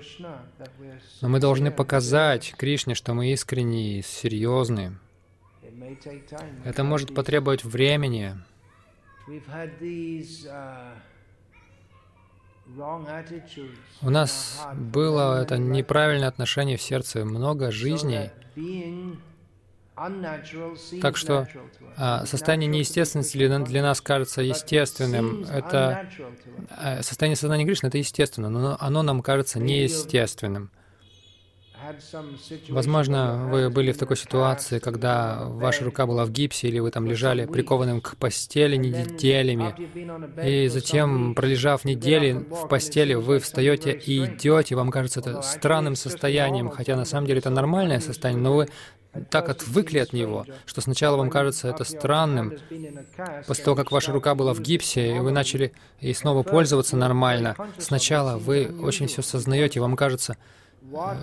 Но 1.21 1.29
мы 1.29 1.39
должны 1.39 1.71
показать 1.71 2.53
Кришне, 2.57 2.95
что 2.95 3.13
мы 3.13 3.31
искренние 3.31 3.99
и 3.99 4.01
серьезны. 4.01 4.97
Это 6.65 6.83
может 6.83 7.13
потребовать 7.13 7.63
времени. 7.63 8.35
У 14.01 14.09
нас 14.09 14.67
было 14.75 15.41
это 15.41 15.57
неправильное 15.57 16.27
отношение 16.27 16.77
в 16.77 16.81
сердце, 16.81 17.25
много 17.25 17.71
жизней. 17.71 18.31
Так 21.01 21.17
что 21.17 21.47
а, 21.97 22.25
состояние 22.25 22.67
неестественности 22.67 23.37
для 23.65 23.81
нас 23.81 24.01
кажется 24.01 24.41
естественным. 24.41 25.43
Это 25.43 26.07
а, 26.69 27.01
состояние 27.03 27.35
сознания 27.35 27.65
Кришны— 27.65 27.87
это 27.89 27.97
естественно, 27.97 28.49
но 28.49 28.77
оно 28.79 29.03
нам 29.03 29.21
кажется 29.21 29.59
неестественным. 29.59 30.71
Возможно, 32.69 33.47
вы 33.51 33.69
были 33.69 33.91
в 33.91 33.97
такой 33.97 34.17
ситуации, 34.17 34.79
когда 34.79 35.45
ваша 35.45 35.85
рука 35.85 36.05
была 36.05 36.25
в 36.25 36.31
гипсе, 36.31 36.67
или 36.67 36.79
вы 36.79 36.91
там 36.91 37.05
лежали 37.05 37.45
прикованным 37.45 38.01
к 38.01 38.15
постели 38.17 38.75
неделями, 38.75 39.75
и 40.45 40.67
затем, 40.67 41.35
пролежав 41.35 41.85
недели 41.85 42.33
в 42.33 42.67
постели, 42.67 43.13
вы 43.13 43.39
встаете 43.39 43.91
и 43.93 44.25
идете, 44.25 44.75
вам 44.75 44.91
кажется 44.91 45.19
это 45.19 45.41
странным 45.41 45.95
состоянием, 45.95 46.69
хотя 46.69 46.95
на 46.95 47.05
самом 47.05 47.27
деле 47.27 47.39
это 47.39 47.49
нормальное 47.49 47.99
состояние, 47.99 48.43
но 48.43 48.55
вы 48.55 48.67
так 49.29 49.49
отвыкли 49.49 49.99
от 49.99 50.13
него, 50.13 50.45
что 50.65 50.81
сначала 50.81 51.17
вам 51.17 51.29
кажется 51.29 51.67
это 51.67 51.83
странным. 51.83 52.53
После 53.47 53.63
того, 53.63 53.75
как 53.75 53.91
ваша 53.91 54.11
рука 54.11 54.35
была 54.35 54.53
в 54.53 54.61
гипсе, 54.61 55.15
и 55.15 55.19
вы 55.19 55.31
начали 55.31 55.73
и 55.99 56.13
снова 56.13 56.43
пользоваться 56.43 56.95
нормально, 56.95 57.55
сначала 57.77 58.37
вы 58.37 58.69
очень 58.81 59.07
все 59.07 59.21
сознаете, 59.21 59.79
вам 59.79 59.95
кажется, 59.95 60.37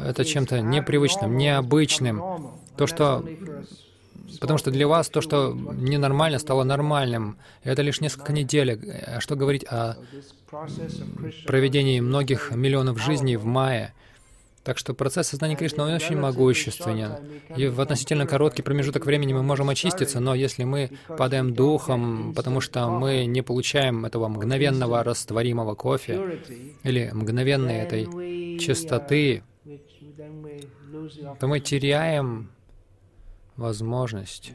это 0.04 0.24
чем-то 0.24 0.60
непривычным, 0.60 1.36
необычным. 1.36 2.22
То, 2.76 2.86
что... 2.86 3.24
Потому 4.40 4.58
что 4.58 4.70
для 4.70 4.86
вас 4.86 5.08
то, 5.08 5.20
что 5.20 5.52
ненормально, 5.54 6.38
стало 6.38 6.64
нормальным. 6.64 7.38
Это 7.62 7.82
лишь 7.82 8.00
несколько 8.00 8.32
недель. 8.32 8.78
А 9.06 9.20
что 9.20 9.36
говорить 9.36 9.64
о 9.64 9.96
проведении 11.46 12.00
многих 12.00 12.50
миллионов 12.50 13.00
жизней 13.00 13.36
в 13.36 13.44
мае? 13.44 13.94
Так 14.66 14.78
что 14.78 14.94
процесс 14.94 15.28
сознания 15.28 15.54
Кришны, 15.54 15.84
он 15.84 15.92
очень 15.92 16.18
могущественен. 16.18 17.12
И 17.56 17.68
в 17.68 17.80
относительно 17.80 18.26
короткий 18.26 18.62
промежуток 18.62 19.06
времени 19.06 19.32
мы 19.32 19.44
можем 19.44 19.68
очиститься, 19.68 20.18
но 20.18 20.34
если 20.34 20.64
мы 20.64 20.90
падаем 21.06 21.54
духом, 21.54 22.34
потому 22.34 22.60
что 22.60 22.88
мы 22.90 23.26
не 23.26 23.42
получаем 23.42 24.04
этого 24.04 24.26
мгновенного 24.26 25.04
растворимого 25.04 25.76
кофе 25.76 26.40
или 26.82 27.10
мгновенной 27.14 27.76
этой 27.76 28.58
чистоты, 28.58 29.44
то 30.16 31.46
мы 31.46 31.60
теряем 31.60 32.50
возможность. 33.56 34.52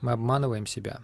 Мы 0.00 0.12
обманываем 0.12 0.66
себя. 0.66 1.00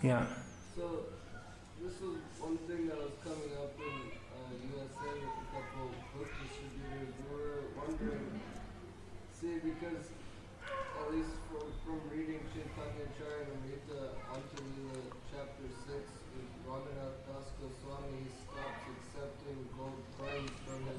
Yeah. 0.00 0.37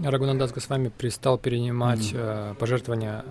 Рагунандас 0.01 0.51
Госвами 0.51 0.89
перестал 0.89 1.37
перенимать 1.37 2.11
э, 2.13 2.55
пожертвования 2.57 3.25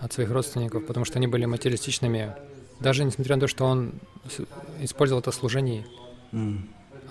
от 0.00 0.12
своих 0.12 0.30
родственников, 0.30 0.86
потому 0.86 1.04
что 1.04 1.18
они 1.18 1.26
были 1.26 1.44
материалистичными, 1.44 2.34
даже 2.80 3.04
несмотря 3.04 3.36
на 3.36 3.40
то, 3.42 3.46
что 3.46 3.64
он 3.64 3.92
использовал 4.80 5.20
это 5.20 5.30
служение, 5.30 5.86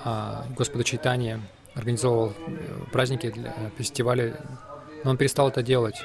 а 0.03 0.45
Господу 0.55 0.83
Чайтанье 0.83 1.39
организовывал 1.73 2.33
э, 2.47 2.83
праздники, 2.91 3.29
для, 3.29 3.53
э, 3.55 3.69
фестивали, 3.77 4.35
но 5.03 5.11
он 5.11 5.17
перестал 5.17 5.49
это 5.49 5.61
делать. 5.61 5.95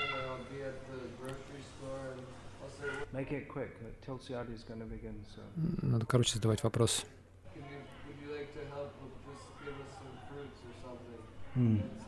Надо, 5.82 6.07
короче, 6.07 6.34
задавать 6.34 6.62
вопрос. 6.62 7.05
Mm. 11.57 12.03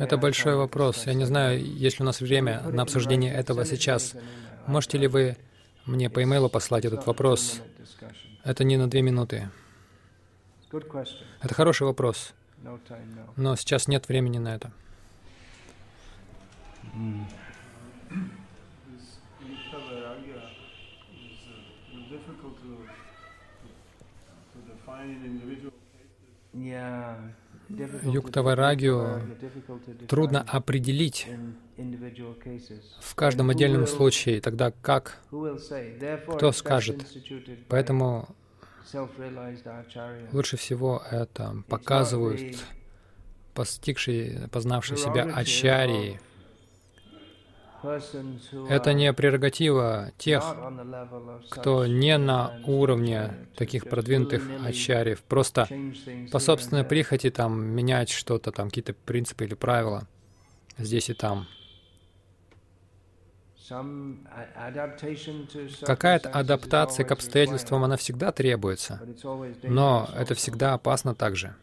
Это 0.00 0.16
большой 0.16 0.56
вопрос. 0.56 1.06
Я 1.06 1.14
не 1.14 1.24
знаю, 1.24 1.62
есть 1.62 1.98
ли 1.98 2.02
у 2.02 2.06
нас 2.06 2.20
время 2.20 2.62
на 2.62 2.82
обсуждение 2.82 3.32
этого 3.32 3.64
сейчас. 3.64 4.14
Можете 4.66 4.98
ли 4.98 5.06
вы 5.06 5.36
мне 5.86 6.10
по 6.10 6.22
имейлу 6.22 6.48
послать 6.48 6.84
этот 6.84 7.06
вопрос? 7.06 7.60
Это 8.44 8.64
не 8.64 8.76
на 8.76 8.88
две 8.88 9.02
минуты. 9.02 9.50
Это 10.70 11.54
хороший 11.54 11.86
вопрос. 11.86 12.34
Но 13.36 13.56
сейчас 13.56 13.88
нет 13.88 14.08
времени 14.08 14.38
на 14.38 14.54
это. 14.54 14.72
Yeah. 26.54 27.16
Юктаварагию 28.02 29.36
трудно 30.08 30.40
определить 30.40 31.26
в 33.00 33.14
каждом 33.14 33.50
отдельном 33.50 33.86
случае. 33.86 34.40
Тогда 34.40 34.72
как? 34.82 35.18
Кто 35.28 36.52
скажет? 36.52 37.04
Поэтому 37.68 38.28
лучше 40.32 40.56
всего 40.56 41.02
это 41.10 41.62
показывают 41.68 42.56
постигшие, 43.54 44.48
познавшие 44.50 44.96
себя 44.96 45.24
ачарии, 45.24 46.20
это 48.68 48.92
не 48.92 49.12
прерогатива 49.12 50.10
тех, 50.18 50.44
кто 51.50 51.86
не 51.86 52.16
на 52.18 52.60
уровне 52.66 53.48
таких 53.56 53.88
продвинутых 53.88 54.42
ачарьев, 54.64 55.22
просто 55.22 55.68
по 56.32 56.38
собственной 56.38 56.84
прихоти 56.84 57.30
там 57.30 57.60
менять 57.64 58.10
что-то, 58.10 58.52
там 58.52 58.68
какие-то 58.68 58.94
принципы 58.94 59.44
или 59.44 59.54
правила 59.54 60.06
здесь 60.78 61.10
и 61.10 61.14
там. 61.14 61.46
Какая-то 65.82 66.30
адаптация 66.30 67.04
к 67.04 67.12
обстоятельствам, 67.12 67.84
она 67.84 67.96
всегда 67.96 68.32
требуется, 68.32 69.00
но 69.62 70.08
это 70.16 70.34
всегда 70.34 70.74
опасно 70.74 71.14
также. 71.14 71.54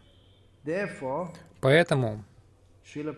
Поэтому 1.61 2.23
Шила 2.85 3.13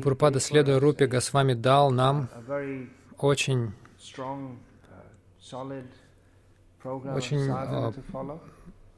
Прабхупада, 0.00 0.40
следуя 0.40 0.80
Рупе 0.80 1.06
Госвами, 1.06 1.52
дал 1.54 1.90
нам 1.90 2.28
очень, 3.18 3.72
очень 7.14 7.50
а, 7.50 7.92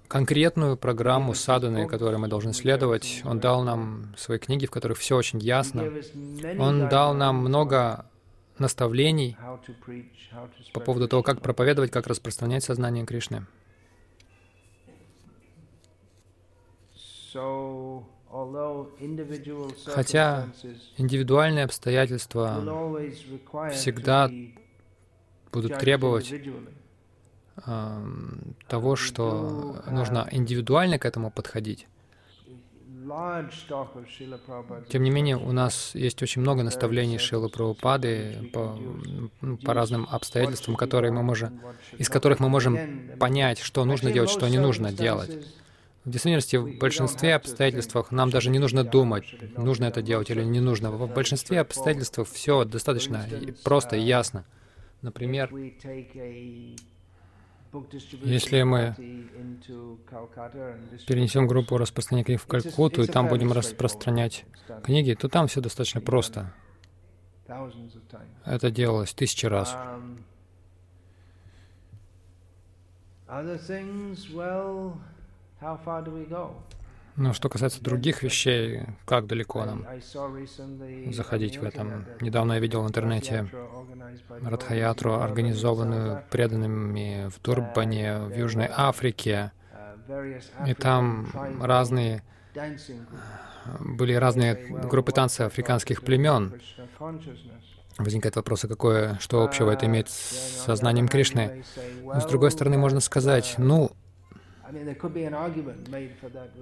конкретную 0.06 0.76
программу 0.76 1.34
садханы, 1.34 1.88
которой 1.88 2.18
мы 2.18 2.28
должны 2.28 2.52
следовать. 2.52 3.22
Он 3.24 3.40
дал 3.40 3.62
нам 3.64 4.14
свои 4.16 4.38
книги, 4.38 4.66
в 4.66 4.70
которых 4.70 4.98
все 4.98 5.16
очень 5.16 5.40
ясно. 5.40 5.92
Он 6.58 6.88
дал 6.88 7.14
нам 7.14 7.36
много 7.36 8.06
наставлений 8.58 9.36
по 10.72 10.80
поводу 10.80 11.08
того, 11.08 11.22
как 11.22 11.42
проповедовать, 11.42 11.90
как 11.90 12.06
распространять 12.06 12.64
сознание 12.64 13.04
Кришны. 13.04 13.44
So, 17.30 18.06
Хотя 19.86 20.48
индивидуальные 20.96 21.64
обстоятельства 21.64 22.62
всегда 23.72 24.30
будут 25.50 25.78
требовать 25.78 26.32
э, 27.66 28.02
того, 28.66 28.96
что 28.96 29.82
нужно 29.90 30.28
индивидуально 30.30 30.98
к 30.98 31.06
этому 31.06 31.30
подходить. 31.30 31.86
Тем 34.90 35.02
не 35.02 35.10
менее, 35.10 35.38
у 35.38 35.52
нас 35.52 35.94
есть 35.94 36.22
очень 36.22 36.42
много 36.42 36.62
наставлений 36.62 37.16
Шилы 37.16 37.48
Прабхупады 37.48 38.50
по, 38.52 38.78
ну, 39.40 39.56
по 39.56 39.72
разным 39.72 40.06
обстоятельствам, 40.10 40.76
которые 40.76 41.10
мы 41.12 41.22
можем, 41.22 41.60
из 41.96 42.10
которых 42.10 42.38
мы 42.38 42.50
можем 42.50 42.78
понять, 43.18 43.60
что 43.60 43.84
нужно 43.86 44.12
делать, 44.12 44.30
что 44.30 44.46
не 44.48 44.58
нужно 44.58 44.92
делать. 44.92 45.46
В 46.08 46.10
действительности, 46.10 46.56
в 46.56 46.78
большинстве 46.78 47.34
обстоятельствах 47.34 48.10
нам 48.12 48.30
даже 48.30 48.48
не 48.48 48.58
нужно 48.58 48.82
думать, 48.82 49.26
нужно 49.58 49.84
это 49.84 50.00
делать 50.00 50.30
или 50.30 50.42
не 50.42 50.58
нужно. 50.58 50.90
В 50.90 51.12
большинстве 51.12 51.60
обстоятельств 51.60 52.18
все 52.32 52.64
достаточно 52.64 53.28
просто 53.62 53.96
и 53.96 54.00
ясно. 54.00 54.46
Например, 55.02 55.54
если 58.24 58.62
мы 58.62 58.94
перенесем 61.06 61.46
группу 61.46 61.76
распространения 61.76 62.24
книг 62.24 62.40
в 62.40 62.46
Калькутту, 62.46 63.02
и 63.02 63.06
там 63.06 63.28
будем 63.28 63.52
распространять 63.52 64.46
книги, 64.82 65.12
то 65.12 65.28
там 65.28 65.46
все 65.46 65.60
достаточно 65.60 66.00
просто. 66.00 66.54
Это 68.46 68.70
делалось 68.70 69.12
тысячи 69.12 69.44
раз. 69.44 69.76
Но 77.16 77.32
что 77.32 77.48
касается 77.48 77.82
других 77.82 78.22
вещей, 78.22 78.82
как 79.04 79.26
далеко 79.26 79.64
нам 79.64 79.84
заходить 81.10 81.58
в 81.58 81.64
этом? 81.64 82.04
Недавно 82.20 82.52
я 82.52 82.60
видел 82.60 82.84
в 82.84 82.86
интернете 82.88 83.48
Радхаятру, 84.42 85.14
организованную 85.14 86.22
преданными 86.30 87.28
в 87.28 87.40
Турбане, 87.40 88.18
в 88.20 88.36
Южной 88.36 88.68
Африке. 88.72 89.50
И 90.66 90.74
там 90.74 91.28
разные 91.60 92.22
были 93.80 94.14
разные 94.14 94.54
группы 94.54 95.10
танца 95.10 95.46
африканских 95.46 96.02
племен. 96.02 96.54
Возникает 97.98 98.36
вопрос, 98.36 98.64
а 98.64 98.68
какое, 98.68 99.18
что 99.18 99.42
общего 99.42 99.72
это 99.72 99.86
имеет 99.86 100.08
с 100.08 100.62
сознанием 100.64 101.08
Кришны. 101.08 101.64
Но 102.04 102.20
с 102.20 102.26
другой 102.26 102.52
стороны, 102.52 102.78
можно 102.78 103.00
сказать, 103.00 103.56
ну, 103.58 103.90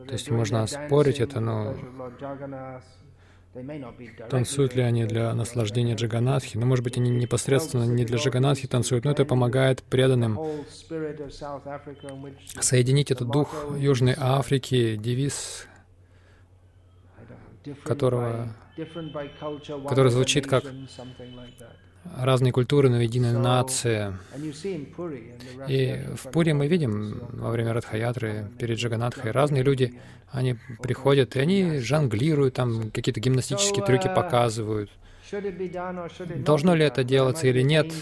то 0.06 0.12
есть 0.12 0.30
можно 0.30 0.66
спорить 0.66 1.20
это, 1.20 1.40
но 1.40 1.74
танцуют 4.28 4.74
ли 4.74 4.82
они 4.82 5.06
для 5.06 5.34
наслаждения 5.34 5.94
Джаганатхи? 5.94 6.56
Ну, 6.56 6.66
может 6.66 6.84
быть, 6.84 6.96
они 6.98 7.10
непосредственно 7.10 7.84
не 7.84 8.04
для 8.04 8.18
Джаганатхи 8.18 8.68
танцуют, 8.68 9.04
но 9.04 9.10
это 9.12 9.24
помогает 9.24 9.82
преданным 9.82 10.38
соединить 12.60 13.10
этот 13.10 13.28
дух 13.28 13.66
Южной 13.76 14.14
Африки, 14.16 14.96
девиз 14.96 15.66
которого, 17.82 18.48
который 19.88 20.10
звучит 20.10 20.46
как 20.46 20.64
разные 22.16 22.52
культуры, 22.52 22.88
но 22.88 23.00
единая 23.00 23.38
нация. 23.38 24.18
И 25.68 26.00
в 26.16 26.30
Пуре 26.30 26.54
мы 26.54 26.66
видим 26.66 27.20
во 27.32 27.50
время 27.50 27.72
Радхаятры, 27.72 28.50
перед 28.58 28.78
Джаганатхой, 28.78 29.30
разные 29.30 29.62
люди, 29.62 29.98
они 30.30 30.56
приходят, 30.82 31.36
и 31.36 31.40
они 31.40 31.78
жонглируют, 31.78 32.54
там 32.54 32.90
какие-то 32.90 33.20
гимнастические 33.20 33.84
трюки 33.84 34.08
uh, 34.08 34.14
показывают. 34.14 34.90
Должно 36.36 36.74
ли 36.74 36.84
это 36.84 37.02
делаться 37.02 37.46
или 37.48 37.62
нет? 37.62 37.92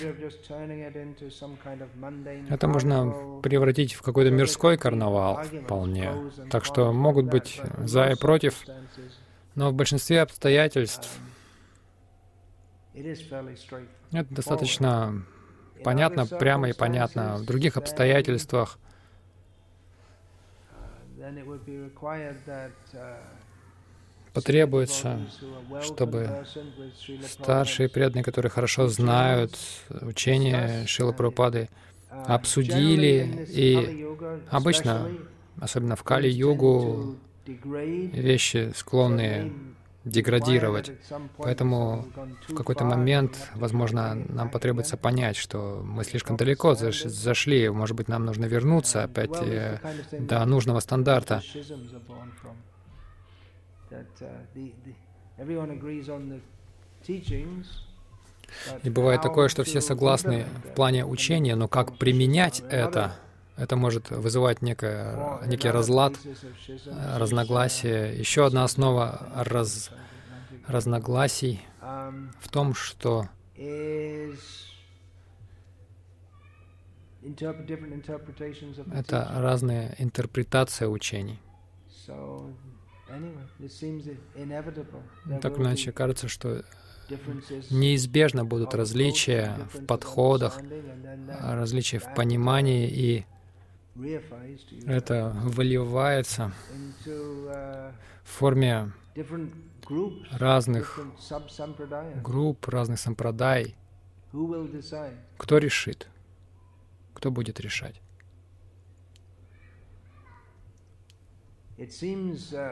Это 2.50 2.68
можно 2.68 3.40
превратить 3.42 3.94
в 3.94 4.02
какой-то 4.02 4.30
мирской 4.30 4.76
карнавал 4.76 5.42
вполне. 5.64 6.12
Так 6.50 6.64
что 6.64 6.92
могут 6.92 7.26
быть 7.26 7.60
за 7.78 8.10
и 8.10 8.14
против, 8.16 8.64
но 9.54 9.70
в 9.70 9.74
большинстве 9.74 10.20
обстоятельств 10.20 11.08
это 14.12 14.34
достаточно 14.34 15.24
понятно, 15.82 16.26
прямо 16.26 16.68
и 16.68 16.72
понятно. 16.72 17.36
В 17.36 17.44
других 17.44 17.76
обстоятельствах 17.76 18.78
потребуется, 24.32 25.20
чтобы 25.82 26.44
старшие 27.26 27.88
преданные, 27.88 28.24
которые 28.24 28.50
хорошо 28.50 28.88
знают 28.88 29.56
учение 30.02 30.86
Шилы 30.86 31.12
Прабхупады, 31.12 31.68
обсудили, 32.08 33.46
и 33.48 34.06
обычно, 34.50 35.08
особенно 35.60 35.96
в 35.96 36.04
Кали-югу, 36.04 37.16
вещи 37.46 38.72
склонные 38.74 39.52
деградировать. 40.04 40.92
Поэтому 41.38 42.06
в 42.48 42.54
какой-то 42.54 42.84
момент, 42.84 43.50
возможно, 43.54 44.14
нам 44.14 44.50
потребуется 44.50 44.96
понять, 44.96 45.36
что 45.36 45.82
мы 45.84 46.04
слишком 46.04 46.36
далеко 46.36 46.74
зашли, 46.74 47.68
может 47.70 47.96
быть, 47.96 48.08
нам 48.08 48.24
нужно 48.24 48.44
вернуться 48.44 49.04
опять 49.04 49.36
э, 49.40 49.78
до 50.12 50.44
нужного 50.44 50.80
стандарта. 50.80 51.42
И 58.82 58.90
бывает 58.90 59.22
такое, 59.22 59.48
что 59.48 59.64
все 59.64 59.80
согласны 59.80 60.46
в 60.64 60.74
плане 60.74 61.04
учения, 61.04 61.56
но 61.56 61.68
как 61.68 61.96
применять 61.98 62.62
это, 62.70 63.16
это 63.56 63.76
может 63.76 64.10
вызывать 64.10 64.62
некое, 64.62 65.40
некий 65.46 65.68
разлад, 65.70 66.14
э, 66.24 67.18
разногласие. 67.18 68.18
Еще 68.18 68.46
одна 68.46 68.64
основа 68.64 69.28
раз, 69.34 69.90
разногласий 70.66 71.60
в 72.40 72.48
том, 72.50 72.74
что 72.74 73.28
это 78.92 79.30
разные 79.36 79.94
интерпретации 79.98 80.86
учений. 80.86 81.38
Так 85.40 85.56
или 85.56 85.62
иначе, 85.62 85.92
кажется, 85.92 86.28
что 86.28 86.64
неизбежно 87.70 88.44
будут 88.44 88.74
различия 88.74 89.56
в 89.72 89.84
подходах, 89.86 90.58
различия 91.40 91.98
в 91.98 92.14
понимании, 92.14 92.88
и 92.88 93.26
это 94.86 95.32
выливается 95.44 96.52
в 97.04 97.92
форме 98.24 98.92
разных 100.32 100.98
групп, 102.22 102.68
разных 102.68 102.98
сампрадай. 102.98 103.76
Кто 105.38 105.58
решит? 105.58 106.08
Кто 107.12 107.30
будет 107.30 107.60
решать? 107.60 108.00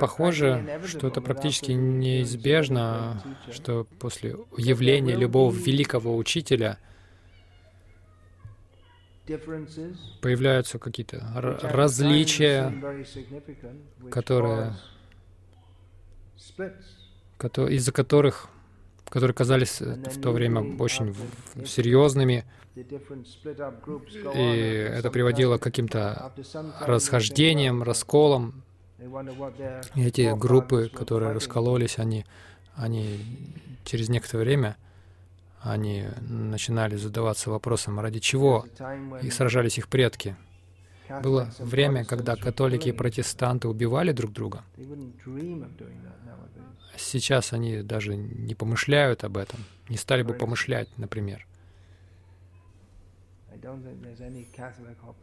Похоже, 0.00 0.80
что 0.86 1.08
это 1.08 1.20
практически 1.20 1.72
неизбежно, 1.72 3.22
что 3.50 3.84
после 3.98 4.36
явления 4.56 5.16
любого 5.16 5.52
великого 5.52 6.16
учителя— 6.16 6.78
появляются 10.20 10.78
какие-то 10.78 11.22
различия, 11.62 12.72
которые, 14.10 14.74
из-за 17.68 17.92
которых, 17.92 18.48
которые 19.08 19.34
казались 19.34 19.80
в 19.80 20.20
то 20.20 20.32
время 20.32 20.76
очень 20.78 21.14
серьезными, 21.64 22.44
и 22.74 22.88
это 24.90 25.10
приводило 25.10 25.58
к 25.58 25.62
каким-то 25.62 26.32
расхождениям, 26.80 27.82
расколам. 27.82 28.62
И 29.94 30.04
эти 30.04 30.34
группы, 30.36 30.88
которые 30.88 31.32
раскололись, 31.32 31.98
они, 31.98 32.24
они 32.74 33.20
через 33.84 34.08
некоторое 34.08 34.44
время 34.44 34.76
они 35.62 36.06
начинали 36.20 36.96
задаваться 36.96 37.50
вопросом, 37.50 38.00
ради 38.00 38.20
чего 38.20 38.66
и 39.22 39.30
сражались 39.30 39.78
их 39.78 39.88
предки. 39.88 40.36
Было 41.22 41.50
время, 41.58 42.04
когда 42.04 42.36
католики 42.36 42.88
и 42.88 42.92
протестанты 42.92 43.68
убивали 43.68 44.12
друг 44.12 44.32
друга. 44.32 44.64
Сейчас 46.96 47.52
они 47.52 47.82
даже 47.82 48.16
не 48.16 48.54
помышляют 48.54 49.24
об 49.24 49.36
этом, 49.36 49.60
не 49.88 49.96
стали 49.96 50.22
бы 50.22 50.34
помышлять, 50.34 50.88
например. 50.98 51.46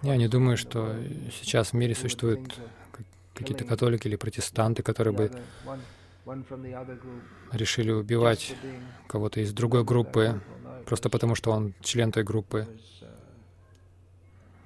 Я 0.01 0.15
не 0.15 0.27
думаю, 0.27 0.57
что 0.57 0.95
сейчас 1.41 1.71
в 1.71 1.73
мире 1.73 1.95
существуют 1.95 2.57
какие-то 3.33 3.65
католики 3.65 4.07
или 4.07 4.15
протестанты, 4.15 4.83
которые 4.83 5.13
бы 5.13 5.31
решили 7.51 7.91
убивать 7.91 8.55
кого-то 9.07 9.41
из 9.41 9.53
другой 9.53 9.83
группы, 9.83 10.41
просто 10.85 11.09
потому 11.09 11.35
что 11.35 11.51
он 11.51 11.73
член 11.81 12.11
той 12.11 12.23
группы. 12.23 12.67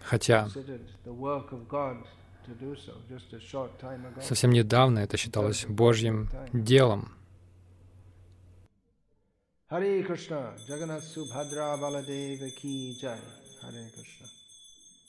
Хотя 0.01 0.49
совсем 4.21 4.51
недавно 4.51 4.99
это 4.99 5.17
считалось 5.17 5.65
Божьим 5.65 6.29
делом. 6.51 7.13
Hare 9.73 10.03
Krishna, 10.03 10.53
Jagannath 10.67 11.01
Subhadra 11.01 11.75
Baladev 11.81 12.53
ki 12.61 12.95
jai. 13.01 13.17
Hare 13.63 13.89
Krishna. 13.89 14.32